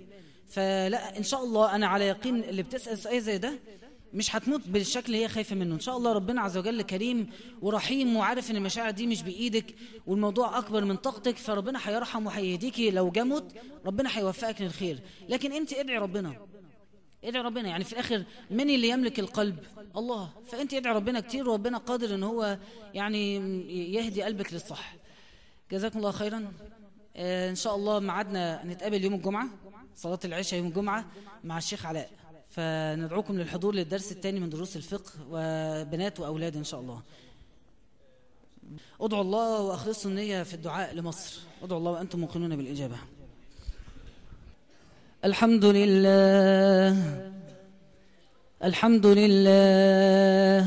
فلا 0.48 1.18
إن 1.18 1.22
شاء 1.22 1.44
الله 1.44 1.74
أنا 1.74 1.86
على 1.86 2.06
يقين 2.08 2.36
اللي 2.44 2.62
بتسأل 2.62 2.98
سؤال 2.98 3.22
زي 3.22 3.38
ده 3.38 3.52
مش 4.14 4.36
هتموت 4.36 4.68
بالشكل 4.68 5.06
اللي 5.06 5.24
هي 5.24 5.28
خايفة 5.28 5.56
منه. 5.56 5.74
إن 5.74 5.80
شاء 5.80 5.96
الله 5.96 6.12
ربنا 6.12 6.40
عز 6.40 6.56
وجل 6.58 6.82
كريم 6.82 7.30
ورحيم 7.62 8.16
وعارف 8.16 8.50
إن 8.50 8.56
المشاعر 8.56 8.90
دي 8.90 9.06
مش 9.06 9.22
بإيدك 9.22 9.74
والموضوع 10.06 10.58
أكبر 10.58 10.84
من 10.84 10.96
طاقتك 10.96 11.36
فربنا 11.36 11.78
هيرحم 11.82 12.26
وهيهديكي 12.26 12.90
لو 12.90 13.10
جمت 13.10 13.52
ربنا 13.86 14.18
هيوفقك 14.18 14.62
للخير. 14.62 14.98
لكن 15.28 15.52
أنت 15.52 15.72
ادعي 15.72 15.98
ربنا. 15.98 16.46
ادعي 17.24 17.42
ربنا. 17.42 17.68
يعني 17.68 17.84
في 17.84 17.92
الآخر 17.92 18.24
من 18.50 18.70
اللي 18.70 18.88
يملك 18.88 19.20
القلب؟ 19.20 19.58
الله. 19.96 20.30
فأنت 20.46 20.74
ادعي 20.74 20.94
ربنا 20.94 21.20
كتير 21.20 21.48
وربنا 21.48 21.78
قادر 21.78 22.14
إن 22.14 22.22
هو 22.22 22.58
يعني 22.94 23.36
يهدي 23.94 24.22
قلبك 24.22 24.52
للصح. 24.52 24.94
جزاكم 25.72 25.98
الله 25.98 26.10
خيرا. 26.10 26.52
آه 27.16 27.50
إن 27.50 27.54
شاء 27.54 27.76
الله 27.76 27.98
معادنا 27.98 28.64
نتقابل 28.64 29.04
يوم 29.04 29.14
الجمعة 29.14 29.48
صلاة 29.96 30.18
العشاء 30.24 30.58
يوم 30.58 30.68
الجمعة 30.68 31.06
مع 31.44 31.58
الشيخ 31.58 31.86
علاء. 31.86 32.10
فندعوكم 32.52 33.38
للحضور 33.38 33.74
للدرس 33.74 34.12
الثاني 34.12 34.40
من 34.40 34.50
دروس 34.50 34.76
الفقه 34.76 35.10
وبنات 35.30 36.20
وأولاد 36.20 36.56
إن 36.56 36.64
شاء 36.64 36.80
الله. 36.80 37.00
ادعوا 39.00 39.22
الله 39.22 39.60
وأخلصوا 39.60 40.10
النية 40.10 40.42
في 40.42 40.54
الدعاء 40.54 40.94
لمصر. 40.94 41.40
ادعوا 41.62 41.78
الله 41.80 41.90
وأنتم 41.90 42.18
موقنون 42.20 42.56
بالإجابة. 42.56 42.96
الحمد 45.24 45.64
لله. 45.64 46.96
الحمد 48.64 49.06
لله. 49.06 50.66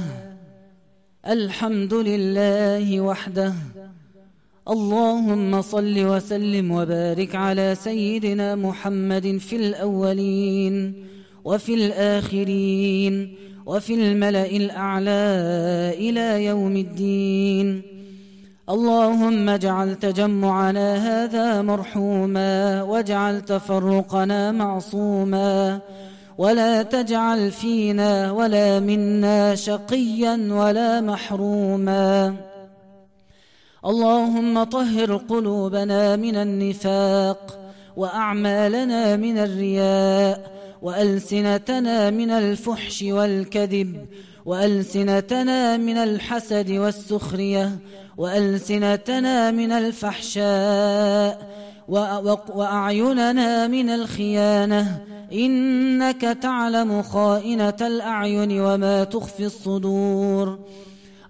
الحمد 1.28 1.94
لله 1.94 3.02
وحده. 3.02 3.54
اللهم 4.70 5.62
صل 5.62 6.00
وسلم 6.00 6.72
وبارك 6.72 7.36
على 7.36 7.76
سيدنا 7.76 8.56
محمد 8.56 9.38
في 9.38 9.56
الأولين. 9.56 11.06
وفي 11.46 11.74
الآخرين 11.74 13.36
وفي 13.66 13.94
الملأ 13.94 14.46
الأعلى 14.46 15.26
إلى 15.98 16.46
يوم 16.46 16.78
الدين. 16.78 17.82
اللهم 18.70 19.50
اجعل 19.50 19.96
تجمعنا 19.96 20.88
هذا 20.96 21.62
مرحوما 21.62 22.82
واجعل 22.82 23.42
تفرقنا 23.42 24.52
معصوما 24.52 25.80
ولا 26.38 26.84
تجعل 26.84 27.52
فينا 27.52 28.32
ولا 28.32 28.80
منا 28.80 29.56
شقيا 29.56 30.48
ولا 30.52 31.02
محروما. 31.02 32.36
اللهم 33.86 34.64
طهر 34.64 35.16
قلوبنا 35.16 36.16
من 36.16 36.36
النفاق 36.36 37.60
وأعمالنا 37.98 39.16
من 39.16 39.38
الرياء 39.38 40.55
وألسنتنا 40.86 42.10
من 42.10 42.30
الفحش 42.30 43.04
والكذب 43.04 44.06
وألسنتنا 44.46 45.78
من 45.78 45.98
الحسد 45.98 46.72
والسخرية 46.72 47.80
وألسنتنا 48.18 49.52
من 49.52 49.72
الفحشاء 49.72 51.34
وأعيننا 52.56 53.68
من 53.68 53.90
الخيانة. 53.90 54.84
إنك 55.34 56.22
تعلم 56.22 57.02
خائنة 57.02 57.80
الأعين 57.82 58.62
وما 58.62 59.04
تخفي 59.04 59.46
الصدور. 59.46 60.60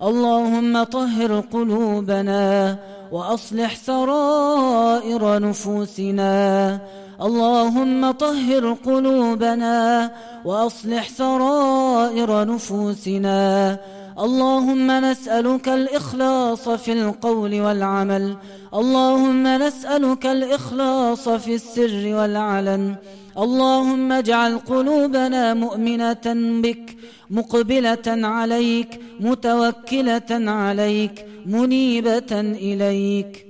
اللهم 0.03 0.83
طهر 0.83 1.39
قلوبنا 1.39 2.77
وأصلح 3.11 3.75
سرائر 3.75 5.39
نفوسنا. 5.39 6.79
اللهم 7.21 8.11
طهر 8.11 8.77
قلوبنا 8.85 10.11
وأصلح 10.45 11.09
سرائر 11.09 12.45
نفوسنا. 12.45 13.77
اللهم 14.19 14.91
نسألك 14.91 15.69
الإخلاص 15.69 16.69
في 16.69 16.93
القول 16.93 17.61
والعمل. 17.61 18.35
اللهم 18.73 19.47
نسألك 19.47 20.25
الإخلاص 20.25 21.29
في 21.29 21.55
السر 21.55 22.15
والعلن. 22.15 22.95
اللهم 23.37 24.11
اجعل 24.11 24.57
قلوبنا 24.57 25.53
مؤمنة 25.53 26.61
بك 26.61 26.97
مقبلة 27.29 28.07
عليك 28.07 29.01
متوكلة 29.19 30.31
عليك 30.31 31.25
منيبة 31.45 32.31
إليك. 32.31 33.44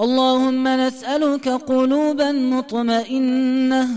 اللهم 0.00 0.68
نسألك 0.68 1.48
قلوبا 1.48 2.32
مطمئنة 2.32 3.88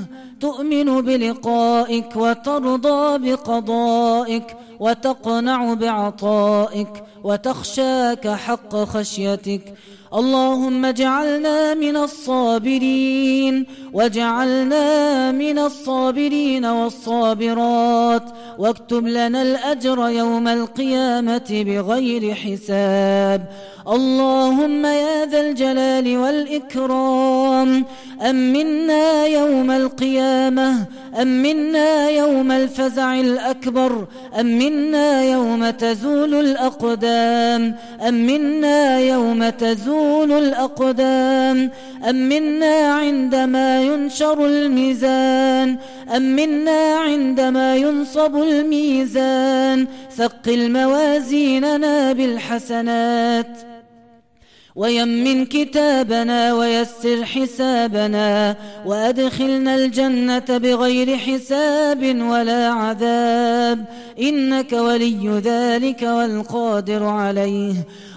تؤمن 0.43 1.01
بلقائك 1.01 2.15
وترضى 2.15 3.17
بقضائك 3.17 4.47
وتقنع 4.79 5.73
بعطائك 5.73 7.03
وتخشاك 7.23 8.27
حق 8.27 8.75
خشيتك. 8.75 9.73
اللهم 10.13 10.85
اجعلنا 10.85 11.73
من 11.73 11.95
الصابرين 11.97 13.65
واجعلنا 13.93 14.87
من 15.31 15.59
الصابرين 15.59 16.65
والصابرات 16.65 18.23
واكتب 18.59 19.07
لنا 19.07 19.41
الأجر 19.41 19.99
يوم 20.09 20.47
القيامة 20.47 21.49
بغير 21.67 22.33
حساب. 22.35 23.41
اللهم 23.87 24.85
يا 24.85 25.25
ذا 25.25 25.41
الجلال 25.41 26.17
والإكرام 26.17 27.85
أمنا 28.29 29.25
يوم 29.25 29.71
القيامة 29.71 30.32
أمنا 31.21 32.09
يوم 32.09 32.51
الفزع 32.51 33.19
الأكبر؟ 33.19 34.07
أمنا 34.39 35.23
يوم 35.23 35.69
تزول 35.69 36.33
الأقدام؟ 36.33 37.75
أمنا 38.07 38.99
يوم 38.99 39.49
تزول 39.49 40.31
الأقدام؟ 40.31 41.69
أمنا 42.09 42.93
عندما 42.93 43.81
ينشر 43.81 44.45
الميزان؟ 44.45 45.77
أمنا 46.15 46.95
عندما 46.97 47.75
ينصب 47.75 48.35
الميزان؟ 48.35 49.87
ثقل 50.17 50.71
موازيننا 50.71 52.13
بالحسنات. 52.13 53.57
ويمن 54.75 55.45
كتابنا 55.45 56.53
ويسر 56.53 57.25
حسابنا 57.25 58.55
وأدخلنا 58.85 59.75
الجنة 59.75 60.45
بغير 60.49 61.17
حساب 61.17 62.21
ولا 62.21 62.69
عذاب. 62.69 63.85
إنك 64.19 64.73
ولي 64.73 65.41
ذلك 65.43 66.01
والقادر 66.01 67.03
عليه. 67.03 67.73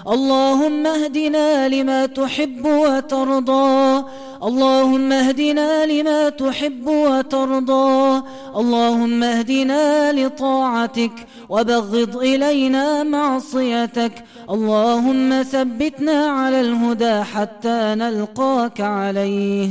اللهم 0.09 0.87
اهدنا 0.87 1.69
لما 1.69 2.07
تحب 2.07 2.67
وترضى. 2.67 4.05
اللهم 4.43 5.13
اهدنا 5.13 5.87
لما 5.87 6.29
تحب 6.29 6.87
وترضى. 6.87 8.23
اللهم 8.57 9.23
اهدنا 9.23 10.13
لطاعتك 10.13 11.13
وبغض 11.49 12.17
إلينا 12.17 13.03
معصيتك. 13.03 14.13
اللهم 14.51 15.43
ثبتنا 15.43 16.27
على 16.27 16.61
الهدى 16.61 17.23
حتى 17.23 17.95
نلقاك 17.99 18.81
عليه. 18.81 19.69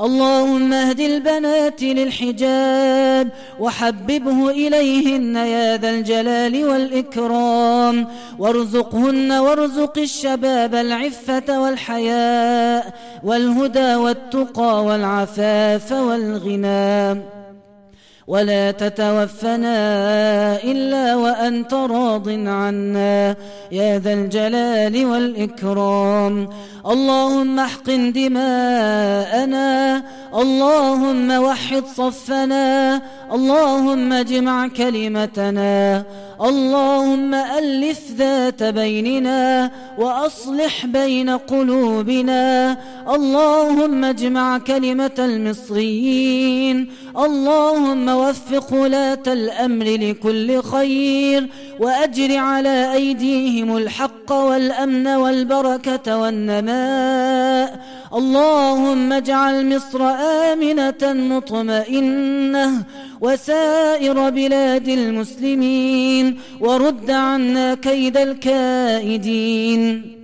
اللهم 0.00 0.72
اهد 0.72 1.00
البنات 1.00 1.82
للحجاب 1.82 3.28
وحببه 3.60 4.50
إليهن 4.50 5.36
يا 5.36 5.76
ذا 5.76 5.90
الجلال 5.90 6.64
والإكرام. 6.64 8.06
وارزقهن 8.38 9.32
وارزق 9.32 9.98
الشباب 9.98 10.74
العفة 10.74 11.60
والحياء 11.60 12.94
والهدى 13.24 13.94
والتقى 13.94 14.84
والعفاف 14.84 15.92
والغنى. 15.92 17.22
ولا 18.26 18.70
تتوفنا 18.70 19.76
إلا 20.62 21.14
وأنت 21.14 21.74
راض 21.74 22.28
عنا. 22.28 23.36
يا 23.72 23.98
ذا 23.98 24.12
الجلال 24.12 25.06
والإكرام. 25.06 26.48
اللهم 26.90 27.60
احقن 27.60 28.12
دماءنا. 28.12 30.02
اللهم 30.34 31.30
وحد 31.30 31.84
صفنا. 31.96 33.02
اللهم 33.32 34.12
اجمع 34.12 34.68
كلمتنا. 34.68 36.02
اللهم 36.42 37.34
ألف 37.34 38.00
ذات 38.18 38.62
بيننا 38.62 39.70
وأصلح 39.98 40.86
بين 40.86 41.30
قلوبنا. 41.30 42.76
اللهم 43.14 44.04
اجمع 44.04 44.58
كلمة 44.58 45.10
المصريين. 45.18 46.90
اللهم 47.18 48.08
وفق 48.08 48.74
ولاة 48.74 49.22
الأمر 49.26 49.84
لكل 49.84 50.62
خير 50.62 51.48
وأجر 51.80 52.36
على 52.36 52.92
أيديهم 52.92 53.76
الحق 53.76 54.32
والأمن 54.32 55.06
والبركة 55.06 56.18
والنماء. 56.18 57.86
اللهم 58.14 59.12
اجعل 59.12 59.76
مصر 59.76 60.02
آمنة 60.52 61.02
مطمئنة 61.02 62.84
وسائر 63.20 64.30
بلاد 64.30 64.88
المسلمين 64.88 66.38
ورد 66.60 67.10
عنا 67.10 67.74
كيد 67.74 68.16
الكائدين. 68.16 70.15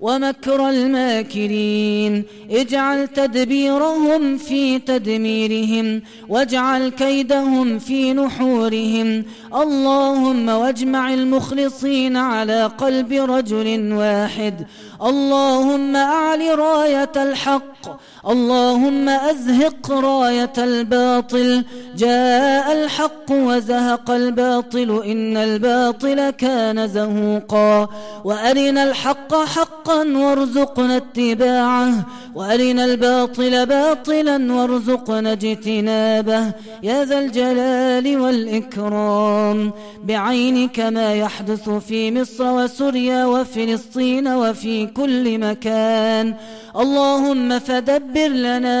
ومكر 0.00 0.68
الماكرين. 0.68 2.24
اجعل 2.50 3.08
تدبيرهم 3.08 4.38
في 4.38 4.78
تدميرهم 4.78 6.02
واجعل 6.28 6.88
كيدهم 6.88 7.78
في 7.78 8.12
نحورهم. 8.12 9.24
اللهم 9.54 10.48
واجمع 10.48 11.14
المخلصين 11.14 12.16
على 12.16 12.66
قلب 12.66 13.12
رجل 13.12 13.92
واحد. 13.92 14.66
اللهم 15.02 15.96
أعل 15.96 16.58
راية 16.58 17.12
الحق 17.16 18.00
اللهم 18.30 19.08
أزهق 19.08 19.90
راية 19.90 20.52
الباطل. 20.58 21.64
جاء 21.96 22.72
الحق 22.72 23.30
وزهق 23.30 24.10
الباطل 24.10 25.02
إن 25.06 25.36
الباطل 25.36 26.30
كان 26.30 26.88
زهوقا. 26.88 27.88
وأرنا 28.24 28.84
الحق 28.84 29.34
حقا 29.34 30.04
وارزقنا 30.16 30.96
اتباعه. 30.96 31.92
وأرنا 32.34 32.84
الباطل 32.84 33.66
باطلا 33.66 34.52
وارزقنا 34.52 35.32
اجتنابه. 35.32 36.52
يا 36.82 37.04
ذا 37.04 37.18
الجلال 37.18 38.20
والإكرام. 38.20 39.72
بعينك 40.04 40.80
ما 40.80 41.14
يحدث 41.14 41.68
في 41.68 42.12
مصر 42.12 42.44
وسوريا 42.44 43.24
وفلسطين 43.24 44.28
وفي 44.28 44.89
كل 44.96 45.38
مكان. 45.38 46.34
اللهم 46.76 47.58
فدبر 47.58 48.28
لنا 48.28 48.80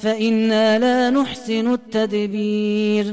فإنا 0.00 0.78
لا 0.78 1.10
نحسن 1.10 1.72
التدبير. 1.72 3.06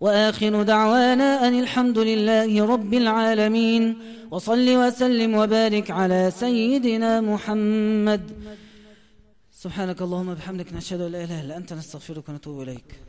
وآخر 0.00 0.62
دعوانا 0.62 1.48
أن 1.48 1.60
الحمد 1.60 1.98
لله 1.98 2.66
رب 2.66 2.94
العالمين. 2.94 3.98
وصل 4.30 4.68
وسلم 4.68 5.34
وبارك 5.34 5.90
على 5.90 6.32
سيدنا 6.42 7.20
محمد. 7.20 8.20
سبحانك 9.52 10.02
اللهم 10.02 10.34
بحمدك 10.34 10.72
نشهد 10.72 11.00
أن 11.00 11.12
لا 11.12 11.24
إله 11.24 11.40
إلا 11.40 11.56
أنت 11.56 11.72
نستغفرك 11.72 12.28
ونتوب 12.28 12.62
إليك. 12.62 13.07